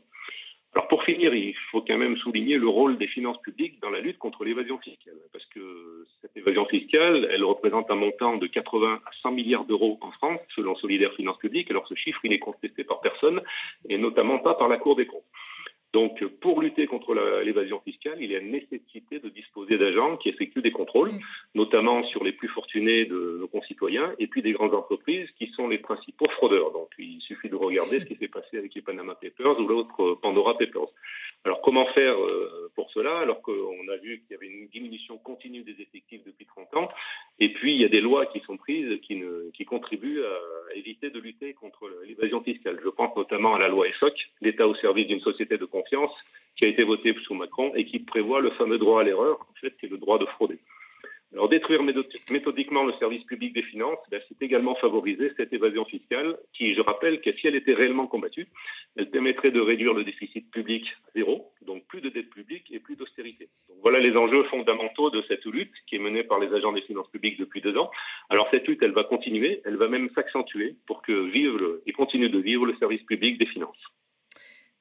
Alors 0.74 0.88
pour 0.88 1.04
finir, 1.04 1.34
il 1.34 1.54
faut 1.70 1.82
quand 1.82 1.98
même 1.98 2.16
souligner 2.18 2.58
le 2.58 2.70
rôle 2.70 2.98
des 2.98 3.08
finances 3.08 3.42
publiques 3.42 3.82
dans 3.82 3.90
la 3.90 4.00
lutte 4.00 4.18
contre 4.18 4.46
l'évasion 4.46 4.78
fiscale, 4.78 5.18
parce 5.34 5.46
que 5.48 6.06
cette 6.22 6.36
évasion 6.38 6.66
fiscale, 6.66 7.28
elle 7.30 7.44
représente 7.44 7.92
un 7.92 7.96
montant 7.96 8.38
de 8.38 8.48
80 8.48 9.02
à 9.06 9.12
100 9.22 9.32
milliards 9.32 9.66
d'euros 9.66 9.98
en 10.00 10.12
France, 10.12 10.40
selon 10.56 10.76
Solidaire 10.76 11.14
Finances 11.14 11.40
Publiques. 11.40 11.70
Alors 11.72 11.88
ce 11.90 11.96
chiffre, 11.96 12.22
il 12.24 12.30
n'est 12.30 12.40
contesté 12.40 12.86
par 12.86 13.02
personne, 13.02 13.42
et 13.90 13.98
notamment 13.98 14.40
pas 14.40 14.54
par 14.54 14.70
la 14.70 14.78
Cour 14.78 14.96
des 14.96 15.08
comptes. 15.08 15.26
Donc, 15.94 16.24
pour 16.40 16.62
lutter 16.62 16.88
contre 16.88 17.14
l'évasion 17.44 17.82
fiscale, 17.82 18.18
il 18.22 18.32
y 18.32 18.36
a 18.36 18.40
une 18.40 18.52
nécessité 18.52 19.20
de 19.20 19.28
disposer 19.30 19.78
d'agents 19.78 20.16
qui 20.18 20.30
effectuent 20.30 20.62
des 20.62 20.72
contrôles, 20.72 21.12
notamment 21.54 22.04
sur 22.06 22.24
les 22.24 22.32
plus 22.32 22.48
fortunés 22.48 23.06
de 23.06 23.38
nos 23.40 23.48
concitoyens, 23.48 24.14
et 24.18 24.28
puis 24.28 24.42
des 24.42 24.54
grandes 24.54 24.74
entreprises 24.74 25.30
qui 25.38 25.48
sont 25.48 25.68
les 25.68 25.80
principaux 25.80 26.30
fraudeurs. 26.30 26.72
Donc, 26.72 26.90
il 26.98 27.20
suffit 27.22 27.50
de 27.50 27.56
regarder 27.56 28.00
ce 28.00 28.06
qui 28.06 28.16
s'est 28.16 28.30
passé 28.30 28.58
avec 28.58 28.74
les 28.74 28.82
Panama 28.82 29.16
Papers 29.16 29.60
ou 29.60 29.68
l'autre 29.68 30.18
Pandora 30.22 30.58
Papers. 30.58 30.92
Alors 31.44 31.62
comment 31.62 31.88
faire 31.94 32.14
euh, 32.14 32.72
pour 32.76 32.92
cela 32.92 33.18
alors 33.20 33.42
qu'on 33.42 33.88
a 33.92 33.98
vu 33.98 34.22
qu'il 34.22 34.32
y 34.32 34.36
avait 34.36 34.48
une 34.48 34.68
diminution 34.68 35.18
continue 35.18 35.64
des 35.64 35.76
effectifs 35.82 36.24
depuis 36.24 36.46
30 36.46 36.76
ans 36.76 36.90
et 37.40 37.52
puis 37.52 37.74
il 37.74 37.82
y 37.82 37.86
a 37.86 37.90
des 37.90 38.02
lois 38.02 38.28
qui 38.28 38.42
sont 38.42 38.58
prises 38.58 39.00
qui, 39.02 39.16
ne, 39.16 39.50
qui 39.56 39.66
contribuent 39.66 40.24
à 40.24 40.76
éviter 40.76 41.10
de 41.10 41.20
lutter 41.20 41.54
contre 41.54 41.90
l'évasion 42.06 42.44
fiscale. 42.44 42.80
Je 42.84 42.90
pense 42.90 43.16
notamment 43.18 43.56
à 43.56 43.60
la 43.60 43.70
loi 43.70 43.88
ESSOC, 43.88 44.14
l'État 44.42 44.68
au 44.68 44.76
service 44.76 45.08
d'une 45.08 45.22
société 45.22 45.58
de 45.58 45.66
qui 46.56 46.66
a 46.66 46.68
été 46.68 46.84
votée 46.84 47.14
sous 47.24 47.34
Macron 47.34 47.74
et 47.76 47.86
qui 47.86 48.00
prévoit 48.00 48.42
le 48.42 48.52
fameux 48.52 48.78
droit 48.78 49.02
à 49.02 49.04
l'erreur, 49.04 49.40
en 49.40 49.54
fait, 49.60 49.76
qui 49.78 49.88
est 49.88 49.90
le 49.90 49.98
droit 49.98 50.20
de 50.20 50.26
frauder. 50.26 50.60
Alors 51.34 51.48
détruire 51.48 51.82
méthodiquement 51.82 52.84
le 52.84 52.92
service 53.00 53.24
public 53.24 53.54
des 53.54 53.62
finances, 53.62 54.00
ben, 54.10 54.22
c'est 54.28 54.42
également 54.44 54.76
favoriser 54.76 55.32
cette 55.38 55.54
évasion 55.54 55.86
fiscale 55.86 56.38
qui, 56.54 56.76
je 56.76 56.82
rappelle, 56.82 57.22
que 57.22 57.32
si 57.32 57.48
elle 57.48 57.56
était 57.56 57.74
réellement 57.74 58.06
combattue, 58.06 58.48
elle 58.98 59.10
permettrait 59.10 59.52
de 59.52 59.62
réduire 59.62 59.94
le 59.94 60.04
déficit 60.04 60.52
public 60.52 60.86
à 61.08 61.12
zéro, 61.16 61.54
donc 61.66 61.88
plus 61.88 62.02
de 62.02 62.10
dette 62.10 62.30
publique 62.32 62.70
et 62.72 62.80
plus 62.80 62.98
d'austérité. 62.98 63.48
Voilà 63.82 64.00
les 64.00 64.18
enjeux 64.18 64.44
fondamentaux 64.46 65.10
de 65.10 65.24
cette 65.30 65.46
lutte 65.46 65.74
qui 65.88 65.96
est 65.96 66.00
menée 66.00 66.24
par 66.24 66.38
les 66.38 66.54
agents 66.54 66.74
des 66.74 66.82
finances 66.82 67.10
publiques 67.10 67.40
depuis 67.40 67.62
deux 67.62 67.78
ans. 67.78 67.90
Alors 68.30 68.50
cette 68.52 68.68
lutte, 68.68 68.84
elle 68.84 68.92
va 68.92 69.06
continuer, 69.06 69.62
elle 69.64 69.78
va 69.78 69.88
même 69.88 70.10
s'accentuer 70.14 70.76
pour 70.86 71.02
que 71.02 71.14
vive 71.14 71.80
et 71.86 71.94
continue 71.94 72.30
de 72.30 72.40
vivre 72.40 72.66
le 72.66 72.76
service 72.76 73.04
public 73.04 73.38
des 73.38 73.46
finances. 73.46 73.82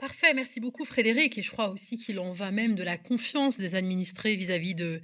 Parfait, 0.00 0.32
merci 0.32 0.60
beaucoup 0.60 0.86
Frédéric. 0.86 1.36
Et 1.36 1.42
je 1.42 1.50
crois 1.50 1.68
aussi 1.68 1.98
qu'il 1.98 2.18
en 2.20 2.32
va 2.32 2.50
même 2.50 2.74
de 2.74 2.82
la 2.82 2.96
confiance 2.96 3.58
des 3.58 3.74
administrés 3.74 4.34
vis-à-vis 4.34 4.74
de, 4.74 5.02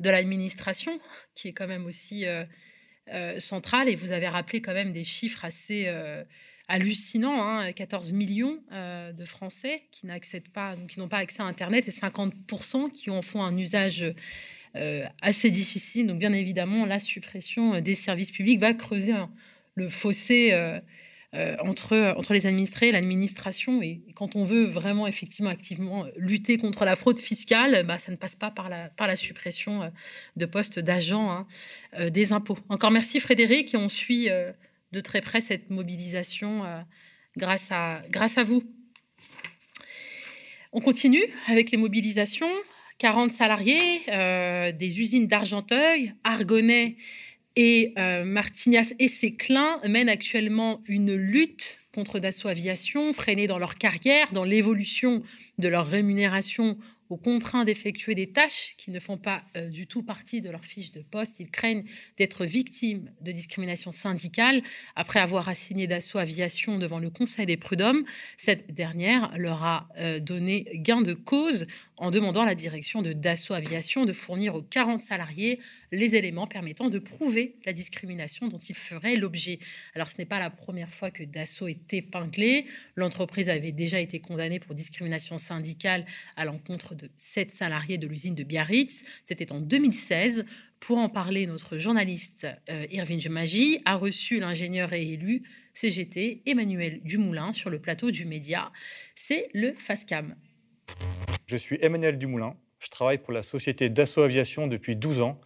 l'administration, 0.00 0.98
qui 1.34 1.48
est 1.48 1.52
quand 1.52 1.66
même 1.66 1.84
aussi 1.84 2.24
euh, 2.24 2.44
euh, 3.12 3.38
centrale. 3.40 3.90
Et 3.90 3.94
vous 3.94 4.10
avez 4.10 4.26
rappelé 4.26 4.62
quand 4.62 4.72
même 4.72 4.94
des 4.94 5.04
chiffres 5.04 5.44
assez 5.44 5.84
euh, 5.88 6.24
hallucinants 6.66 7.70
14 7.74 8.08
hein, 8.10 8.16
millions 8.16 8.58
de 8.72 9.24
Français 9.26 9.82
qui 9.90 10.06
n'accèdent 10.06 10.48
pas, 10.48 10.76
qui 10.88 10.98
n'ont 10.98 11.08
pas 11.08 11.18
accès 11.18 11.42
à 11.42 11.44
Internet 11.44 11.86
et 11.86 11.90
50% 11.90 12.90
qui 12.90 13.10
en 13.10 13.20
font 13.20 13.42
un 13.42 13.56
usage 13.58 14.14
assez 15.20 15.50
difficile. 15.50 16.06
Donc, 16.06 16.18
bien 16.18 16.32
évidemment, 16.32 16.86
la 16.86 17.00
suppression 17.00 17.82
des 17.82 17.94
services 17.94 18.30
publics 18.30 18.60
va 18.60 18.72
creuser 18.72 19.12
le 19.74 19.90
fossé 19.90 20.54
entre, 21.34 22.14
entre 22.16 22.32
les 22.32 22.46
administrés 22.46 22.88
et 22.88 22.92
l'administration. 22.92 23.82
Et, 23.82 24.00
quand 24.14 24.34
on 24.34 24.44
veut 24.44 24.64
vraiment 24.64 25.06
effectivement 25.06 25.50
activement 25.50 26.06
lutter 26.16 26.56
contre 26.56 26.84
la 26.84 26.96
fraude 26.96 27.18
fiscale, 27.18 27.84
bah, 27.86 27.98
ça 27.98 28.10
ne 28.12 28.16
passe 28.16 28.34
pas 28.34 28.50
par 28.50 28.68
la, 28.68 28.88
par 28.88 29.06
la 29.06 29.16
suppression 29.16 29.82
euh, 29.82 29.88
de 30.36 30.46
postes 30.46 30.78
d'agents 30.78 31.30
hein, 31.30 31.46
euh, 31.98 32.08
des 32.10 32.32
impôts. 32.32 32.58
Encore 32.68 32.90
merci 32.90 33.20
Frédéric 33.20 33.74
et 33.74 33.76
on 33.76 33.88
suit 33.88 34.28
de 34.92 35.00
très 35.00 35.20
près 35.20 35.40
cette 35.40 35.70
mobilisation 35.70 36.64
euh, 36.64 36.80
grâce, 37.36 37.68
à, 37.70 38.00
grâce 38.10 38.38
à 38.38 38.44
vous. 38.44 38.62
On 40.72 40.80
continue 40.80 41.24
avec 41.46 41.70
les 41.70 41.78
mobilisations. 41.78 42.52
40 42.98 43.30
salariés 43.30 44.02
euh, 44.08 44.72
des 44.72 45.00
usines 45.00 45.28
d'Argenteuil, 45.28 46.14
Argonnet 46.24 46.96
et 47.58 47.92
euh, 47.98 48.24
Martignas 48.24 48.92
et 49.00 49.08
Séclin 49.08 49.80
mènent 49.84 50.08
actuellement 50.08 50.80
une 50.86 51.16
lutte 51.16 51.80
contre 51.92 52.20
Dassault 52.20 52.46
Aviation, 52.46 53.12
freinée 53.12 53.48
dans 53.48 53.58
leur 53.58 53.74
carrière, 53.74 54.32
dans 54.32 54.44
l'évolution 54.44 55.24
de 55.58 55.66
leur 55.66 55.88
rémunération 55.88 56.78
aux 57.10 57.16
contraints 57.16 57.64
d'effectuer 57.64 58.14
des 58.14 58.28
tâches 58.28 58.74
qui 58.76 58.92
ne 58.92 59.00
font 59.00 59.16
pas 59.16 59.42
euh, 59.56 59.66
du 59.66 59.88
tout 59.88 60.04
partie 60.04 60.40
de 60.40 60.50
leur 60.50 60.64
fiche 60.64 60.92
de 60.92 61.00
poste. 61.00 61.40
Ils 61.40 61.50
craignent 61.50 61.84
d'être 62.16 62.44
victimes 62.44 63.10
de 63.22 63.32
discrimination 63.32 63.90
syndicale 63.90 64.62
après 64.94 65.18
avoir 65.18 65.48
assigné 65.48 65.88
Dassault 65.88 66.18
Aviation 66.18 66.78
devant 66.78 67.00
le 67.00 67.10
Conseil 67.10 67.46
des 67.46 67.56
prud'hommes. 67.56 68.04
Cette 68.36 68.72
dernière 68.72 69.32
leur 69.36 69.64
a 69.64 69.88
euh, 69.98 70.20
donné 70.20 70.66
gain 70.74 71.00
de 71.00 71.14
cause 71.14 71.66
en 71.98 72.10
demandant 72.10 72.42
à 72.42 72.46
la 72.46 72.54
direction 72.54 73.02
de 73.02 73.12
Dassault 73.12 73.54
Aviation 73.54 74.04
de 74.04 74.12
fournir 74.12 74.54
aux 74.54 74.62
40 74.62 75.00
salariés 75.00 75.60
les 75.90 76.14
éléments 76.16 76.46
permettant 76.46 76.88
de 76.88 76.98
prouver 76.98 77.56
la 77.64 77.72
discrimination 77.72 78.48
dont 78.48 78.58
ils 78.58 78.74
feraient 78.74 79.16
l'objet. 79.16 79.58
Alors 79.94 80.08
ce 80.08 80.18
n'est 80.18 80.26
pas 80.26 80.38
la 80.38 80.50
première 80.50 80.92
fois 80.92 81.10
que 81.10 81.22
Dassault 81.22 81.68
est 81.68 81.92
épinglé. 81.92 82.66
L'entreprise 82.96 83.48
avait 83.48 83.72
déjà 83.72 84.00
été 84.00 84.20
condamnée 84.20 84.60
pour 84.60 84.74
discrimination 84.74 85.38
syndicale 85.38 86.06
à 86.36 86.44
l'encontre 86.44 86.94
de 86.94 87.10
sept 87.16 87.50
salariés 87.50 87.98
de 87.98 88.06
l'usine 88.06 88.34
de 88.34 88.44
Biarritz. 88.44 89.02
C'était 89.24 89.52
en 89.52 89.60
2016. 89.60 90.44
Pour 90.80 90.98
en 90.98 91.08
parler, 91.08 91.46
notre 91.46 91.78
journaliste 91.78 92.46
euh, 92.70 92.86
Irvine 92.92 93.20
a 93.84 93.96
reçu 93.96 94.38
l'ingénieur 94.38 94.92
et 94.92 95.02
élu 95.12 95.42
CGT 95.74 96.42
Emmanuel 96.46 97.00
Dumoulin 97.04 97.52
sur 97.52 97.70
le 97.70 97.80
plateau 97.80 98.10
du 98.10 98.24
média. 98.24 98.72
C'est 99.14 99.48
le 99.54 99.74
FASCAM. 99.74 100.36
Je 101.48 101.56
suis 101.56 101.78
Emmanuel 101.80 102.18
Dumoulin. 102.18 102.56
Je 102.78 102.90
travaille 102.90 103.16
pour 103.16 103.32
la 103.32 103.42
société 103.42 103.88
Dassault 103.88 104.20
Aviation 104.20 104.66
depuis 104.66 104.96
12 104.96 105.22
ans 105.22 105.40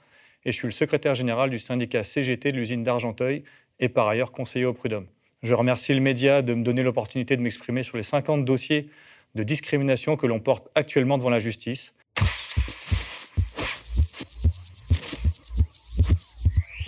et 0.44 0.50
je 0.50 0.56
suis 0.56 0.66
le 0.66 0.72
secrétaire 0.72 1.14
général 1.14 1.48
du 1.48 1.60
syndicat 1.60 2.02
CGT 2.02 2.50
de 2.50 2.56
l'usine 2.56 2.82
d'Argenteuil 2.82 3.44
et 3.78 3.88
par 3.88 4.08
ailleurs 4.08 4.32
conseiller 4.32 4.64
au 4.64 4.74
prud'homme. 4.74 5.06
Je 5.44 5.54
remercie 5.54 5.94
le 5.94 6.00
média 6.00 6.42
de 6.42 6.54
me 6.54 6.64
donner 6.64 6.82
l'opportunité 6.82 7.36
de 7.36 7.40
m'exprimer 7.40 7.84
sur 7.84 7.96
les 7.96 8.02
50 8.02 8.44
dossiers 8.44 8.90
de 9.36 9.44
discrimination 9.44 10.16
que 10.16 10.26
l'on 10.26 10.40
porte 10.40 10.68
actuellement 10.74 11.18
devant 11.18 11.30
la 11.30 11.38
justice. 11.38 11.94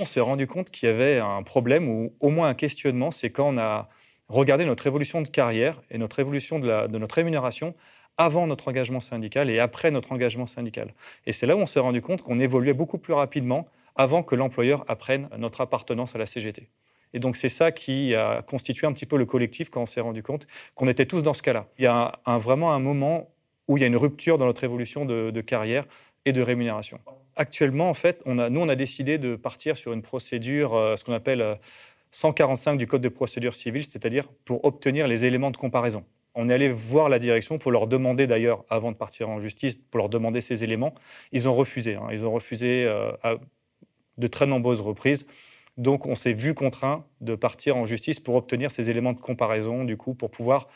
On 0.00 0.04
s'est 0.04 0.18
rendu 0.18 0.48
compte 0.48 0.70
qu'il 0.70 0.88
y 0.88 0.92
avait 0.92 1.20
un 1.20 1.44
problème 1.44 1.88
ou 1.88 2.12
au 2.18 2.30
moins 2.30 2.48
un 2.48 2.54
questionnement, 2.54 3.12
c'est 3.12 3.30
quand 3.30 3.54
on 3.54 3.58
a 3.58 3.88
regardé 4.28 4.64
notre 4.64 4.88
évolution 4.88 5.22
de 5.22 5.28
carrière 5.28 5.80
et 5.90 5.98
notre 5.98 6.18
évolution 6.18 6.58
de, 6.58 6.88
de 6.88 6.98
notre 6.98 7.14
rémunération 7.14 7.76
avant 8.18 8.46
notre 8.46 8.68
engagement 8.68 9.00
syndical 9.00 9.50
et 9.50 9.58
après 9.58 9.90
notre 9.90 10.12
engagement 10.12 10.46
syndical. 10.46 10.94
Et 11.26 11.32
c'est 11.32 11.46
là 11.46 11.56
où 11.56 11.60
on 11.60 11.66
s'est 11.66 11.80
rendu 11.80 12.00
compte 12.00 12.22
qu'on 12.22 12.40
évoluait 12.40 12.74
beaucoup 12.74 12.98
plus 12.98 13.12
rapidement 13.12 13.66
avant 13.96 14.22
que 14.22 14.34
l'employeur 14.34 14.84
apprenne 14.88 15.28
notre 15.38 15.60
appartenance 15.60 16.14
à 16.14 16.18
la 16.18 16.26
CGT. 16.26 16.68
Et 17.12 17.20
donc 17.20 17.36
c'est 17.36 17.48
ça 17.48 17.70
qui 17.70 18.14
a 18.14 18.42
constitué 18.42 18.86
un 18.86 18.92
petit 18.92 19.06
peu 19.06 19.16
le 19.16 19.26
collectif 19.26 19.70
quand 19.70 19.82
on 19.82 19.86
s'est 19.86 20.00
rendu 20.00 20.22
compte 20.22 20.46
qu'on 20.74 20.88
était 20.88 21.06
tous 21.06 21.22
dans 21.22 21.34
ce 21.34 21.42
cas-là. 21.42 21.68
Il 21.78 21.84
y 21.84 21.86
a 21.86 22.12
vraiment 22.26 22.72
un 22.72 22.80
moment 22.80 23.30
où 23.68 23.76
il 23.76 23.80
y 23.80 23.84
a 23.84 23.86
une 23.86 23.96
rupture 23.96 24.36
dans 24.36 24.46
notre 24.46 24.64
évolution 24.64 25.04
de, 25.04 25.40
carrière 25.40 25.86
et 26.24 26.32
de 26.32 26.42
rémunération. 26.42 26.98
Actuellement, 27.36 27.88
en 27.88 27.94
fait, 27.94 28.20
on 28.26 28.38
a, 28.38 28.50
nous, 28.50 28.60
on 28.60 28.68
a 28.68 28.76
décidé 28.76 29.18
de 29.18 29.36
partir 29.36 29.76
sur 29.76 29.92
une 29.92 30.02
procédure, 30.02 30.74
euh, 30.74 30.96
ce 30.96 31.04
qu'on 31.04 31.12
appelle 31.12 31.58
145 32.12 32.72
euh, 32.72 32.76
du 32.76 32.86
Code 32.86 33.02
de 33.02 33.08
procédure 33.08 33.54
civile, 33.54 33.84
c'est-à-dire 33.84 34.28
pour 34.44 34.64
obtenir 34.64 35.08
les 35.08 35.24
éléments 35.24 35.50
de 35.50 35.56
comparaison. 35.56 36.04
On 36.34 36.48
est 36.48 36.54
allé 36.54 36.68
voir 36.68 37.08
la 37.08 37.18
direction 37.18 37.58
pour 37.58 37.70
leur 37.70 37.86
demander 37.86 38.26
d'ailleurs, 38.26 38.64
avant 38.68 38.90
de 38.90 38.96
partir 38.96 39.28
en 39.28 39.40
justice, 39.40 39.76
pour 39.76 39.98
leur 39.98 40.08
demander 40.08 40.40
ces 40.40 40.64
éléments. 40.64 40.94
Ils 41.32 41.48
ont 41.48 41.54
refusé. 41.54 41.94
Hein. 41.94 42.08
Ils 42.10 42.24
ont 42.26 42.32
refusé 42.32 42.84
euh, 42.84 43.12
à 43.22 43.36
de 44.18 44.26
très 44.26 44.46
nombreuses 44.46 44.80
reprises. 44.80 45.26
Donc 45.76 46.06
on 46.06 46.14
s'est 46.14 46.32
vu 46.32 46.54
contraint 46.54 47.04
de 47.20 47.34
partir 47.34 47.76
en 47.76 47.84
justice 47.84 48.20
pour 48.20 48.36
obtenir 48.36 48.70
ces 48.70 48.90
éléments 48.90 49.12
de 49.12 49.20
comparaison, 49.20 49.84
du 49.84 49.96
coup, 49.96 50.14
pour 50.14 50.30
pouvoir 50.30 50.68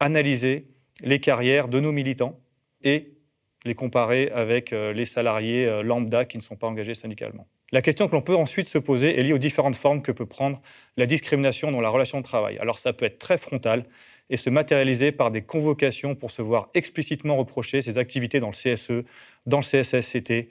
analyser 0.00 0.68
les 1.02 1.20
carrières 1.20 1.68
de 1.68 1.80
nos 1.80 1.92
militants 1.92 2.40
et 2.82 3.12
les 3.64 3.74
comparer 3.74 4.30
avec 4.34 4.72
euh, 4.72 4.92
les 4.92 5.04
salariés 5.04 5.66
euh, 5.66 5.82
lambda 5.82 6.24
qui 6.24 6.36
ne 6.36 6.42
sont 6.42 6.56
pas 6.56 6.66
engagés 6.66 6.94
syndicalement. 6.94 7.46
La 7.70 7.80
question 7.80 8.08
que 8.08 8.12
l'on 8.12 8.22
peut 8.22 8.36
ensuite 8.36 8.68
se 8.68 8.78
poser 8.78 9.18
est 9.18 9.22
liée 9.22 9.32
aux 9.32 9.38
différentes 9.38 9.76
formes 9.76 10.02
que 10.02 10.12
peut 10.12 10.26
prendre 10.26 10.60
la 10.96 11.06
discrimination 11.06 11.70
dans 11.70 11.80
la 11.80 11.88
relation 11.88 12.18
de 12.18 12.24
travail. 12.24 12.58
Alors 12.58 12.78
ça 12.78 12.92
peut 12.92 13.06
être 13.06 13.18
très 13.18 13.38
frontal, 13.38 13.84
et 14.32 14.38
se 14.38 14.50
matérialiser 14.50 15.12
par 15.12 15.30
des 15.30 15.42
convocations 15.42 16.16
pour 16.16 16.30
se 16.30 16.40
voir 16.40 16.70
explicitement 16.74 17.36
reprocher 17.36 17.82
ses 17.82 17.98
activités 17.98 18.40
dans 18.40 18.50
le 18.50 18.54
CSE, 18.54 19.04
dans 19.46 19.58
le 19.58 19.62
CSSCT, 19.62 20.48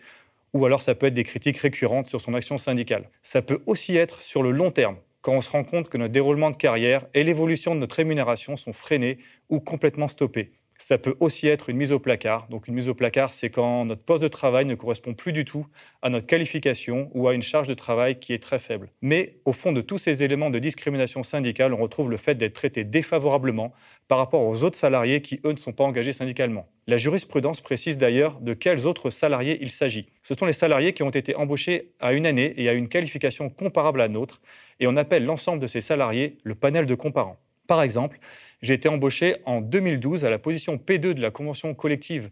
ou 0.54 0.65
alors 0.65 0.82
ça 0.82 0.94
peut 0.94 1.08
être 1.08 1.15
des 1.15 1.24
critiques 1.24 1.58
récurrentes 1.58 2.06
sur 2.06 2.22
son 2.22 2.36
action 2.36 2.60
syndicale. 2.60 3.10
Ça 3.24 3.41
peut 3.41 3.62
aussi 3.65 3.98
être 3.98 4.22
sur 4.22 4.44
le 4.44 4.52
long 4.52 4.70
terme, 4.70 4.98
quand 5.22 5.34
on 5.34 5.41
se 5.41 5.50
rend 5.50 5.63
compte 5.63 5.89
que 5.89 5.98
notre 5.98 6.13
déroulement 6.13 6.52
de 6.52 6.56
carrière 6.56 7.08
et 7.15 7.24
l'évolution 7.24 7.74
de 7.74 7.80
notre 7.80 7.96
rémunération 7.96 8.56
sont 8.56 8.72
freinés 8.72 9.17
ou 9.50 9.60
complètement 9.60 10.08
stoppés. 10.08 10.52
Ça 10.82 10.98
peut 10.98 11.15
aussi 11.20 11.48
être 11.48 11.70
une 11.70 11.78
mise 11.78 11.91
au 11.91 12.00
placard. 12.00 12.48
Donc 12.50 12.67
une 12.67 12.74
mise 12.74 12.89
au 12.89 12.96
placard, 12.96 13.34
c'est 13.34 13.52
quand 13.52 13.86
notre 13.86 14.02
poste 14.02 14.24
de 14.24 14.28
travail 14.28 14.65
ne 14.65 14.74
correspond 14.74 15.13
plus 15.13 15.32
du 15.32 15.46
tout 15.46 15.67
à 16.02 16.10
notre 16.10 16.26
qualification 16.26 17.12
ou 17.13 17.28
à 17.28 17.36
une 17.36 17.44
charge 17.44 17.67
de 17.67 17.76
travail 17.76 18.20
qui 18.20 18.34
est 18.34 18.41
très 18.41 18.58
faible. 18.58 18.89
Mais 19.04 19.38
au 19.46 19.54
fond 19.54 19.74
de 19.74 19.82
tous 19.82 20.00
ces 20.00 20.24
éléments 20.24 20.50
de 20.50 20.58
discrimination 20.58 21.22
syndicale, 21.22 21.76
on 21.76 21.78
retrouve 21.78 22.10
le 22.10 22.17
fait 22.17 22.34
d'être 22.34 22.56
traité 22.56 22.84
défavorablement 22.84 23.74
par 24.08 24.17
rapport 24.17 24.41
aux 24.41 24.63
autres 24.63 24.76
salariés 24.76 25.22
qui, 25.22 25.39
eux, 25.46 25.52
ne 25.52 25.58
sont 25.58 25.72
pas 25.72 25.84
engagés 25.84 26.13
syndicalement. 26.13 26.67
La 26.88 26.98
jurisprudence 26.98 27.62
précise 27.62 28.00
d'ailleurs 28.00 28.39
de 28.39 28.56
quels 28.56 28.88
autres 28.88 29.12
salariés 29.12 29.60
il 29.62 29.70
s'agit. 29.70 30.08
Ce 30.24 30.34
sont 30.34 30.48
les 30.48 30.52
salariés 30.52 30.94
qui 30.94 31.04
ont 31.04 31.12
été 31.12 31.36
embauchés 31.36 31.91
à 32.00 32.13
une 32.13 32.26
année 32.26 32.56
et 32.58 32.67
à 32.70 32.74
une 32.74 32.89
qualification 32.89 33.52
comparable 33.52 34.02
à 34.02 34.08
nôtre, 34.08 34.41
et 34.80 34.88
on 34.88 34.98
appelle 34.98 35.26
l'ensemble 35.26 35.62
de 35.62 35.67
ces 35.67 35.80
salariés 35.80 36.39
le 36.44 36.56
panel 36.56 36.88
de 36.88 36.96
comparants. 36.96 37.38
Par 37.67 37.84
exemple, 37.84 38.20
j'ai 38.62 38.74
été 38.74 38.89
embauché 38.89 39.38
en 39.45 39.62
2012 39.62 40.26
à 40.26 40.30
la 40.30 40.38
position 40.38 40.76
P2 40.76 41.13
de 41.13 41.21
la 41.21 41.32
convention 41.32 41.74
collective 41.74 42.30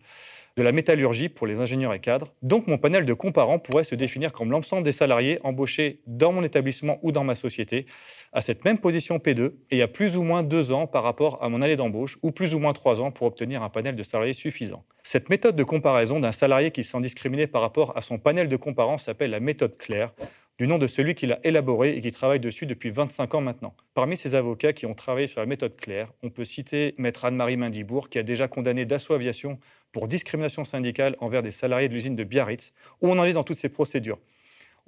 de 0.58 0.64
la 0.64 0.72
métallurgie 0.72 1.30
pour 1.30 1.48
les 1.48 1.62
ingénieurs 1.62 1.94
et 1.94 2.00
cadres. 2.00 2.34
Donc 2.42 2.68
mon 2.68 2.78
panel 2.78 3.06
de 3.06 3.14
comparants 3.14 3.60
pourrait 3.60 3.86
se 3.86 3.96
définir 3.96 4.34
comme 4.34 4.52
l'ensemble 4.52 4.84
des 4.84 4.92
salariés 4.92 5.40
embauchés 5.44 6.02
dans 6.06 6.34
mon 6.34 6.44
établissement 6.44 7.00
ou 7.02 7.12
dans 7.12 7.24
ma 7.24 7.36
société 7.36 7.86
à 8.34 8.42
cette 8.42 8.66
même 8.66 8.78
position 8.78 9.18
P2 9.18 9.42
et 9.42 9.54
il 9.72 9.78
y 9.78 9.82
a 9.82 9.88
plus 9.88 10.18
ou 10.18 10.24
moins 10.24 10.44
deux 10.44 10.72
ans 10.72 10.86
par 10.86 11.04
rapport 11.04 11.42
à 11.42 11.50
mon 11.50 11.62
année 11.62 11.78
d'embauche 11.78 12.18
ou 12.24 12.32
plus 12.32 12.54
ou 12.54 12.60
moins 12.60 12.74
trois 12.74 13.00
ans 13.00 13.12
pour 13.12 13.28
obtenir 13.28 13.64
un 13.64 13.70
panel 13.70 13.96
de 13.96 14.04
salariés 14.04 14.34
suffisant. 14.34 14.84
Cette 15.04 15.30
méthode 15.30 15.56
de 15.56 15.64
comparaison 15.64 16.20
d'un 16.20 16.34
salarié 16.34 16.72
qui 16.72 16.84
se 16.84 16.92
sent 16.92 17.02
discriminé 17.02 17.48
par 17.48 17.62
rapport 17.62 17.96
à 17.98 18.02
son 18.02 18.18
panel 18.18 18.50
de 18.50 18.56
comparants 18.58 18.98
s'appelle 18.98 19.32
la 19.32 19.40
méthode 19.40 19.78
Claire 19.78 20.14
du 20.60 20.68
nom 20.68 20.78
de 20.78 20.88
celui 20.88 21.16
qui 21.16 21.26
l'a 21.26 21.40
élaboré 21.46 21.96
et 21.96 22.02
qui 22.02 22.12
travaille 22.12 22.42
dessus 22.42 22.66
depuis 22.66 22.90
25 22.90 23.34
ans 23.34 23.40
maintenant. 23.40 23.74
Parmi 23.94 24.18
ces 24.18 24.36
avocats 24.36 24.74
qui 24.74 24.86
ont 24.86 24.94
travaillé 24.94 25.26
sur 25.26 25.40
la 25.40 25.46
méthode 25.46 25.78
Claire, 25.78 26.12
on 26.22 26.30
peut 26.30 26.44
citer 26.44 26.96
maître 26.98 27.24
Anne-Marie 27.24 27.56
Mindibourg, 27.56 28.10
qui 28.10 28.20
a 28.20 28.24
déjà 28.24 28.50
condamné 28.50 28.86
Dassault 28.86 29.14
Aviation 29.14 29.58
pour 29.94 30.10
discrimination 30.10 30.66
syndicale 30.66 31.16
envers 31.20 31.44
des 31.44 31.52
salariés 31.52 31.88
de 31.88 31.94
l'usine 31.94 32.18
de 32.18 32.26
Biarritz, 32.26 32.74
où 33.02 33.08
on 33.08 33.18
en 33.18 33.24
est 33.24 33.32
dans 33.32 33.46
toutes 33.46 33.56
ces 33.56 33.70
procédures? 33.70 34.20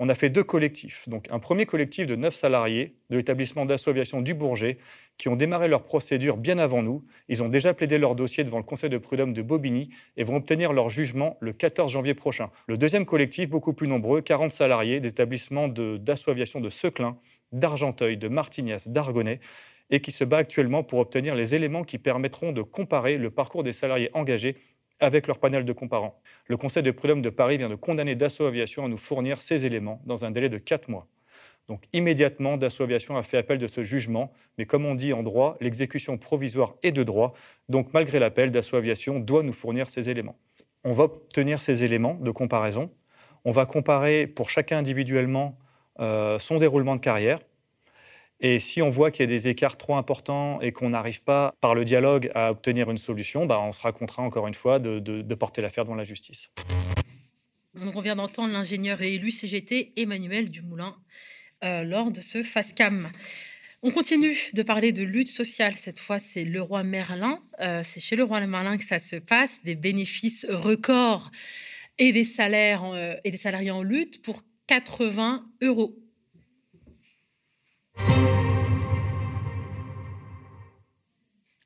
On 0.04 0.10
a 0.10 0.16
fait 0.16 0.32
deux 0.32 0.44
collectifs. 0.44 1.08
Donc 1.08 1.28
un 1.30 1.38
premier 1.38 1.68
collectif 1.68 2.08
de 2.08 2.16
neuf 2.16 2.34
salariés 2.34 2.96
de 3.12 3.18
l'établissement 3.18 3.68
d'association 3.68 4.22
du 4.22 4.34
Bourget 4.34 4.80
qui 5.20 5.30
ont 5.30 5.36
démarré 5.36 5.68
leur 5.68 5.84
procédure 5.84 6.38
bien 6.38 6.58
avant 6.58 6.82
nous. 6.82 7.06
Ils 7.30 7.44
ont 7.44 7.50
déjà 7.50 7.76
plaidé 7.76 8.00
leur 8.00 8.16
dossier 8.16 8.44
devant 8.44 8.58
le 8.58 8.64
conseil 8.64 8.90
de 8.90 8.98
prud'homme 8.98 9.32
de 9.32 9.44
Bobigny 9.44 9.92
et 10.18 10.24
vont 10.24 10.38
obtenir 10.38 10.74
leur 10.74 10.90
jugement 10.90 11.38
le 11.40 11.54
14 11.54 11.92
janvier 11.92 12.16
prochain. 12.16 12.50
Le 12.66 12.80
deuxième 12.80 13.06
collectif, 13.06 13.48
beaucoup 13.52 13.74
plus 13.74 13.88
nombreux, 13.88 14.22
40 14.22 14.52
salariés 14.52 15.00
des 15.00 15.10
établissements 15.10 15.68
d'association 15.68 16.62
de, 16.62 16.66
de 16.66 16.70
Seclin, 16.72 17.20
d'Argenteuil, 17.52 18.18
de 18.18 18.28
Martignas, 18.28 18.88
d'Argonnet, 18.90 19.40
et 19.92 20.02
qui 20.02 20.12
se 20.12 20.24
bat 20.24 20.38
actuellement 20.38 20.84
pour 20.84 20.98
obtenir 20.98 21.36
les 21.36 21.54
éléments 21.54 21.84
qui 21.84 22.00
permettront 22.00 22.54
de 22.54 22.64
comparer 22.64 23.18
le 23.18 23.30
parcours 23.30 23.64
des 23.64 23.74
salariés 23.74 24.10
engagés 24.14 24.58
avec 25.02 25.28
leur 25.28 25.40
panel 25.40 25.66
de 25.66 25.74
comparants. 25.74 26.22
Le 26.48 26.56
Conseil 26.56 26.84
de 26.84 26.92
prud'homme 26.92 27.22
de 27.22 27.30
Paris 27.30 27.58
vient 27.58 27.70
de 27.70 27.76
condamner 27.76 28.16
Dassault 28.16 28.46
Aviation 28.46 28.86
à 28.86 28.88
nous 28.88 28.98
fournir 28.98 29.42
ces 29.42 29.66
éléments 29.66 30.02
dans 30.06 30.24
un 30.24 30.32
délai 30.32 30.48
de 30.48 30.58
4 30.58 30.90
mois. 30.90 31.08
Donc 31.68 31.84
immédiatement, 31.94 32.58
Dassault 32.58 32.84
Aviation 32.84 33.18
a 33.18 33.24
fait 33.24 33.38
appel 33.38 33.58
de 33.58 33.68
ce 33.68 33.84
jugement, 33.84 34.32
mais 34.58 34.66
comme 34.66 34.86
on 34.86 34.96
dit 34.96 35.14
en 35.14 35.24
droit, 35.24 35.58
l'exécution 35.60 36.18
provisoire 36.18 36.76
est 36.84 36.92
de 36.92 37.04
droit, 37.04 37.34
donc 37.70 37.94
malgré 37.94 38.20
l'appel, 38.20 38.52
Dassault 38.52 38.78
Aviation 38.78 39.20
doit 39.20 39.44
nous 39.44 39.54
fournir 39.54 39.90
ces 39.90 40.10
éléments. 40.10 40.38
On 40.84 40.94
va 40.94 41.04
obtenir 41.06 41.62
ces 41.62 41.84
éléments 41.84 42.16
de 42.16 42.32
comparaison, 42.32 42.92
on 43.46 43.52
va 43.52 43.66
comparer 43.66 44.28
pour 44.28 44.50
chacun 44.50 44.78
individuellement 44.78 45.58
euh, 46.00 46.40
son 46.40 46.58
déroulement 46.58 46.96
de 46.96 47.02
carrière, 47.02 47.40
et 48.42 48.60
si 48.60 48.82
on 48.82 48.90
voit 48.90 49.12
qu'il 49.12 49.22
y 49.22 49.24
a 49.24 49.28
des 49.28 49.48
écarts 49.48 49.78
trop 49.78 49.96
importants 49.96 50.60
et 50.62 50.72
qu'on 50.72 50.90
n'arrive 50.90 51.24
pas, 51.24 51.54
par 51.62 51.76
le 51.76 51.86
dialogue, 51.86 52.30
à 52.36 52.52
obtenir 52.52 52.92
une 52.92 52.98
solution, 52.98 53.46
bah, 53.46 53.60
on 53.62 53.72
sera 53.72 53.92
contraint, 53.92 54.24
encore 54.24 54.48
une 54.48 54.54
fois, 54.54 54.80
de, 54.80 55.34
porter 55.36 55.62
l'affaire 55.62 55.86
devant 55.86 55.96
la 55.96 56.04
justice. 56.04 56.50
on 57.76 58.02
vient 58.02 58.16
d'entendre 58.16 58.52
l'ingénieur 58.52 59.02
et 59.02 59.16
élu 59.16 59.32
CGT 59.32 59.94
Emmanuel 59.96 60.50
Dumoulin. 60.50 60.96
lors 61.62 62.12
de 62.12 62.22
ce 62.22 62.44
FASCAM. 62.44 63.10
On 63.84 63.90
continue 63.90 64.38
de 64.54 64.62
parler 64.62 64.92
de 64.92 65.02
lutte 65.02 65.30
sociale. 65.30 65.74
Cette 65.76 65.98
fois, 65.98 66.20
c'est 66.20 66.46
le 66.46 66.62
roi 66.62 66.84
Merlin. 66.84 67.42
Euh, 67.62 67.82
c'est 67.84 68.00
chez 68.00 68.16
le 68.16 68.24
roi 68.24 68.40
Merlin 68.46 68.78
que 68.78 68.86
ça 68.86 69.00
se 69.00 69.16
passe. 69.16 69.64
Des 69.64 69.74
bénéfices 69.74 70.46
records 70.48 71.32
et 71.98 72.14
des 72.14 72.24
salaires 72.24 72.84
euh, 72.86 73.16
et 73.24 73.32
des 73.32 73.38
salariés 73.38 73.72
en 73.72 73.82
lutte 73.82 74.22
pour 74.22 74.44
80 74.68 75.50
euros. 75.64 75.98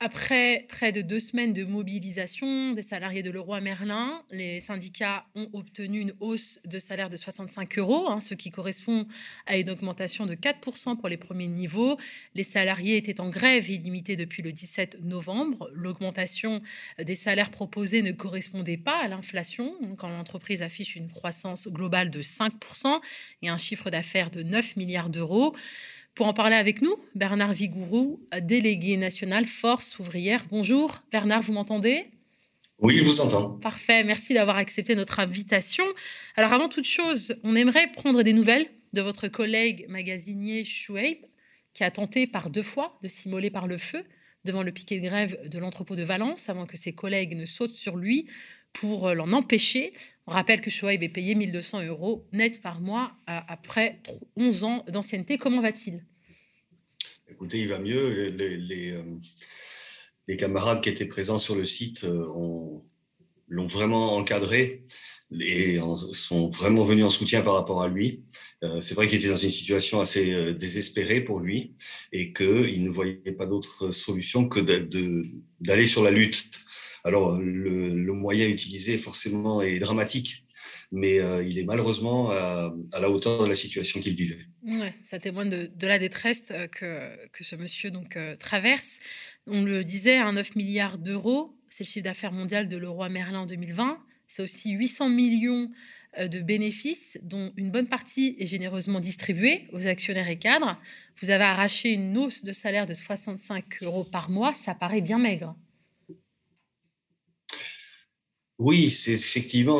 Après 0.05 0.67
près 0.69 0.91
de 0.91 1.01
deux 1.01 1.19
semaines 1.19 1.51
de 1.51 1.63
mobilisation 1.63 2.73
des 2.73 2.83
salariés 2.83 3.23
de 3.23 3.31
Leroy 3.31 3.59
Merlin, 3.59 4.21
les 4.29 4.61
syndicats 4.61 5.25
ont 5.33 5.49
obtenu 5.53 5.99
une 5.99 6.13
hausse 6.19 6.59
de 6.63 6.77
salaire 6.77 7.09
de 7.09 7.17
65 7.17 7.79
euros, 7.79 8.07
hein, 8.09 8.21
ce 8.21 8.35
qui 8.35 8.51
correspond 8.51 9.07
à 9.47 9.57
une 9.57 9.67
augmentation 9.69 10.27
de 10.27 10.35
4% 10.35 10.97
pour 10.97 11.09
les 11.09 11.17
premiers 11.17 11.47
niveaux. 11.47 11.97
Les 12.35 12.43
salariés 12.43 12.97
étaient 12.97 13.19
en 13.19 13.31
grève 13.31 13.67
illimitée 13.67 14.15
depuis 14.15 14.43
le 14.43 14.51
17 14.51 14.99
novembre. 15.01 15.71
L'augmentation 15.73 16.61
des 17.03 17.15
salaires 17.15 17.49
proposés 17.49 18.03
ne 18.03 18.11
correspondait 18.11 18.77
pas 18.77 18.97
à 18.97 19.07
l'inflation, 19.07 19.73
quand 19.97 20.09
l'entreprise 20.09 20.61
affiche 20.61 20.95
une 20.95 21.09
croissance 21.09 21.67
globale 21.67 22.11
de 22.11 22.21
5% 22.21 23.01
et 23.41 23.49
un 23.49 23.57
chiffre 23.57 23.89
d'affaires 23.89 24.29
de 24.29 24.43
9 24.43 24.75
milliards 24.75 25.09
d'euros. 25.09 25.55
Pour 26.15 26.28
en 26.28 26.34
parler 26.34 26.56
avec 26.56 26.82
nous, 26.82 26.95
Bernard 27.13 27.51
Vigourou, 27.51 28.25
délégué 28.41 28.95
national 28.95 29.45
Force 29.45 29.99
ouvrière. 29.99 30.45
Bonjour 30.49 31.04
Bernard, 31.12 31.41
vous 31.41 31.51
m'entendez? 31.51 32.06
Oui, 32.80 32.97
je 32.97 33.04
vous 33.04 33.19
entends. 33.19 33.49
Parfait, 33.60 34.01
merci 34.06 34.34
d'avoir 34.34 34.56
accepté 34.56 34.95
notre 34.95 35.19
invitation. 35.19 35.84
Alors 36.38 36.54
avant 36.54 36.69
toute 36.69 36.86
chose, 36.86 37.36
on 37.43 37.54
aimerait 37.54 37.91
prendre 37.91 38.23
des 38.23 38.32
nouvelles 38.32 38.65
de 38.93 39.01
votre 39.01 39.28
collègue 39.28 39.88
magasinier 39.89 40.63
Chouaib, 40.63 41.17
qui 41.73 41.84
a 41.84 41.91
tenté 41.91 42.28
par 42.28 42.49
deux 42.49 42.63
fois 42.63 42.97
de 43.04 43.10
s'immoler 43.10 43.49
par 43.49 43.67
le 43.67 43.78
feu 43.78 44.06
devant 44.45 44.63
le 44.63 44.71
piquet 44.71 45.01
de 45.01 45.06
grève 45.06 45.38
de 45.49 45.60
l'entrepôt 45.60 45.97
de 45.97 46.04
Valence 46.04 46.47
avant 46.47 46.65
que 46.65 46.78
ses 46.78 46.93
collègues 46.93 47.36
ne 47.36 47.45
sautent 47.45 47.71
sur 47.71 47.97
lui 47.97 48.30
pour 48.79 49.13
l'en 49.13 49.31
empêcher. 49.31 49.93
On 50.27 50.31
rappelle 50.31 50.61
que 50.61 50.69
Shoaib 50.69 51.03
est 51.03 51.09
payé 51.09 51.35
1200 51.35 51.83
euros 51.83 52.25
net 52.31 52.61
par 52.61 52.81
mois 52.81 53.13
après 53.27 54.01
11 54.38 54.63
ans 54.63 54.85
d'ancienneté. 54.88 55.38
Comment 55.38 55.61
va-t-il? 55.61 56.03
Écoutez, 57.27 57.59
il 57.59 57.67
va 57.67 57.79
mieux. 57.79 58.29
Les, 58.29 58.91
euh, 58.91 59.03
les, 60.27 60.38
camarades 60.38 60.81
qui 60.81 60.89
étaient 60.89 61.07
présents 61.07 61.39
sur 61.39 61.55
le 61.55 61.65
site 61.65 62.03
euh, 62.03 62.25
l'ont 63.47 63.67
vraiment 63.67 64.15
encadré 64.15 64.83
et 65.39 65.79
sont 66.13 66.49
vraiment 66.49 66.83
venus 66.83 67.05
en 67.05 67.09
soutien 67.09 67.41
par 67.41 67.55
rapport 67.55 67.81
à 67.81 67.88
lui. 67.88 68.23
Euh, 68.63 68.79
c'est 68.79 68.93
vrai 68.93 69.07
qu'il 69.07 69.19
était 69.19 69.29
dans 69.29 69.35
une 69.35 69.49
situation 69.49 70.01
assez 70.01 70.53
désespérée 70.53 71.19
pour 71.19 71.39
lui 71.39 71.73
et 72.11 72.31
qu'il 72.31 72.83
ne 72.83 72.89
voyait 72.89 73.15
pas 73.38 73.47
d'autre 73.47 73.91
solution 73.91 74.47
que 74.47 74.59
d'aller 75.59 75.88
sur 75.88 76.03
la 76.03 76.11
lutte 76.11 76.45
alors, 77.05 77.37
le, 77.39 78.13
moyen 78.13 78.47
utilisé, 78.47 78.97
forcément, 78.97 79.61
est 79.61 79.77
dramatique, 79.77 80.43
mais 80.91 81.19
euh, 81.19 81.43
il 81.43 81.59
est 81.59 81.63
malheureusement 81.63 82.31
à, 82.31 82.73
la 82.99 83.09
hauteur 83.11 83.43
de 83.43 83.47
la 83.47 83.53
situation 83.53 83.99
qu'il 83.99 84.15
vivait. 84.15 84.47
Ça 85.03 85.19
témoigne 85.19 85.49
de, 85.49 85.87
la 85.87 85.99
détresse 85.99 86.45
euh, 86.49 86.67
que, 86.67 87.43
ce 87.43 87.55
monsieur 87.55 87.91
donc 87.91 88.17
euh, 88.17 88.35
traverse. 88.35 88.99
On 89.45 89.63
le 89.63 89.83
disait, 89.83 90.17
un 90.17 90.33
9 90.33 90.55
milliards 90.55 90.97
d'euros, 90.97 91.55
c'est 91.69 91.83
le 91.83 91.89
chiffre 91.89 92.03
d'affaires 92.03 92.31
mondial 92.31 92.67
de 92.67 92.77
l'euro 92.77 93.07
Merlin 93.07 93.41
en 93.41 93.45
2020. 93.45 93.99
C'est 94.27 94.41
aussi 94.41 94.71
800 94.71 95.09
millions 95.09 95.69
de 96.17 96.39
bénéfices, 96.39 97.19
dont 97.21 97.51
une 97.57 97.69
bonne 97.69 97.87
partie 97.87 98.37
est 98.39 98.47
généreusement 98.47 99.01
distribuée 99.01 99.67
aux 99.73 99.85
actionnaires 99.85 100.29
et 100.29 100.39
cadres. 100.39 100.79
Vous 101.21 101.29
avez 101.29 101.43
arraché 101.43 101.91
une 101.91 102.17
hausse 102.17 102.43
de 102.43 102.53
salaire 102.53 102.85
de 102.87 102.93
65 102.93 103.83
euros 103.83 104.05
par 104.11 104.29
mois, 104.29 104.53
ça 104.53 104.73
paraît 104.73 105.01
bien 105.01 105.19
maigre. 105.19 105.55
Oui, 108.57 108.89
c'est 108.89 109.11
effectivement, 109.11 109.75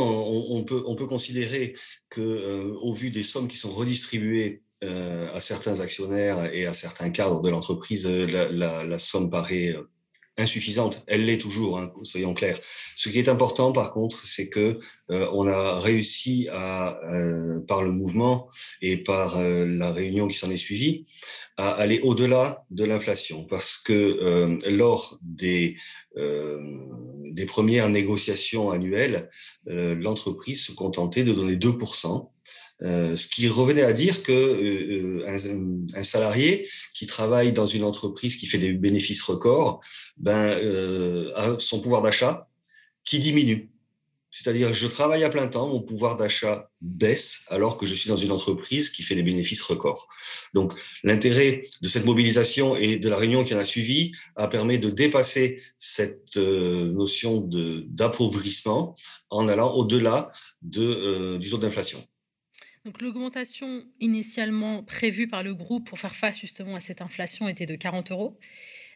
on, 0.52 0.64
peut, 0.66 0.84
on 0.86 0.96
peut 0.96 1.08
considérer 1.08 1.76
que, 2.10 2.22
euh, 2.22 2.76
au 2.80 2.94
vu 2.94 3.10
des 3.10 3.24
sommes 3.24 3.48
qui 3.48 3.56
sont 3.58 3.72
redistribuées 3.72 4.64
euh, 4.84 5.34
à 5.34 5.40
certains 5.40 5.80
actionnaires 5.80 6.54
et 6.54 6.66
à 6.66 6.74
certains 6.74 7.10
cadres 7.10 7.42
de 7.42 7.50
l'entreprise, 7.50 8.06
la, 8.06 8.84
la, 8.84 8.98
somme 9.00 9.30
paraît 9.30 9.70
euh, 9.70 9.90
insuffisante. 10.38 11.04
Elle 11.08 11.26
l'est 11.26 11.38
toujours, 11.38 11.80
hein, 11.80 11.94
soyons 12.04 12.34
clairs. 12.34 12.60
Ce 12.96 13.10
qui 13.10 13.20
est 13.20 13.30
important, 13.30 13.72
par 13.72 13.94
contre, 13.94 14.26
c'est 14.26 14.50
que 14.50 14.80
euh, 15.12 15.30
on 15.34 15.48
a 15.48 15.80
réussi 15.80 16.50
à, 16.52 17.00
euh, 17.10 17.62
par 17.62 17.84
le 17.84 17.92
mouvement 17.92 18.50
et 18.82 18.98
par 18.98 19.38
euh, 19.38 19.66
la 19.66 19.92
réunion 19.92 20.28
qui 20.28 20.38
s'en 20.38 20.52
est 20.52 20.58
suivie, 20.58 21.06
à 21.58 21.70
aller 21.70 22.00
au-delà 22.02 22.66
de 22.70 22.84
l'inflation, 22.84 23.46
parce 23.46 23.78
que 23.78 24.60
lors 24.70 25.18
des 25.22 25.78
des 27.36 27.46
premières 27.46 27.90
négociations 27.90 28.72
annuelles, 28.72 29.30
l'entreprise 29.68 30.64
se 30.64 30.72
contentait 30.72 31.24
de 31.24 31.34
donner 31.34 31.56
2%. 31.56 32.30
Euh, 32.84 33.16
ce 33.16 33.28
qui 33.28 33.48
revenait 33.48 33.84
à 33.84 33.94
dire 33.94 34.22
que 34.22 34.34
euh, 34.34 35.26
euh, 35.26 35.88
un, 35.96 36.04
salarié 36.04 36.70
qui 36.94 37.06
travaille 37.06 37.54
dans 37.54 37.68
une 37.68 37.86
entreprise 37.86 38.36
qui 38.36 38.48
fait 38.48 38.58
des 38.58 38.74
bénéfices 38.74 39.22
records, 39.22 39.80
ben, 40.18 40.52
a 41.36 41.56
son 41.60 41.80
pouvoir 41.80 42.02
d'achat 42.02 42.50
qui 43.06 43.20
diminue. 43.20 43.70
C'est-à-dire, 44.38 44.74
je 44.74 44.86
travaille 44.88 45.24
à 45.24 45.30
plein 45.30 45.48
temps, 45.48 45.70
mon 45.70 45.80
pouvoir 45.80 46.18
d'achat 46.18 46.70
baisse 46.82 47.46
alors 47.48 47.78
que 47.78 47.86
je 47.86 47.94
suis 47.94 48.10
dans 48.10 48.18
une 48.18 48.34
entreprise 48.34 48.90
qui 48.90 49.02
fait 49.02 49.16
des 49.16 49.24
bénéfices 49.24 49.62
records. 49.62 50.10
Donc, 50.54 50.74
l'intérêt 51.04 51.64
de 51.82 51.88
cette 51.88 52.04
mobilisation 52.04 52.76
et 52.76 52.98
de 52.98 53.08
la 53.08 53.16
réunion 53.16 53.46
qui 53.46 53.56
en 53.56 53.60
a 53.60 53.64
suivi 53.64 54.12
a 54.36 54.50
permis 54.50 54.78
de 54.78 54.90
dépasser 54.90 55.64
cette 55.78 56.36
notion 56.36 57.48
d'appauvrissement 57.88 58.94
en 59.30 59.48
allant 59.48 59.72
au-delà 59.72 60.34
de, 60.62 61.38
du 61.38 61.50
taux 61.50 61.58
d'inflation. 61.58 62.06
Donc 62.84 63.02
l'augmentation 63.02 63.86
initialement 64.02 64.84
prévue 64.84 65.30
par 65.30 65.44
le 65.44 65.56
groupe 65.56 65.88
pour 65.88 65.98
faire 65.98 66.16
face 66.16 66.40
justement 66.40 66.76
à 66.76 66.82
cette 66.82 67.02
inflation 67.02 67.48
était 67.48 67.66
de 67.66 67.76
40 67.76 68.12
euros. 68.12 68.38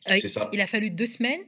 Euh, 0.09 0.19
ça. 0.19 0.49
Il 0.51 0.59
a 0.59 0.67
fallu 0.67 0.91
deux 0.91 1.05
semaines 1.05 1.41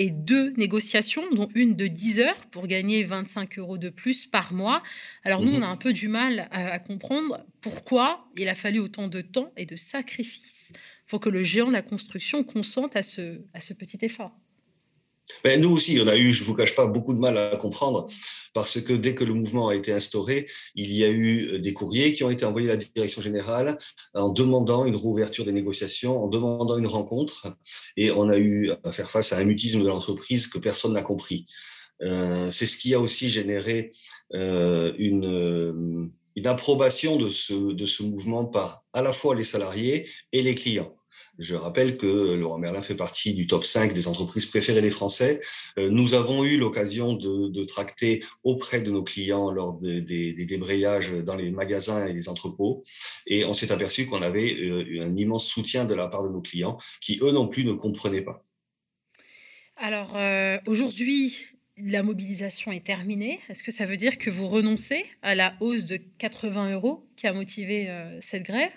et 0.00 0.08
deux 0.10 0.52
négociations, 0.56 1.22
dont 1.34 1.50
une 1.54 1.76
de 1.76 1.86
10 1.86 2.20
heures 2.20 2.46
pour 2.46 2.66
gagner 2.66 3.04
25 3.04 3.58
euros 3.58 3.76
de 3.76 3.90
plus 3.90 4.24
par 4.24 4.54
mois. 4.54 4.82
Alors 5.24 5.42
nous, 5.42 5.52
on 5.52 5.56
a 5.62 5.66
mhm. 5.66 5.72
un 5.72 5.76
peu 5.76 5.92
du 5.92 6.08
mal 6.08 6.48
à, 6.50 6.78
comprendre 6.78 7.44
pourquoi 7.60 8.26
il 8.38 8.48
a 8.48 8.54
fallu 8.54 8.78
autant 8.78 9.08
de 9.08 9.20
temps 9.20 9.52
et 9.58 9.66
de 9.66 9.76
sacrifices 9.76 10.72
pour 11.06 11.20
que 11.20 11.28
le 11.28 11.42
géant 11.42 11.66
de 11.66 11.72
la 11.72 11.82
construction 11.82 12.44
consente 12.44 12.96
à 12.96 13.02
ce, 13.02 13.42
à 13.52 13.60
ce 13.60 13.74
petit 13.74 13.98
effort. 14.00 14.39
Ben, 15.44 15.60
nous 15.60 15.70
aussi, 15.70 15.98
on 16.02 16.06
a 16.06 16.16
eu, 16.16 16.32
je 16.32 16.42
ne 16.42 16.46
vous 16.46 16.54
cache 16.54 16.74
pas, 16.74 16.86
beaucoup 16.86 17.14
de 17.14 17.18
mal 17.18 17.36
à 17.38 17.56
comprendre 17.56 18.06
parce 18.52 18.80
que 18.80 18.92
dès 18.92 19.14
que 19.14 19.24
le 19.24 19.34
mouvement 19.34 19.68
a 19.68 19.74
été 19.74 19.92
instauré, 19.92 20.48
il 20.74 20.92
y 20.92 21.04
a 21.04 21.08
eu 21.08 21.48
euh, 21.48 21.58
des 21.58 21.72
courriers 21.72 22.12
qui 22.12 22.24
ont 22.24 22.30
été 22.30 22.44
envoyés 22.44 22.68
à 22.68 22.72
la 22.72 22.76
direction 22.76 23.22
générale 23.22 23.78
en 24.14 24.30
demandant 24.30 24.84
une 24.84 24.96
réouverture 24.96 25.44
des 25.44 25.52
négociations, 25.52 26.24
en 26.24 26.28
demandant 26.28 26.76
une 26.76 26.86
rencontre, 26.86 27.56
et 27.96 28.10
on 28.10 28.28
a 28.28 28.38
eu 28.38 28.72
à 28.84 28.92
faire 28.92 29.10
face 29.10 29.32
à 29.32 29.38
un 29.38 29.44
mutisme 29.44 29.82
de 29.82 29.88
l'entreprise 29.88 30.46
que 30.48 30.58
personne 30.58 30.92
n'a 30.92 31.02
compris. 31.02 31.46
Euh, 32.02 32.50
c'est 32.50 32.66
ce 32.66 32.76
qui 32.76 32.94
a 32.94 33.00
aussi 33.00 33.30
généré 33.30 33.92
euh, 34.34 34.92
une, 34.98 36.10
une 36.34 36.46
approbation 36.46 37.16
de 37.16 37.28
ce, 37.28 37.72
de 37.72 37.86
ce 37.86 38.02
mouvement 38.02 38.46
par 38.46 38.82
à 38.92 39.02
la 39.02 39.12
fois 39.12 39.34
les 39.34 39.44
salariés 39.44 40.08
et 40.32 40.42
les 40.42 40.54
clients. 40.54 40.96
Je 41.38 41.54
rappelle 41.54 41.96
que 41.96 42.06
Laurent 42.34 42.58
Merlin 42.58 42.82
fait 42.82 42.94
partie 42.94 43.34
du 43.34 43.46
top 43.46 43.64
5 43.64 43.94
des 43.94 44.08
entreprises 44.08 44.46
préférées 44.46 44.82
des 44.82 44.90
Français. 44.90 45.40
Euh, 45.78 45.90
nous 45.90 46.14
avons 46.14 46.44
eu 46.44 46.58
l'occasion 46.58 47.14
de, 47.14 47.64
tracter 47.64 48.22
auprès 48.42 48.80
de 48.80 48.90
nos 48.90 49.02
clients 49.02 49.50
lors 49.50 49.74
des, 49.80 50.32
débrayages 50.44 51.12
dans 51.12 51.36
les 51.36 51.50
magasins 51.50 52.06
et 52.06 52.12
les 52.12 52.28
entrepôts. 52.28 52.82
Et 53.26 53.44
on 53.44 53.54
s'est 53.54 53.72
aperçu 53.72 54.06
qu'on 54.06 54.22
avait 54.22 54.54
euh, 54.54 55.04
un 55.04 55.14
immense 55.16 55.46
soutien 55.46 55.84
de 55.84 55.94
la 55.94 56.08
part 56.08 56.24
de 56.24 56.28
nos 56.28 56.40
clients 56.40 56.78
qui, 57.00 57.18
eux 57.22 57.32
non 57.32 57.48
plus, 57.48 57.64
ne 57.64 57.72
comprenaient 57.72 58.22
pas. 58.22 58.42
Alors, 59.76 60.16
euh, 60.16 60.58
aujourd'hui, 60.66 61.38
la 61.78 62.02
mobilisation 62.02 62.72
est 62.72 62.84
terminée. 62.84 63.40
Est-ce 63.48 63.62
que 63.62 63.70
ça 63.70 63.86
veut 63.86 63.96
dire 63.96 64.18
que 64.18 64.28
vous 64.28 64.46
renoncez 64.46 65.06
à 65.22 65.34
la 65.34 65.54
hausse 65.60 65.86
de 65.86 65.96
80 66.18 66.72
euros 66.74 67.08
qui 67.16 67.26
a 67.26 67.32
motivé 67.32 67.88
cette 68.20 68.42
grève? 68.42 68.70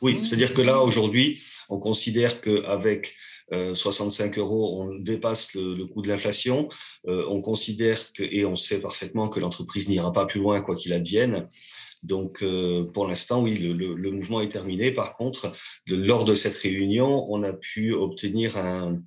Oui, 0.00 0.20
c'est-à-dire 0.24 0.54
que 0.54 0.62
là, 0.62 0.82
aujourd'hui, 0.82 1.42
on 1.68 1.78
considère 1.78 2.40
qu'avec 2.40 3.14
65 3.50 4.38
euh, 4.38 4.40
euros, 4.40 4.82
on 4.82 4.94
dépasse 4.94 5.54
le, 5.54 5.84
coût 5.86 6.02
de 6.02 6.08
l'inflation. 6.08 6.68
Euh, 7.08 7.24
on 7.28 7.40
considère 7.40 7.98
que, 8.12 8.22
et 8.22 8.44
on 8.44 8.56
sait 8.56 8.80
parfaitement 8.80 9.28
que 9.28 9.40
l'entreprise 9.40 9.88
n'ira 9.88 10.12
pas 10.12 10.26
plus 10.26 10.40
loin 10.40 10.60
quoi 10.62 10.76
qu'il 10.76 10.92
advienne. 10.92 11.48
Donc, 12.02 12.42
euh, 12.42 12.84
pour 12.84 13.06
l'instant, 13.06 13.42
oui, 13.42 13.58
le, 13.58 14.10
mouvement 14.10 14.40
est 14.40 14.48
terminé. 14.48 14.90
Par 14.90 15.14
contre, 15.14 15.52
lors 15.86 16.24
de 16.24 16.34
cette 16.34 16.56
réunion, 16.56 17.26
on 17.30 17.42
a 17.42 17.52
pu 17.52 17.92
obtenir 17.92 18.56
un, 18.56 19.00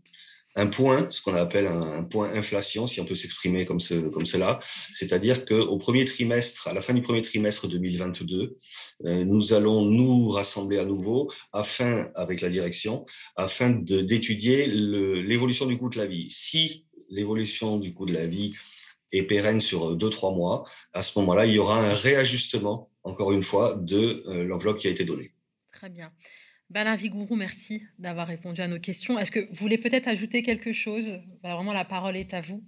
un 0.55 0.67
point, 0.67 1.07
ce 1.09 1.21
qu'on 1.21 1.35
appelle 1.35 1.67
un, 1.67 2.03
point 2.03 2.31
inflation, 2.33 2.87
si 2.87 3.01
on 3.01 3.05
peut 3.05 3.15
s'exprimer 3.15 3.65
comme, 3.65 3.79
ce, 3.79 3.95
comme 3.95 4.25
cela. 4.25 4.59
C'est-à-dire 4.93 5.45
qu'au 5.45 5.77
premier 5.77 6.05
trimestre, 6.05 6.67
à 6.67 6.73
la 6.73 6.81
fin 6.81 6.93
du 6.93 7.01
premier 7.01 7.21
trimestre 7.21 7.67
2022, 7.67 8.55
euh, 9.05 9.25
nous 9.25 9.53
allons 9.53 9.81
nous 9.85 10.29
rassembler 10.29 10.79
à 10.79 10.85
nouveau 10.85 11.31
afin, 11.51 12.09
avec 12.15 12.41
la 12.41 12.49
direction, 12.49 13.05
afin 13.35 13.69
d'étudier 13.69 14.67
l'évolution 14.67 15.65
du 15.65 15.77
coût 15.77 15.89
de 15.89 15.97
la 15.97 16.05
vie. 16.05 16.29
Si 16.29 16.85
l'évolution 17.09 17.77
du 17.77 17.93
coût 17.93 18.05
de 18.05 18.13
la 18.13 18.25
vie 18.25 18.53
est 19.11 19.23
pérenne 19.23 19.59
sur 19.59 19.95
deux, 19.95 20.09
trois 20.09 20.31
mois, 20.31 20.63
à 20.93 21.01
ce 21.01 21.19
moment-là, 21.19 21.45
il 21.45 21.53
y 21.53 21.59
aura 21.59 21.79
un 21.79 21.93
réajustement, 21.93 22.89
encore 23.03 23.31
une 23.33 23.43
fois, 23.43 23.75
de 23.75 24.23
euh, 24.27 24.45
l'enveloppe 24.45 24.79
qui 24.79 24.87
a 24.87 24.91
été 24.91 25.03
donnée. 25.03 25.33
Très 25.71 25.89
bien. 25.89 26.11
Bernard 26.69 26.97
Vigourou, 26.97 27.36
merci 27.36 27.84
d'avoir 27.99 28.28
répondu 28.28 28.62
à 28.62 28.67
nos 28.67 28.80
questions. 28.80 29.19
Est-ce 29.19 29.32
que 29.32 29.39
vous 29.39 29.56
voulez 29.56 29.78
peut-être 29.78 30.08
ajouter 30.08 30.41
quelque 30.43 30.73
chose? 30.73 31.19
Bah, 31.43 31.56
Vraiment, 31.56 31.73
la 31.73 31.86
parole 31.86 32.17
est 32.17 32.34
à 32.34 32.41
vous. 32.41 32.63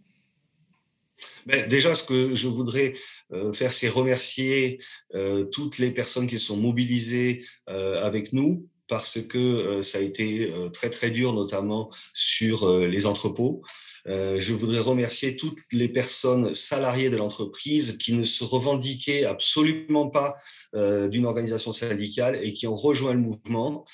Ben, 1.48 1.68
déjà, 1.68 1.96
ce 1.96 2.04
que 2.04 2.36
je 2.36 2.48
voudrais 2.48 2.94
euh, 3.32 3.52
faire, 3.54 3.72
c'est 3.72 3.88
remercier 3.88 4.80
euh, 5.16 5.46
toutes 5.46 5.80
les 5.80 5.92
personnes 5.92 6.28
qui 6.28 6.38
sont 6.38 6.58
mobilisées 6.58 7.44
euh, 7.70 8.04
avec 8.04 8.34
nous 8.34 8.70
parce 8.88 9.20
que 9.22 9.82
ça 9.82 9.98
a 9.98 10.02
été 10.02 10.52
très 10.74 10.90
très 10.90 11.12
dur, 11.12 11.34
notamment 11.34 11.90
sur 12.14 12.80
les 12.80 13.06
entrepôts. 13.06 13.62
je 14.06 14.54
voudrais 14.54 14.80
remercier 14.80 15.36
toutes 15.36 15.60
les 15.72 15.90
personnes 15.90 16.54
salariées 16.54 17.10
de 17.10 17.18
l'entreprise 17.18 17.98
qui 17.98 18.14
ne 18.14 18.24
se 18.24 18.44
revendiquaient 18.44 19.26
absolument 19.26 20.10
pas 20.10 20.36
d'une 20.74 21.26
organisation 21.26 21.74
syndicale 21.74 22.40
et 22.42 22.54
qui 22.54 22.68
ont 22.68 22.76
rejoint 22.76 23.14
le 23.14 23.20
mouvement. 23.20 23.86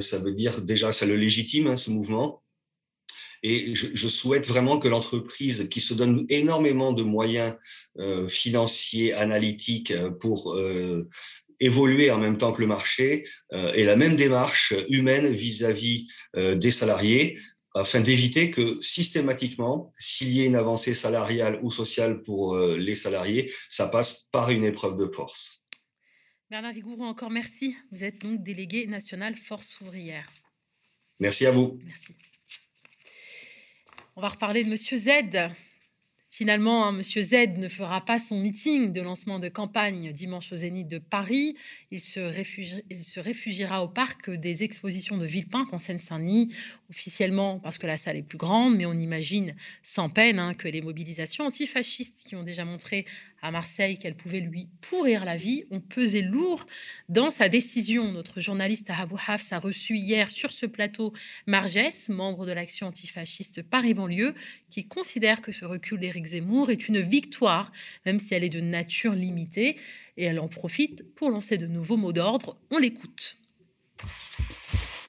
ça 0.00 0.18
veut 0.18 0.32
dire 0.32 0.62
déjà, 0.62 0.92
ça 0.92 1.06
le 1.06 1.16
légitime, 1.16 1.68
hein, 1.68 1.76
ce 1.76 1.90
mouvement. 1.90 2.42
Et 3.42 3.74
je, 3.74 4.08
souhaite 4.08 4.46
vraiment 4.46 4.78
que 4.78 4.88
l'entreprise, 4.88 5.68
qui 5.68 5.80
se 5.80 5.94
donne 5.94 6.24
énormément 6.28 6.92
de 6.92 7.02
moyens 7.02 7.54
euh, 7.98 8.28
financiers, 8.28 9.12
analytiques 9.12 9.90
euh, 9.90 10.10
pour 10.10 10.54
euh, 10.54 11.08
évoluer 11.60 12.10
en 12.10 12.18
même 12.18 12.38
temps 12.38 12.52
que 12.52 12.60
le 12.60 12.66
marché, 12.66 13.24
ait 13.52 13.84
la 13.84 13.96
même 13.96 14.16
démarche 14.16 14.74
humaine 14.88 15.32
vis-à-vis 15.32 16.12
des 16.34 16.70
salariés, 16.70 17.38
afin 17.74 18.00
d'éviter 18.00 18.50
que 18.50 18.80
systématiquement, 18.80 19.92
s'il 19.98 20.30
y 20.30 20.42
ait 20.42 20.46
une 20.46 20.56
avancée 20.56 20.94
salariale 20.94 21.60
ou 21.62 21.70
sociale 21.70 22.22
pour 22.22 22.56
les 22.56 22.94
salariés, 22.94 23.52
ça 23.68 23.88
passe 23.88 24.28
par 24.32 24.50
une 24.50 24.64
épreuve 24.64 24.96
de 24.96 25.06
force. 25.12 25.62
Bernard 26.48 26.72
Vigourou, 26.72 27.04
encore 27.04 27.30
merci. 27.30 27.76
Vous 27.90 28.04
êtes 28.04 28.20
donc 28.20 28.42
délégué 28.42 28.86
national 28.86 29.34
Force 29.34 29.80
ouvrière. 29.80 30.28
Merci 31.18 31.44
à 31.44 31.50
vous. 31.50 31.78
Merci. 31.84 32.14
On 34.14 34.20
va 34.20 34.28
reparler 34.28 34.64
de 34.64 34.70
Monsieur 34.70 34.96
Z. 34.96 35.10
Finalement, 36.36 36.90
M. 36.90 36.98
Monsieur 36.98 37.22
Z 37.22 37.56
ne 37.56 37.66
fera 37.66 38.04
pas 38.04 38.20
son 38.20 38.38
meeting 38.38 38.92
de 38.92 39.00
lancement 39.00 39.38
de 39.38 39.48
campagne 39.48 40.12
dimanche 40.12 40.52
au 40.52 40.56
Zénith 40.56 40.86
de 40.86 40.98
Paris. 40.98 41.56
Il 41.90 42.02
se, 42.02 42.20
réfugiera 43.18 43.82
au 43.82 43.88
parc 43.88 44.28
des 44.28 44.62
expositions 44.62 45.16
de 45.16 45.24
Villepinte 45.24 45.72
en 45.72 45.78
Seine-Saint-Denis, 45.78 46.54
officiellement 46.90 47.58
parce 47.58 47.78
que 47.78 47.86
la 47.86 47.96
salle 47.96 48.18
est 48.18 48.22
plus 48.22 48.36
grande, 48.36 48.76
mais 48.76 48.84
on 48.84 48.92
imagine 48.92 49.54
sans 49.82 50.10
peine 50.10 50.38
hein, 50.38 50.52
que 50.52 50.68
les 50.68 50.82
mobilisations 50.82 51.46
antifascistes 51.46 52.24
qui 52.26 52.36
ont 52.36 52.42
déjà 52.42 52.66
montré 52.66 53.06
à 53.46 53.52
Marseille 53.52 53.96
qu'elle 53.96 54.16
pouvait 54.16 54.40
lui 54.40 54.68
pourrir 54.80 55.24
la 55.24 55.36
vie 55.36 55.64
ont 55.70 55.80
pesé 55.80 56.20
lourd 56.20 56.66
dans 57.08 57.30
sa 57.30 57.48
décision. 57.48 58.10
Notre 58.10 58.40
journaliste 58.40 58.90
Abou 58.90 59.16
Hafs 59.28 59.52
a 59.52 59.60
reçu 59.60 59.96
hier 59.96 60.30
sur 60.32 60.50
ce 60.50 60.66
plateau 60.66 61.12
Margès, 61.46 62.08
membre 62.08 62.44
de 62.44 62.50
l'action 62.50 62.88
antifasciste 62.88 63.62
Paris-Banlieue, 63.62 64.34
qui 64.68 64.88
considère 64.88 65.42
que 65.42 65.52
ce 65.52 65.64
recul 65.64 66.00
d'Éric 66.00 66.26
Zemmour 66.26 66.70
est 66.70 66.88
une 66.88 67.00
victoire, 67.00 67.70
même 68.04 68.18
si 68.18 68.34
elle 68.34 68.42
est 68.42 68.48
de 68.48 68.60
nature 68.60 69.12
limitée, 69.12 69.76
et 70.16 70.24
elle 70.24 70.40
en 70.40 70.48
profite 70.48 71.14
pour 71.14 71.30
lancer 71.30 71.56
de 71.56 71.68
nouveaux 71.68 71.96
mots 71.96 72.12
d'ordre. 72.12 72.58
On 72.72 72.78
l'écoute. 72.78 73.38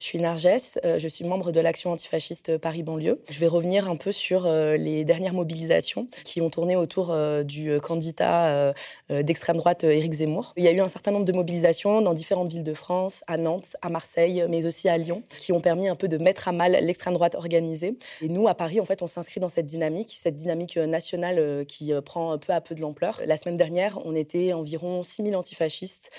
Je 0.00 0.06
suis 0.06 0.20
Nargès, 0.20 0.78
euh, 0.84 0.98
je 0.98 1.08
suis 1.08 1.24
membre 1.24 1.50
de 1.50 1.60
l'action 1.60 1.90
antifasciste 1.90 2.56
Paris-Banlieue. 2.56 3.20
Je 3.28 3.40
vais 3.40 3.48
revenir 3.48 3.90
un 3.90 3.96
peu 3.96 4.12
sur 4.12 4.46
euh, 4.46 4.76
les 4.76 5.04
dernières 5.04 5.32
mobilisations 5.32 6.06
qui 6.24 6.40
ont 6.40 6.50
tourné 6.50 6.76
autour 6.76 7.10
euh, 7.10 7.42
du 7.42 7.80
candidat 7.80 8.72
d'extrême 9.10 9.56
droite 9.56 9.84
Éric 9.84 10.12
Zemmour. 10.12 10.52
Il 10.56 10.64
y 10.64 10.68
a 10.68 10.72
eu 10.72 10.80
un 10.80 10.88
certain 10.88 11.10
nombre 11.10 11.24
de 11.24 11.32
mobilisations 11.32 12.00
dans 12.00 12.14
différentes 12.14 12.50
villes 12.50 12.64
de 12.64 12.74
France, 12.74 13.24
à 13.26 13.36
Nantes, 13.36 13.76
à 13.82 13.88
Marseille, 13.88 14.44
mais 14.48 14.66
aussi 14.66 14.88
à 14.88 14.98
Lyon, 14.98 15.22
qui 15.38 15.52
ont 15.52 15.60
permis 15.60 15.88
un 15.88 15.96
peu 15.96 16.08
de 16.08 16.18
mettre 16.18 16.48
à 16.48 16.52
mal 16.52 16.72
l'extrême 16.82 17.14
droite 17.14 17.34
organisée. 17.34 17.96
Et 18.20 18.28
nous, 18.28 18.48
à 18.48 18.54
Paris, 18.54 18.80
en 18.80 18.84
fait, 18.84 19.02
on 19.02 19.06
s'inscrit 19.06 19.40
dans 19.40 19.48
cette 19.48 19.66
dynamique, 19.66 20.16
cette 20.18 20.36
dynamique 20.36 20.76
nationale 20.76 21.64
qui 21.66 21.92
prend 22.04 22.36
peu 22.38 22.52
à 22.52 22.60
peu 22.60 22.74
de 22.74 22.80
l'ampleur. 22.80 23.20
La 23.24 23.36
semaine 23.36 23.56
dernière, 23.56 23.98
on 24.04 24.14
était 24.14 24.52
environ 24.52 25.02
6000 25.02 25.36
antifascistes 25.36 26.10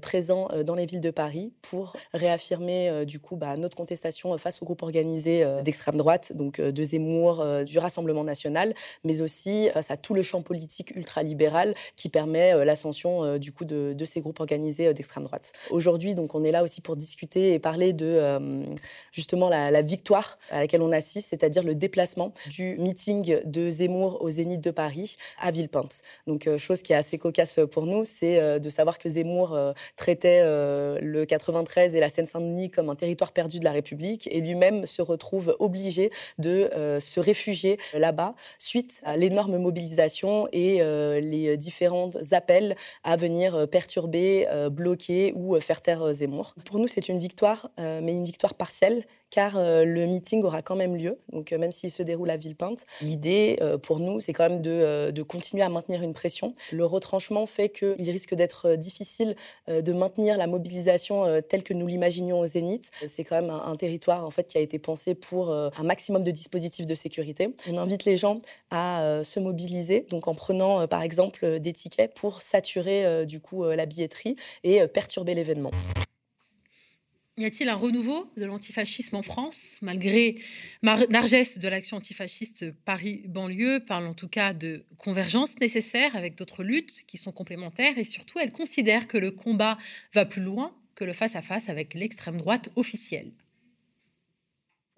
présents 0.00 0.48
dans 0.64 0.74
les 0.74 0.86
villes 0.86 1.00
de 1.00 1.10
Paris 1.10 1.52
pour 1.62 1.96
réaffirmer 2.12 3.04
du 3.06 3.19
coup 3.20 3.36
bah, 3.36 3.56
notre 3.56 3.76
contestation 3.76 4.36
face 4.38 4.60
au 4.62 4.64
groupe 4.64 4.82
organisé 4.82 5.44
euh, 5.44 5.62
d'extrême 5.62 5.96
droite, 5.96 6.32
donc 6.34 6.58
euh, 6.58 6.72
de 6.72 6.82
Zemmour, 6.82 7.40
euh, 7.40 7.64
du 7.64 7.78
Rassemblement 7.78 8.24
national, 8.24 8.74
mais 9.04 9.20
aussi 9.20 9.68
face 9.72 9.90
à 9.90 9.96
tout 9.96 10.14
le 10.14 10.22
champ 10.22 10.42
politique 10.42 10.94
ultralibéral 10.96 11.74
qui 11.96 12.08
permet 12.08 12.64
l'ascension 12.64 13.38
du 13.38 13.52
coup 13.52 13.64
de, 13.64 14.04
ces 14.04 14.20
groupes 14.20 14.40
organisés 14.40 14.92
d'extrême 14.94 15.24
droite. 15.24 15.52
Aujourd'hui, 15.70 16.14
donc, 16.14 16.34
on 16.34 16.42
est 16.44 16.50
là 16.50 16.62
aussi 16.62 16.80
pour 16.80 16.96
discuter 16.96 17.52
et 17.52 17.58
parler 17.58 17.92
de 17.92 18.20
justement 19.12 19.48
la, 19.48 19.82
victoire 19.82 20.38
à 20.50 20.60
laquelle 20.60 20.82
on 20.82 20.92
assiste, 20.92 21.30
c'est-à-dire 21.30 21.62
le 21.62 21.74
déplacement 21.74 22.32
du 22.48 22.76
meeting 22.78 23.40
de 23.44 23.70
Zemmour 23.70 24.22
au 24.22 24.30
Zénith 24.30 24.60
de 24.60 24.70
Paris 24.70 25.16
à 25.40 25.50
Villepinte. 25.50 26.02
Donc, 26.26 26.48
chose 26.56 26.82
qui 26.82 26.92
est 26.92 26.96
assez 26.96 27.18
cocasse 27.18 27.60
pour 27.70 27.86
nous, 27.86 28.04
c'est 28.04 28.60
de 28.60 28.70
savoir 28.70 28.98
que 28.98 29.08
Zemmour 29.08 29.58
traitait 29.96 30.42
le 30.42 31.24
93 31.24 31.94
et 31.94 32.00
la 32.00 32.08
Seine-Saint-Denis 32.08 32.70
comme 32.70 32.90
un 32.90 32.96
territoire 32.96 33.09
territoire 33.10 33.32
perdu 33.32 33.58
de 33.58 33.64
la 33.64 33.72
République 33.72 34.28
et 34.30 34.40
lui-même 34.40 34.86
se 34.86 35.02
retrouve 35.02 35.56
obligé 35.58 36.10
de 36.38 36.70
euh, 36.74 37.00
se 37.00 37.18
réfugier 37.18 37.76
là-bas 37.92 38.34
suite 38.56 39.00
à 39.04 39.16
l'énorme 39.16 39.58
mobilisation 39.58 40.46
et 40.52 40.80
euh, 40.80 41.18
les 41.18 41.56
différents 41.56 42.10
appels 42.30 42.76
à 43.02 43.16
venir 43.16 43.56
euh, 43.56 43.66
perturber, 43.66 44.46
bloquer 44.70 45.32
ou 45.34 45.58
faire 45.60 45.82
taire 45.82 46.12
Zemmour. 46.12 46.54
Pour 46.64 46.78
nous, 46.78 46.86
c'est 46.86 47.08
une 47.08 47.18
victoire, 47.18 47.70
mais 47.78 48.12
une 48.12 48.24
victoire 48.24 48.54
partielle 48.54 49.04
car 49.30 49.56
euh, 49.56 49.84
le 49.84 50.06
meeting 50.06 50.42
aura 50.42 50.62
quand 50.62 50.76
même 50.76 50.96
lieu, 50.96 51.16
donc 51.32 51.52
euh, 51.52 51.58
même 51.58 51.72
s'il 51.72 51.90
se 51.90 52.02
déroule 52.02 52.30
à 52.30 52.36
Villepinte. 52.36 52.84
L'idée 53.00 53.58
euh, 53.60 53.78
pour 53.78 54.00
nous, 54.00 54.20
c'est 54.20 54.32
quand 54.32 54.48
même 54.48 54.60
de, 54.60 55.22
continuer 55.22 55.62
à 55.62 55.68
maintenir 55.68 56.02
une 56.02 56.14
pression. 56.14 56.54
Le 56.72 56.84
retranchement 56.84 57.46
fait 57.46 57.68
qu'il 57.68 58.10
risque 58.10 58.34
d'être 58.34 58.74
difficile 58.74 59.36
de 59.68 59.92
maintenir 59.92 60.36
la 60.36 60.46
mobilisation 60.46 61.40
telle 61.48 61.62
que 61.62 61.74
nous 61.74 61.86
l'imaginions 61.86 62.40
au 62.40 62.46
Zénith. 62.46 62.90
C'est 63.06 63.22
quand 63.22 63.40
même 63.40 63.50
un, 63.50 63.76
territoire 63.76 64.26
en 64.26 64.30
fait 64.30 64.44
qui 64.44 64.58
a 64.58 64.60
été 64.60 64.78
pensé 64.78 65.14
pour 65.14 65.52
un 65.52 65.82
maximum 65.84 66.24
de 66.24 66.30
dispositifs 66.30 66.86
de 66.86 66.94
sécurité. 66.94 67.54
On 67.70 67.76
invite 67.76 68.06
les 68.06 68.16
gens 68.16 68.40
à 68.70 69.20
se 69.22 69.38
mobiliser, 69.38 70.06
donc 70.10 70.26
en 70.26 70.34
prenant 70.34 70.88
par 70.88 71.02
exemple 71.02 71.60
des 71.60 71.72
tickets 71.72 72.12
pour 72.14 72.42
saturer 72.42 73.26
du 73.26 73.40
coup 73.40 73.64
la 73.64 73.86
billetterie 73.86 74.36
et 74.64 74.86
perturber 74.88 75.34
l'événement. 75.34 75.70
Y 77.40 77.46
a-t-il 77.46 77.70
un 77.70 77.74
renouveau 77.74 78.30
de 78.36 78.44
l'antifascisme 78.44 79.16
en 79.16 79.22
France 79.22 79.78
Malgré 79.80 80.36
Nargès 80.82 81.58
de 81.58 81.68
l'action 81.68 81.96
antifasciste 81.96 82.70
Paris-Banlieue 82.84 83.80
parle 83.80 84.06
en 84.06 84.12
tout 84.12 84.28
cas 84.28 84.52
de 84.52 84.84
convergence 84.98 85.58
nécessaire 85.58 86.14
avec 86.16 86.34
d'autres 86.34 86.62
luttes 86.62 87.02
qui 87.06 87.16
sont 87.16 87.32
complémentaires 87.32 87.96
et 87.96 88.04
surtout 88.04 88.38
elle 88.38 88.52
considère 88.52 89.08
que 89.08 89.16
le 89.16 89.30
combat 89.30 89.78
va 90.12 90.26
plus 90.26 90.42
loin 90.42 90.74
que 90.94 91.04
le 91.04 91.14
face-à-face 91.14 91.70
avec 91.70 91.94
l'extrême 91.94 92.36
droite 92.36 92.68
officielle. 92.76 93.32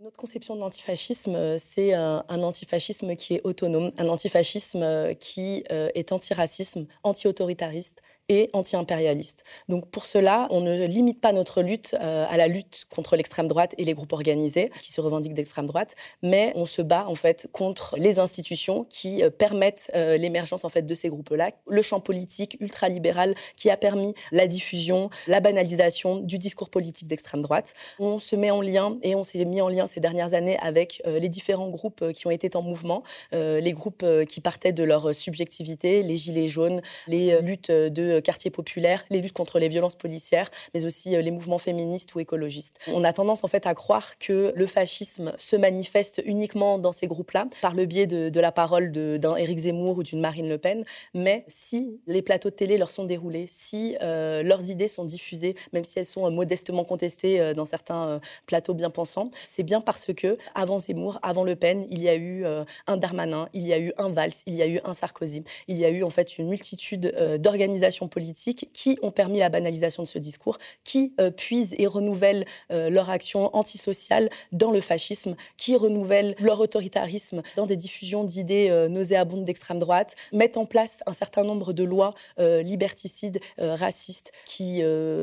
Notre 0.00 0.16
conception 0.16 0.56
de 0.56 0.60
l'antifascisme, 0.60 1.58
c'est 1.58 1.92
un, 1.92 2.24
antifascisme 2.28 3.14
qui 3.14 3.34
est 3.34 3.40
autonome, 3.44 3.92
un 3.98 4.08
antifascisme 4.08 5.14
qui 5.20 5.62
euh, 5.70 5.90
est 5.94 6.10
antiracisme, 6.10 6.88
anti-autoritariste, 7.04 8.02
et 8.28 8.50
anti-impérialiste. 8.52 9.44
Donc 9.68 9.90
pour 9.90 10.06
cela, 10.06 10.46
on 10.50 10.60
ne 10.60 10.86
limite 10.86 11.20
pas 11.20 11.32
notre 11.32 11.62
lutte 11.62 11.94
euh, 12.00 12.24
à 12.28 12.36
la 12.36 12.48
lutte 12.48 12.86
contre 12.88 13.16
l'extrême 13.16 13.48
droite 13.48 13.74
et 13.78 13.84
les 13.84 13.94
groupes 13.94 14.12
organisés 14.12 14.70
qui 14.80 14.92
se 14.92 15.00
revendiquent 15.00 15.34
d'extrême 15.34 15.66
droite, 15.66 15.96
mais 16.22 16.52
on 16.54 16.64
se 16.64 16.82
bat 16.82 17.06
en 17.08 17.14
fait 17.14 17.48
contre 17.52 17.96
les 17.98 18.18
institutions 18.18 18.84
qui 18.88 19.22
euh, 19.22 19.30
permettent 19.30 19.90
euh, 19.94 20.16
l'émergence 20.16 20.64
en 20.64 20.68
fait 20.68 20.82
de 20.82 20.94
ces 20.94 21.08
groupes-là, 21.08 21.50
le 21.68 21.82
champ 21.82 22.00
politique 22.00 22.56
ultralibéral 22.60 23.34
qui 23.56 23.70
a 23.70 23.76
permis 23.76 24.14
la 24.30 24.46
diffusion, 24.46 25.10
la 25.26 25.40
banalisation 25.40 26.16
du 26.16 26.38
discours 26.38 26.70
politique 26.70 27.08
d'extrême 27.08 27.42
droite. 27.42 27.74
On 27.98 28.18
se 28.18 28.36
met 28.36 28.50
en 28.50 28.60
lien 28.60 28.98
et 29.02 29.14
on 29.14 29.24
s'est 29.24 29.44
mis 29.44 29.60
en 29.60 29.68
lien 29.68 29.86
ces 29.86 30.00
dernières 30.00 30.34
années 30.34 30.58
avec 30.58 31.02
les 31.06 31.28
différents 31.28 31.68
groupes 31.68 32.12
qui 32.12 32.26
ont 32.26 32.30
été 32.30 32.54
en 32.56 32.62
mouvement, 32.62 33.02
les 33.32 33.72
groupes 33.72 34.04
qui 34.28 34.40
partaient 34.40 34.72
de 34.72 34.84
leur 34.84 35.14
subjectivité, 35.14 36.02
les 36.02 36.16
gilets 36.16 36.48
jaunes, 36.48 36.82
les 37.06 37.40
luttes 37.40 37.70
de 37.70 38.11
de 38.12 38.20
quartiers 38.20 38.50
populaires, 38.50 39.04
les 39.10 39.20
luttes 39.20 39.32
contre 39.32 39.58
les 39.58 39.68
violences 39.68 39.94
policières, 39.94 40.50
mais 40.74 40.84
aussi 40.84 41.10
les 41.10 41.30
mouvements 41.30 41.58
féministes 41.58 42.14
ou 42.14 42.20
écologistes. 42.20 42.78
On 42.88 43.04
a 43.04 43.12
tendance 43.12 43.44
en 43.44 43.48
fait 43.48 43.66
à 43.66 43.74
croire 43.74 44.18
que 44.18 44.52
le 44.54 44.66
fascisme 44.66 45.32
se 45.36 45.56
manifeste 45.56 46.22
uniquement 46.24 46.78
dans 46.78 46.92
ces 46.92 47.06
groupes-là, 47.06 47.46
par 47.60 47.74
le 47.74 47.86
biais 47.86 48.06
de, 48.06 48.40
la 48.40 48.52
parole 48.52 48.90
d'un 48.90 49.36
Éric 49.36 49.58
Zemmour 49.58 49.98
ou 49.98 50.02
d'une 50.02 50.20
Marine 50.20 50.48
Le 50.48 50.58
Pen. 50.58 50.84
Mais 51.14 51.44
si 51.46 52.00
les 52.06 52.22
plateaux 52.22 52.50
de 52.50 52.54
télé 52.54 52.76
leur 52.76 52.90
sont 52.90 53.04
déroulés, 53.04 53.46
si 53.48 53.96
leurs 54.00 54.70
idées 54.70 54.88
sont 54.88 55.04
diffusées, 55.04 55.54
même 55.72 55.84
si 55.84 55.98
elles 55.98 56.06
sont 56.06 56.30
modestement 56.30 56.84
contestées 56.84 57.54
dans 57.54 57.64
certains 57.64 58.20
plateaux 58.46 58.74
bien 58.74 58.90
pensants, 58.90 59.30
c'est 59.44 59.62
bien 59.62 59.80
parce 59.80 60.12
que 60.12 60.36
avant 60.54 60.78
Zemmour, 60.78 61.18
avant 61.22 61.44
Le 61.44 61.56
Pen, 61.56 61.86
il 61.90 62.02
y 62.02 62.08
a 62.08 62.16
eu 62.16 62.44
un 62.86 62.96
Darmanin, 62.96 63.48
il 63.52 63.66
y 63.66 63.72
a 63.72 63.78
eu 63.78 63.92
un 63.98 64.08
Valls, 64.08 64.32
il 64.46 64.54
y 64.54 64.62
a 64.62 64.66
eu 64.66 64.80
un 64.84 64.94
Sarkozy, 64.94 65.44
il 65.68 65.76
y 65.76 65.84
a 65.84 65.90
eu 65.90 66.02
en 66.02 66.10
fait 66.10 66.38
une 66.38 66.48
multitude 66.48 67.14
d'organisations 67.38 68.01
politiques 68.08 68.70
qui 68.72 68.98
ont 69.02 69.10
permis 69.10 69.38
la 69.38 69.48
banalisation 69.48 70.02
de 70.02 70.08
ce 70.08 70.18
discours, 70.18 70.58
qui 70.84 71.14
puisent 71.36 71.74
et 71.78 71.86
renouvellent 71.86 72.44
leur 72.70 73.10
action 73.10 73.54
antisociale 73.54 74.30
dans 74.52 74.70
le 74.70 74.80
fascisme, 74.80 75.36
qui 75.56 75.76
renouvellent 75.76 76.34
leur 76.38 76.60
autoritarisme 76.60 77.42
dans 77.56 77.66
des 77.66 77.76
diffusions 77.76 78.24
d'idées 78.24 78.86
nauséabondes 78.88 79.44
d'extrême 79.44 79.78
droite, 79.78 80.14
mettent 80.32 80.56
en 80.56 80.66
place 80.66 81.02
un 81.06 81.12
certain 81.12 81.44
nombre 81.44 81.72
de 81.72 81.84
lois 81.84 82.14
liberticides, 82.38 83.40
racistes, 83.58 84.32
qui 84.46 84.82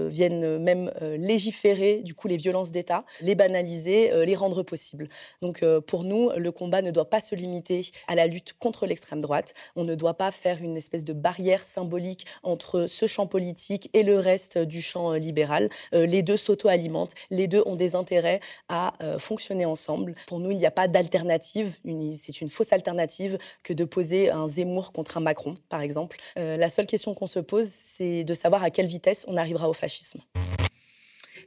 viennent 0.10 0.58
même 0.58 0.92
légiférer 1.18 2.02
du 2.02 2.14
coup 2.14 2.28
les 2.28 2.38
violences 2.38 2.72
d'État, 2.72 3.06
les 3.22 3.36
banaliser, 3.36 4.26
les 4.26 4.36
rendre 4.36 4.64
possibles. 4.64 5.10
Donc 5.42 5.64
pour 5.88 6.04
nous, 6.04 6.30
le 6.36 6.52
combat 6.52 6.82
ne 6.82 6.92
doit 6.92 7.10
pas 7.10 7.22
se 7.22 7.36
limiter 7.36 7.90
à 8.08 8.16
la 8.16 8.28
lutte 8.28 8.54
contre 8.60 8.86
l'extrême 8.86 9.22
droite. 9.22 9.54
On 9.76 9.84
ne 9.84 9.96
doit 9.96 10.16
pas 10.16 10.32
faire 10.32 10.62
une 10.62 10.78
espèce 10.78 11.04
de 11.04 11.14
barrière 11.14 11.64
symbolique 11.64 12.26
entre 12.44 12.69
ce 12.88 13.08
champ 13.08 13.28
politique 13.28 13.90
et 13.94 14.04
le 14.04 14.18
reste 14.20 14.58
du 14.58 14.82
champ 14.82 15.14
libéral. 15.14 15.70
les 15.92 16.22
deux 16.22 16.38
s'auto-alimentent, 16.38 17.16
les 17.30 17.48
deux 17.48 17.64
ont 17.66 17.76
des 17.76 17.96
intérêts 17.96 18.40
à 18.68 18.94
fonctionner 19.18 19.66
ensemble. 19.66 20.16
Pour 20.28 20.40
nous, 20.40 20.52
il 20.52 20.58
n'y 20.58 20.66
a 20.66 20.72
pas 20.72 20.88
d'alternative, 20.88 21.78
c'est 22.20 22.42
une 22.42 22.50
fausse 22.50 22.74
alternative 22.74 23.38
que 23.64 23.74
de 23.74 23.84
poser 23.84 24.30
un 24.30 24.48
Zemmour 24.48 24.92
contre 24.92 25.18
un 25.18 25.22
Macron, 25.22 25.58
par 25.70 25.82
exemple. 25.82 26.18
la 26.36 26.70
seule 26.70 26.86
question 26.86 27.14
qu'on 27.14 27.28
se 27.28 27.40
pose, 27.40 27.68
c'est 27.68 28.24
de 28.24 28.34
savoir 28.34 28.64
à 28.64 28.70
quelle 28.70 28.88
vitesse 28.88 29.26
on 29.28 29.38
arrivera 29.38 29.70
au 29.70 29.74
fascisme. 29.74 30.20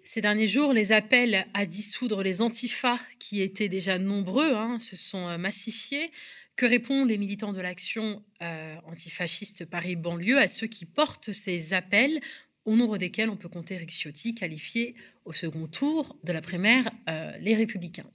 Ces 0.05 0.20
derniers 0.20 0.49
jours, 0.49 0.73
les 0.73 0.93
appels 0.93 1.47
à 1.55 1.64
dissoudre 1.64 2.23
les 2.23 2.43
antifas, 2.43 2.99
qui 3.18 3.41
étaient 3.41 3.68
déjà 3.68 3.99
nombreux, 3.99 4.53
hein, 4.53 4.79
se 4.81 4.97
sont 4.97 5.29
euh, 5.29 5.39
massifiés. 5.39 6.11
Que 6.57 6.66
répondent 6.66 7.09
les 7.09 7.18
militants 7.18 7.53
de 7.53 7.61
l'action 7.61 8.22
euh, 8.42 8.76
antifasciste 8.86 9.64
Paris-Banlieue 9.64 10.38
à 10.38 10.48
ceux 10.48 10.66
qui 10.66 10.84
portent 10.84 11.32
ces 11.32 11.72
appels, 11.72 12.20
au 12.64 12.76
nombre 12.76 12.98
desquels 12.98 13.30
on 13.30 13.36
peut 13.36 13.48
compter 13.48 13.76
Rick 13.76 13.92
qualifié 14.36 14.94
au 15.24 15.32
second 15.32 15.66
tour 15.66 16.16
de 16.24 16.32
la 16.32 16.40
primaire 16.40 16.90
euh, 17.09 17.32
Les 17.38 17.55
Républicains? 17.55 18.07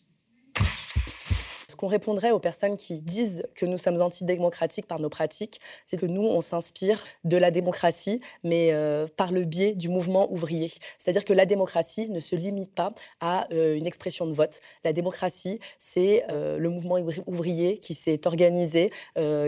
Qu'on 1.78 1.88
répondrait 1.88 2.32
aux 2.32 2.40
personnes 2.40 2.76
qui 2.76 3.02
disent 3.02 3.44
que 3.56 3.66
nous 3.66 3.78
sommes 3.78 4.02
antidémocratiques 4.02 4.88
par 4.88 5.00
nos 5.00 5.10
pratiques, 5.10 5.62
c'est 5.86 5.98
que 5.98 6.06
nous, 6.06 6.24
on 6.24 6.42
s'inspire 6.42 7.04
de 7.24 7.38
la 7.38 7.52
démocratie, 7.52 8.20
mais 8.44 8.72
euh, 8.72 9.08
par 9.16 9.32
le 9.32 9.44
biais 9.44 9.76
du 9.76 9.90
mouvement 9.90 10.32
ouvrier. 10.32 10.72
C'est-à-dire 10.98 11.24
que 11.24 11.34
la 11.34 11.46
démocratie 11.46 12.10
ne 12.10 12.20
se 12.20 12.36
limite 12.36 12.74
pas 12.74 12.90
à 13.22 13.48
euh, 13.54 13.76
une 13.76 13.88
expression 13.88 14.26
de 14.26 14.34
vote. 14.34 14.60
La 14.84 14.92
démocratie, 14.92 15.60
c'est 15.78 16.26
euh, 16.30 16.58
le 16.58 16.70
mouvement 16.70 16.98
ouvrier 17.28 17.78
qui 17.78 17.94
s'est 17.94 18.26
organisé, 18.26 18.92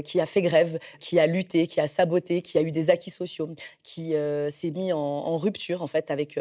qui 0.05 0.19
a 0.19 0.25
fait 0.25 0.41
grève, 0.41 0.79
qui 0.99 1.19
a 1.19 1.25
lutté, 1.25 1.67
qui 1.67 1.79
a 1.79 1.87
saboté, 1.87 2.41
qui 2.41 2.57
a 2.57 2.61
eu 2.61 2.71
des 2.71 2.89
acquis 2.89 3.09
sociaux, 3.09 3.49
qui 3.83 4.13
s'est 4.49 4.71
mis 4.71 4.93
en, 4.93 5.37
rupture 5.37 5.81
en 5.81 5.87
fait 5.87 6.11
avec 6.11 6.39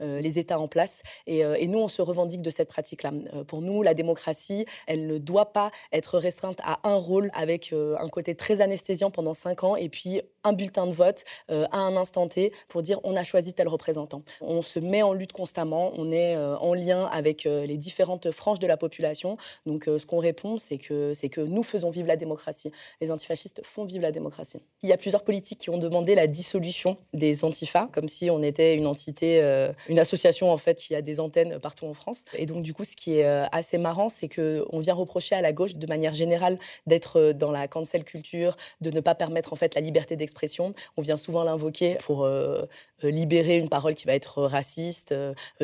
les 0.00 0.38
États 0.38 0.58
en 0.58 0.68
place. 0.68 1.02
Et, 1.26 1.40
et, 1.40 1.66
nous, 1.66 1.78
on 1.78 1.88
se 1.88 2.02
revendique 2.02 2.42
de 2.42 2.50
cette 2.50 2.68
pratique-là. 2.68 3.12
pour 3.46 3.60
nous, 3.60 3.82
la 3.82 3.94
démocratie, 3.94 4.64
elle 4.86 5.06
ne 5.06 5.18
doit 5.26 5.52
pas 5.52 5.70
être 5.92 6.18
restreinte 6.18 6.58
à 6.62 6.78
un 6.84 6.94
rôle 6.94 7.30
avec 7.34 7.72
euh, 7.72 7.96
un 7.98 8.08
côté 8.08 8.34
très 8.34 8.62
anesthésiant 8.62 9.10
pendant 9.10 9.34
cinq 9.34 9.64
ans 9.64 9.76
et 9.76 9.90
puis 9.90 10.22
un 10.44 10.52
bulletin 10.52 10.86
de 10.86 10.92
vote 10.92 11.24
euh, 11.50 11.66
à 11.72 11.78
un 11.78 11.96
instant 11.96 12.28
T 12.28 12.52
pour 12.68 12.80
dire 12.80 13.00
on 13.04 13.16
a 13.16 13.24
choisi 13.24 13.52
tel 13.52 13.68
représentant. 13.68 14.22
On 14.40 14.62
se 14.62 14.78
met 14.78 15.02
en 15.02 15.12
lutte 15.12 15.32
constamment, 15.32 15.92
on 15.96 16.10
est 16.12 16.36
euh, 16.36 16.56
en 16.58 16.72
lien 16.72 17.04
avec 17.06 17.44
les 17.44 17.76
différentes 17.76 18.30
franges 18.30 18.60
de 18.60 18.66
la 18.66 18.76
population. 18.76 19.36
Donc 19.66 19.84
ce 19.86 20.06
qu'on 20.06 20.18
répond, 20.18 20.56
c'est 20.56 20.78
que, 20.78 21.12
c'est 21.12 21.28
que 21.28 21.40
nous 21.40 21.62
faisons 21.62 21.90
vivre 21.90 22.06
la 22.06 22.16
démocratie. 22.16 22.70
Les 23.00 23.10
antifascistes 23.10 23.60
font 23.64 23.84
vivre 23.84 24.02
la 24.02 24.12
démocratie. 24.12 24.60
Il 24.82 24.88
y 24.88 24.92
a 24.92 24.96
plusieurs 24.96 25.24
politiques 25.24 25.58
qui 25.58 25.70
ont 25.70 25.78
demandé 25.78 26.14
la 26.14 26.28
dissolution 26.28 26.96
des 27.12 27.44
antifas, 27.44 27.88
comme 27.92 28.08
si 28.08 28.30
on 28.30 28.42
était 28.42 28.76
une 28.76 28.86
entité, 28.86 29.40
une 29.88 29.98
association 29.98 30.52
en 30.52 30.56
fait 30.56 30.78
qui 30.78 30.94
a 30.94 31.02
des 31.02 31.18
antennes 31.18 31.58
partout 31.58 31.86
en 31.86 31.94
France. 31.94 32.24
Et 32.34 32.46
donc 32.46 32.62
du 32.62 32.72
coup, 32.72 32.84
ce 32.84 32.94
qui 32.94 33.18
est 33.18 33.24
assez 33.52 33.78
marrant, 33.78 34.08
c'est 34.08 34.28
qu'on 34.28 34.78
vient 34.78 34.94
reprocher 34.94 35.15
à 35.34 35.40
la 35.40 35.52
gauche 35.52 35.76
de 35.76 35.86
manière 35.86 36.14
générale 36.14 36.58
d'être 36.86 37.20
euh, 37.20 37.32
dans 37.32 37.52
la 37.52 37.68
cancel 37.68 38.04
culture, 38.04 38.56
de 38.80 38.90
ne 38.90 39.00
pas 39.00 39.14
permettre 39.14 39.52
en 39.52 39.56
fait 39.56 39.74
la 39.74 39.80
liberté 39.80 40.16
d'expression. 40.16 40.74
On 40.96 41.02
vient 41.02 41.16
souvent 41.16 41.44
l'invoquer 41.44 41.96
pour 42.02 42.24
euh, 42.24 42.64
euh, 43.04 43.10
libérer 43.10 43.56
une 43.56 43.68
parole 43.68 43.94
qui 43.94 44.06
va 44.06 44.14
être 44.14 44.42
raciste, 44.42 45.14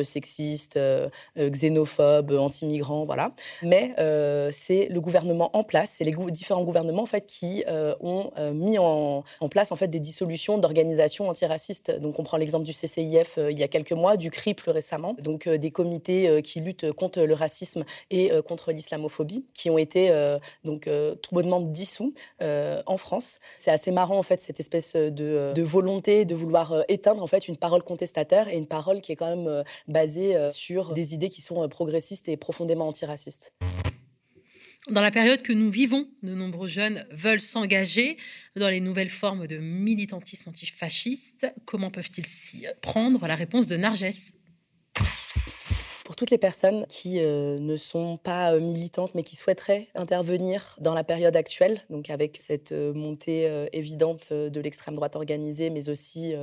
sexiste, 0.01 0.79
xénophobe, 1.37 2.31
anti-migrant, 2.31 3.05
voilà. 3.05 3.31
Mais 3.61 3.93
c'est 4.51 4.87
le 4.89 5.01
gouvernement 5.01 5.49
en 5.55 5.63
place, 5.63 5.95
c'est 5.97 6.03
les 6.03 6.13
différents 6.31 6.63
gouvernements 6.63 7.03
en 7.03 7.07
fait 7.07 7.25
qui 7.25 7.63
ont 7.67 8.31
mis 8.53 8.77
en, 8.77 9.23
en, 9.39 9.49
place 9.49 9.71
en 9.71 9.75
fait 9.75 9.87
des 9.87 9.99
dissolutions 9.99 10.57
d'organisations 10.57 11.27
antiracistes. 11.29 11.91
Donc 11.99 12.19
on 12.19 12.23
prend 12.23 12.37
l'exemple 12.37 12.65
du 12.65 12.73
CCIF 12.73 13.39
il 13.49 13.57
y 13.57 13.63
a 13.63 13.67
quelques 13.67 13.93
mois, 13.93 14.17
du 14.17 14.31
CRI 14.31 14.53
plus 14.53 14.71
récemment, 14.71 15.15
donc 15.19 15.47
des 15.47 15.71
comités 15.71 16.41
qui 16.43 16.61
luttent 16.61 16.91
contre 16.91 17.21
le 17.21 17.33
racisme 17.33 17.83
et 18.11 18.31
contre 18.47 18.71
l'islamophobie 18.71 19.42
qui 19.53 19.69
ont 19.69 19.77
été 19.77 20.09
euh, 20.09 20.39
donc 20.63 20.87
euh, 20.87 21.15
tout 21.15 21.33
bonnement 21.33 21.61
dissous 21.61 22.13
euh, 22.41 22.81
en 22.85 22.97
France. 22.97 23.39
C'est 23.55 23.71
assez 23.71 23.91
marrant 23.91 24.17
en 24.17 24.23
fait 24.23 24.41
cette 24.41 24.59
espèce 24.59 24.95
de, 24.95 25.61
volonté 25.61 26.25
de 26.25 26.35
vouloir 26.35 26.83
éteindre 26.87 27.23
en 27.23 27.27
fait 27.27 27.47
une 27.47 27.57
parole 27.57 27.83
contestataire 27.83 28.47
et 28.47 28.57
une 28.57 28.67
parole 28.67 29.01
qui 29.01 29.11
est 29.11 29.15
quand 29.15 29.35
même 29.35 29.63
basée 29.87 30.35
sur 30.49 30.93
des 30.93 31.13
idées 31.13 31.29
qui 31.29 31.41
sont 31.41 31.67
progressistes 31.69 32.29
et 32.29 32.37
profondément 32.37 32.87
antiracistes. 32.87 33.53
Dans 34.89 35.01
la 35.01 35.11
période 35.11 35.41
que 35.41 35.53
nous 35.53 35.69
vivons, 35.69 36.09
de 36.23 36.35
nombreux 36.35 36.67
jeunes 36.67 37.05
veulent 37.11 37.39
s'engager 37.39 38.17
dans 38.57 38.69
les 38.69 38.81
nouvelles 38.81 39.09
formes 39.09 39.47
de 39.47 39.57
militantisme 39.57 40.49
antifasciste. 40.49 41.47
Comment 41.63 41.89
peuvent-ils 41.89 42.25
s'y 42.25 42.65
prendre? 42.81 43.25
La 43.25 43.35
réponse 43.35 43.67
de 43.67 43.77
Narges. 43.77 44.33
Pour 46.03 46.17
toutes 46.17 46.31
les 46.31 46.37
personnes 46.37 46.85
qui 46.89 47.21
euh, 47.21 47.59
ne 47.59 47.77
sont 47.77 48.17
pas 48.17 48.51
euh, 48.51 48.59
militantes 48.59 49.15
mais 49.15 49.23
qui 49.23 49.37
souhaiteraient 49.37 49.87
intervenir 49.95 50.75
dans 50.81 50.93
la 50.93 51.05
période 51.05 51.37
actuelle, 51.37 51.81
donc 51.89 52.09
avec 52.09 52.35
cette 52.35 52.73
euh, 52.73 52.93
montée 52.93 53.49
évidente 53.71 54.33
de 54.33 54.61
l'extrême 54.61 54.95
droite 54.95 55.15
organisée, 55.15 55.69
mais 55.69 55.89
aussi 55.89 56.33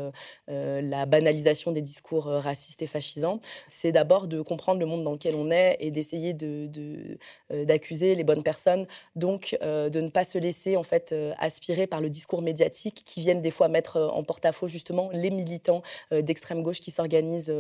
la 0.49 1.07
banalisation 1.07 1.73
des 1.73 1.83
discours 1.83 2.25
racistes 2.25 2.83
et 2.83 2.87
fascisants, 2.87 3.41
c'est 3.67 3.93
d'abord 3.93 4.27
de 4.27 4.41
comprendre 4.43 4.81
le 4.81 4.87
monde 4.87 5.03
dans 5.03 5.13
lequel 5.13 5.35
on 5.35 5.51
est 5.51 5.77
et 5.81 5.91
d'essayer 5.91 6.33
d'accuser 6.33 8.13
de, 8.13 8.17
les 8.17 8.25
bonnes 8.25 8.43
personnes, 8.43 8.87
donc 9.17 9.57
de 9.63 10.01
ne 10.01 10.09
pas 10.09 10.25
se 10.25 10.39
laisser 10.39 10.77
en 10.77 10.83
fait 10.83 11.15
aspirer 11.39 11.87
par 11.87 12.01
le 12.01 12.09
discours 12.09 12.43
médiatique 12.43 13.03
qui 13.05 13.21
viennent 13.21 13.43
des 13.43 13.51
fois 13.51 13.69
mettre 13.69 13.99
en 14.01 14.23
porte-à-faux 14.23 14.69
justement 14.69 15.11
les 15.13 15.31
militants 15.31 15.83
d'extrême 16.11 16.63
gauche 16.63 16.81
qui 16.81 16.91
s'organisent 16.91 17.55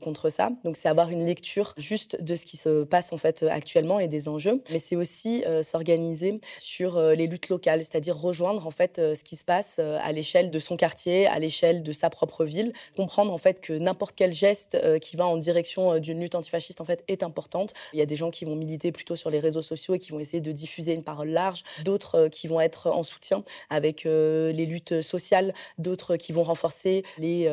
contre 0.00 0.30
ça. 0.30 0.50
Donc 0.64 0.76
c'est 0.76 0.88
avoir 0.88 1.10
une 1.10 1.24
lecture 1.32 1.72
juste 1.78 2.22
de 2.22 2.36
ce 2.36 2.44
qui 2.44 2.58
se 2.58 2.84
passe 2.84 3.10
en 3.14 3.16
fait 3.16 3.42
actuellement 3.42 3.98
et 4.00 4.08
des 4.08 4.28
enjeux, 4.28 4.62
mais 4.70 4.78
c'est 4.78 4.96
aussi 4.96 5.42
euh, 5.46 5.62
s'organiser 5.62 6.40
sur 6.58 6.98
euh, 6.98 7.14
les 7.14 7.26
luttes 7.26 7.48
locales, 7.48 7.80
c'est-à-dire 7.80 8.18
rejoindre 8.18 8.66
en 8.66 8.70
fait 8.70 8.98
euh, 8.98 9.14
ce 9.14 9.24
qui 9.24 9.36
se 9.36 9.44
passe 9.44 9.78
à 9.78 10.12
l'échelle 10.12 10.50
de 10.50 10.58
son 10.58 10.76
quartier, 10.76 11.26
à 11.26 11.38
l'échelle 11.38 11.82
de 11.82 11.92
sa 11.92 12.10
propre 12.10 12.44
ville, 12.44 12.74
comprendre 12.96 13.32
en 13.32 13.38
fait 13.38 13.60
que 13.60 13.72
n'importe 13.72 14.14
quel 14.14 14.34
geste 14.34 14.76
qui 15.00 15.16
va 15.16 15.26
en 15.26 15.38
direction 15.38 15.98
d'une 15.98 16.20
lutte 16.20 16.34
antifasciste 16.34 16.80
en 16.80 16.84
fait 16.84 17.02
est 17.08 17.22
importante. 17.22 17.72
Il 17.94 17.98
y 17.98 18.02
a 18.02 18.06
des 18.06 18.16
gens 18.16 18.30
qui 18.30 18.44
vont 18.44 18.56
militer 18.56 18.92
plutôt 18.92 19.16
sur 19.16 19.30
les 19.30 19.38
réseaux 19.38 19.62
sociaux 19.62 19.94
et 19.94 19.98
qui 19.98 20.12
vont 20.12 20.18
essayer 20.18 20.40
de 20.40 20.52
diffuser 20.52 20.92
une 20.92 21.02
parole 21.02 21.30
large, 21.30 21.62
d'autres 21.84 22.28
qui 22.28 22.46
vont 22.48 22.60
être 22.60 22.90
en 22.90 23.02
soutien 23.02 23.44
avec 23.70 24.04
les 24.04 24.66
luttes 24.66 25.00
sociales, 25.00 25.54
d'autres 25.78 26.16
qui 26.16 26.32
vont 26.32 26.42
renforcer 26.42 27.04
les 27.18 27.48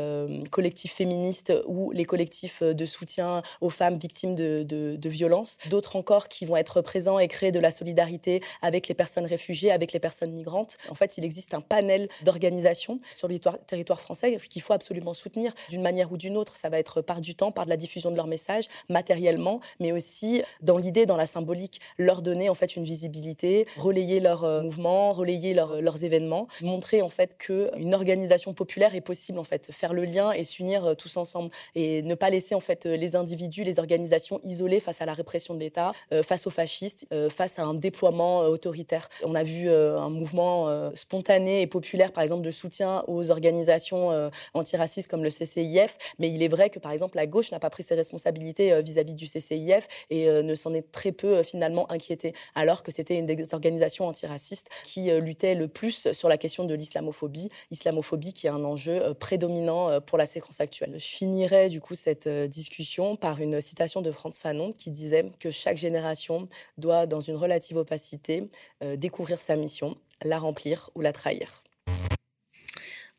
collectifs 0.51 0.93
féministes 0.93 1.53
ou 1.67 1.91
les 1.91 2.05
collectifs 2.05 2.61
de 2.63 2.85
soutien 2.85 3.41
aux 3.61 3.68
femmes 3.69 3.97
victimes 3.97 4.35
de, 4.35 4.97
violences, 5.09 5.57
d'autres 5.69 5.95
encore 5.95 6.27
qui 6.27 6.45
vont 6.45 6.55
être 6.55 6.81
présents 6.81 7.19
et 7.19 7.27
créer 7.27 7.51
de 7.51 7.59
la 7.59 7.71
solidarité 7.71 8.41
avec 8.61 8.87
les 8.87 8.93
personnes 8.93 9.25
réfugiées, 9.25 9.71
avec 9.71 9.91
les 9.91 9.99
personnes 9.99 10.31
migrantes. 10.31 10.77
En 10.89 10.95
fait, 10.95 11.17
il 11.17 11.25
existe 11.25 11.53
un 11.53 11.61
panel 11.61 12.09
d'organisations 12.23 12.99
sur 13.11 13.27
le 13.27 13.39
territoire 13.39 13.99
français 13.99 14.37
qu'il 14.49 14.61
faut 14.61 14.73
absolument 14.73 15.13
soutenir 15.13 15.53
d'une 15.69 15.81
manière 15.81 16.11
ou 16.11 16.17
d'une 16.17 16.37
autre. 16.37 16.57
Ça 16.57 16.69
va 16.69 16.79
être 16.79 17.01
par 17.01 17.21
du 17.21 17.35
temps, 17.35 17.51
par 17.51 17.65
de 17.65 17.69
la 17.69 17.77
diffusion 17.77 18.11
de 18.11 18.15
leurs 18.15 18.27
messages, 18.27 18.65
matériellement, 18.89 19.61
mais 19.79 19.91
aussi 19.91 20.41
dans 20.61 20.77
l'idée, 20.77 21.05
dans 21.05 21.17
la 21.17 21.25
symbolique, 21.25 21.81
leur 21.97 22.21
donner 22.21 22.49
en 22.49 22.53
fait 22.53 22.75
une 22.75 22.83
visibilité, 22.83 23.67
relayer 23.77 24.19
leurs 24.19 24.43
euh, 24.43 24.61
mouvements, 24.61 25.13
relayer 25.13 25.53
leurs 25.53 26.03
événements, 26.03 26.47
montrer 26.61 27.01
en 27.01 27.09
fait 27.09 27.37
qu'une 27.37 27.93
organisation 27.93 28.53
populaire 28.53 28.95
est 28.95 29.01
possible 29.01 29.39
en 29.39 29.43
fait, 29.43 29.71
faire 29.71 29.93
le 29.93 30.03
lien 30.03 30.31
et 30.31 30.43
s'unir 30.43 30.85
euh, 30.85 30.93
tous 30.95 31.17
ensemble 31.17 31.51
et 31.75 32.01
ne 32.01 32.15
pas 32.15 32.29
laisser 32.29 32.55
en 32.55 32.59
fait 32.59 32.85
euh, 32.85 32.95
les 32.95 33.15
individus, 33.15 33.58
les 33.63 33.79
organisations 33.79 34.39
isolées 34.43 34.79
face 34.79 35.01
à 35.01 35.05
la 35.05 35.13
répression 35.13 35.53
de 35.53 35.59
l'État, 35.59 35.93
face 36.23 36.47
aux 36.47 36.51
fascistes, 36.51 37.07
face 37.29 37.59
à 37.59 37.63
un 37.63 37.73
déploiement 37.73 38.39
autoritaire. 38.41 39.09
On 39.23 39.35
a 39.35 39.43
vu 39.43 39.69
un 39.69 40.09
mouvement 40.09 40.91
spontané 40.95 41.61
et 41.61 41.67
populaire, 41.67 42.11
par 42.11 42.23
exemple, 42.23 42.43
de 42.43 42.51
soutien 42.51 43.03
aux 43.07 43.31
organisations 43.31 44.31
antiracistes 44.53 45.09
comme 45.09 45.23
le 45.23 45.29
CCIF, 45.29 45.97
mais 46.19 46.29
il 46.29 46.43
est 46.43 46.47
vrai 46.47 46.69
que 46.69 46.79
par 46.79 46.91
exemple 46.91 47.17
la 47.17 47.25
gauche 47.27 47.51
n'a 47.51 47.59
pas 47.59 47.69
pris 47.69 47.83
ses 47.83 47.95
responsabilités 47.95 48.81
vis-à-vis 48.81 49.15
du 49.15 49.25
CCIF 49.27 49.87
et 50.09 50.27
ne 50.27 50.55
s'en 50.55 50.73
est 50.73 50.91
très 50.91 51.11
peu 51.11 51.43
finalement 51.43 51.89
inquiété, 51.91 52.33
alors 52.55 52.83
que 52.83 52.91
c'était 52.91 53.17
une 53.17 53.25
des 53.25 53.53
organisations 53.53 54.07
antiracistes 54.07 54.69
qui 54.83 55.11
luttait 55.19 55.55
le 55.55 55.67
plus 55.67 56.11
sur 56.11 56.29
la 56.29 56.37
question 56.37 56.63
de 56.65 56.73
l'islamophobie, 56.73 57.49
islamophobie 57.71 58.33
qui 58.33 58.47
est 58.47 58.51
un 58.51 58.63
enjeu 58.63 59.13
prédominant 59.15 60.01
pour 60.01 60.17
la 60.17 60.25
séquence 60.25 60.59
actuelle. 60.59 60.95
Je 60.97 61.07
finirai 61.07 61.69
du 61.69 61.81
coup 61.81 61.95
cette 61.95 62.27
discussion 62.27 63.15
par 63.15 63.41
une 63.41 63.48
citation 63.59 64.01
de 64.01 64.11
Franz 64.11 64.39
Fanon 64.41 64.71
qui 64.71 64.91
disait 64.91 65.31
que 65.39 65.51
chaque 65.51 65.77
génération 65.77 66.47
doit, 66.77 67.05
dans 67.05 67.21
une 67.21 67.35
relative 67.35 67.77
opacité, 67.77 68.49
découvrir 68.97 69.39
sa 69.39 69.55
mission, 69.55 69.97
la 70.23 70.39
remplir 70.39 70.89
ou 70.95 71.01
la 71.01 71.13
trahir. 71.13 71.63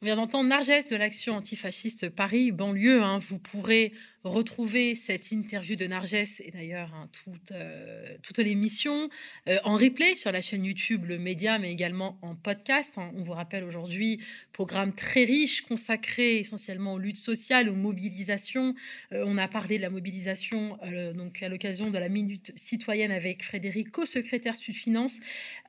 On 0.03 0.07
vient 0.07 0.17
d'entendre 0.17 0.49
Narges 0.49 0.87
de 0.87 0.97
l'action 0.97 1.35
antifasciste 1.35 2.09
Paris, 2.09 2.53
banlieue. 2.53 3.03
Hein. 3.03 3.19
Vous 3.19 3.39
pourrez 3.39 3.93
retrouver 4.25 4.95
cette 4.95 5.33
interview 5.33 5.77
de 5.77 5.87
Narges 5.87 6.15
et 6.15 6.51
d'ailleurs 6.53 6.93
hein, 6.95 7.09
toute, 7.25 7.53
euh, 7.53 8.17
toute 8.23 8.39
l'émission 8.39 9.09
euh, 9.49 9.57
en 9.65 9.77
replay 9.77 10.15
sur 10.15 10.31
la 10.31 10.43
chaîne 10.43 10.65
YouTube 10.65 11.07
Le 11.07 11.19
Média, 11.19 11.59
mais 11.59 11.73
également 11.73 12.19
en 12.21 12.35
podcast. 12.35 12.99
Hein. 12.99 13.13
On 13.17 13.23
vous 13.23 13.33
rappelle 13.33 13.65
aujourd'hui, 13.65 14.23
programme 14.53 14.95
très 14.95 15.25
riche 15.25 15.63
consacré 15.63 16.39
essentiellement 16.39 16.95
aux 16.95 16.99
luttes 16.99 17.17
sociales, 17.17 17.71
aux 17.71 17.75
mobilisations. 17.75 18.75
Euh, 19.13 19.25
on 19.27 19.39
a 19.39 19.49
parlé 19.49 19.79
de 19.79 19.83
la 19.83 19.91
mobilisation 19.91 20.79
donc 21.15 21.43
à 21.43 21.49
l'occasion 21.49 21.91
de 21.91 21.99
la 21.99 22.09
Minute 22.09 22.53
citoyenne 22.57 23.11
avec 23.11 23.45
Frédéric, 23.45 23.91
co-secrétaire 23.91 24.57
Sud-Finance, 24.57 25.19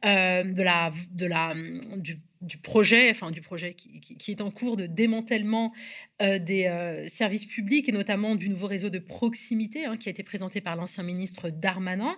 de 0.03 0.61
la, 0.61 0.91
de 1.11 1.25
la, 1.25 1.53
du 2.41 2.57
projet, 2.57 3.09
enfin 3.11 3.31
du 3.31 3.41
projet 3.41 3.75
qui, 3.75 4.31
est 4.31 4.41
en 4.41 4.49
cours 4.49 4.75
de 4.75 4.87
démantèlement 4.87 5.73
euh, 6.21 6.39
des 6.39 6.67
euh, 6.67 7.07
services 7.07 7.45
publics 7.45 7.89
et 7.89 7.91
notamment 7.91 8.35
du 8.35 8.49
nouveau 8.49 8.67
réseau 8.67 8.89
de 8.89 8.99
proximité 8.99 9.85
hein, 9.85 9.97
qui 9.97 10.07
a 10.07 10.11
été 10.11 10.21
présenté 10.21 10.61
par 10.61 10.75
l'ancien 10.75 11.03
ministre 11.03 11.49
Darmanin. 11.49 12.15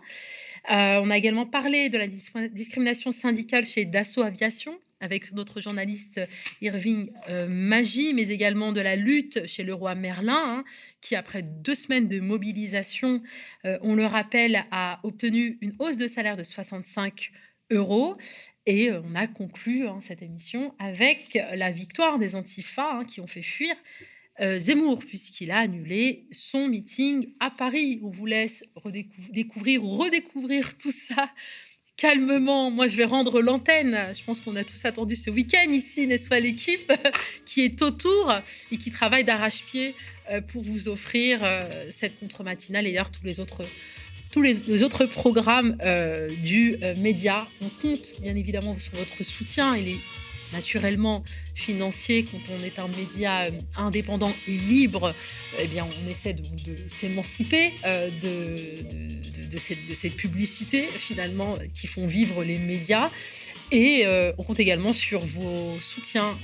Euh, 0.71 0.99
on 1.01 1.09
a 1.09 1.17
également 1.17 1.45
parlé 1.45 1.89
de 1.89 1.97
la 1.97 2.07
discrimination 2.07 3.11
syndicale 3.11 3.65
chez 3.65 3.85
Dassault 3.85 4.23
Aviation 4.23 4.77
avec 4.99 5.31
notre 5.33 5.61
journaliste 5.61 6.21
Irving 6.61 7.11
Magie, 7.49 8.13
mais 8.13 8.29
également 8.29 8.71
de 8.71 8.79
la 8.79 8.95
lutte 8.95 9.45
chez 9.47 9.65
le 9.65 9.73
roi 9.73 9.95
Merlin, 9.95 10.43
hein, 10.45 10.63
qui 11.01 11.17
après 11.17 11.41
deux 11.41 11.75
semaines 11.75 12.07
de 12.07 12.21
mobilisation, 12.21 13.21
on 13.65 13.95
le 13.95 14.05
rappelle, 14.05 14.63
a 14.71 15.01
obtenu 15.03 15.57
une 15.59 15.75
hausse 15.79 15.97
de 15.97 16.07
salaire 16.07 16.37
de 16.37 16.45
65 16.45 17.33
euros. 17.71 18.15
Et 18.65 18.89
euh, 18.89 19.01
on 19.03 19.15
a 19.15 19.27
conclu 19.27 19.87
hein, 19.87 19.99
cette 20.01 20.21
émission 20.21 20.73
avec 20.79 21.37
la 21.53 21.71
victoire 21.71 22.19
des 22.19 22.35
Antifas 22.35 22.99
hein, 22.99 23.05
qui 23.05 23.19
ont 23.19 23.27
fait 23.27 23.41
fuir 23.41 23.75
euh, 24.39 24.57
Zemmour, 24.57 25.03
puisqu'il 25.05 25.51
a 25.51 25.59
annulé 25.59 26.25
son 26.31 26.67
meeting 26.67 27.27
à 27.39 27.51
Paris. 27.51 27.99
On 28.03 28.09
vous 28.09 28.25
laisse 28.25 28.63
découvrir 29.31 29.83
ou 29.83 29.97
redécouvrir 29.97 30.77
tout 30.77 30.91
ça 30.91 31.29
calmement. 31.97 32.71
Moi, 32.71 32.87
je 32.87 32.95
vais 32.95 33.05
rendre 33.05 33.41
l'antenne. 33.41 34.11
Je 34.17 34.23
pense 34.23 34.41
qu'on 34.41 34.55
a 34.55 34.63
tous 34.63 34.83
attendu 34.85 35.15
ce 35.15 35.29
week-end 35.29 35.69
ici, 35.69 36.07
n'est-ce 36.07 36.29
pas, 36.29 36.39
l'équipe 36.39 36.91
qui 37.45 37.61
est 37.61 37.81
autour 37.81 38.33
et 38.71 38.77
qui 38.77 38.89
travaille 38.89 39.23
d'arrache-pied 39.23 39.93
euh, 40.31 40.41
pour 40.41 40.63
vous 40.63 40.87
offrir 40.87 41.41
cette 41.91 42.17
contre-matinale 42.19 42.87
et 42.87 42.91
d'ailleurs 42.91 43.11
tous 43.11 43.23
les 43.25 43.39
autres 43.39 43.63
tous 44.33 44.41
les, 44.41 44.81
autres 44.81 45.05
programmes 45.05 45.77
euh, 45.85 46.27
du 46.43 46.75
euh, 46.81 46.95
média. 46.95 47.47
On 47.61 47.69
compte 47.69 48.19
bien 48.19 48.35
évidemment 48.35 48.77
sur 48.79 48.95
votre 48.95 49.23
soutien. 49.23 49.75
Il 49.77 49.89
est 49.89 49.99
naturellement 50.51 51.23
financier 51.53 52.25
quand 52.25 52.39
on 52.51 52.63
est 52.63 52.79
un 52.79 52.87
média 52.87 53.43
euh, 53.43 53.51
indépendant 53.77 54.33
et 54.47 54.57
libre. 54.57 55.13
Eh 55.59 55.67
bien, 55.67 55.85
on 55.85 56.09
essaie 56.09 56.33
de, 56.33 56.43
s'émanciper 56.87 57.73
de, 57.83 59.57
cette 59.93 60.15
publicité 60.15 60.87
finalement 60.97 61.59
qui 61.75 61.85
font 61.85 62.07
vivre 62.07 62.43
les 62.43 62.57
médias. 62.57 63.11
Et 63.71 64.05
on 64.37 64.43
compte 64.43 64.59
également 64.59 64.93
sur 64.93 65.19
vos 65.19 65.79
soutiens. 65.79 66.37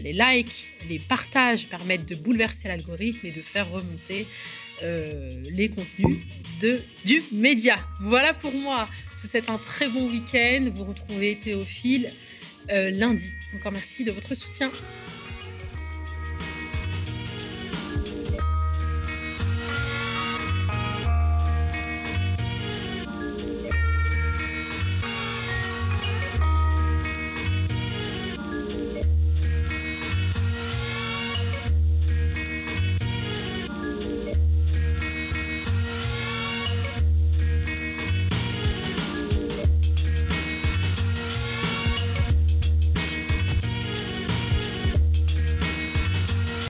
les 0.00 0.12
likes, 0.12 0.68
les 0.88 0.98
partages 0.98 1.68
permettent 1.68 2.08
de 2.08 2.14
bouleverser 2.16 2.68
l'algorithme 2.68 3.26
et 3.26 3.32
de 3.32 3.42
faire 3.42 3.68
remonter 3.70 4.26
euh, 4.82 5.30
les 5.52 5.68
contenus 5.68 6.18
de, 6.60 6.78
du 7.04 7.22
média. 7.32 7.76
Voilà 8.00 8.34
pour 8.34 8.52
moi. 8.52 8.88
Je 9.16 9.22
vous 9.22 9.28
souhaite 9.28 9.50
un 9.50 9.58
très 9.58 9.88
bon 9.88 10.08
week-end. 10.08 10.68
Vous 10.72 10.84
retrouvez 10.84 11.38
Théophile 11.38 12.10
euh, 12.70 12.90
lundi. 12.90 13.32
Encore 13.54 13.72
merci 13.72 14.04
de 14.04 14.12
votre 14.12 14.34
soutien. 14.34 14.70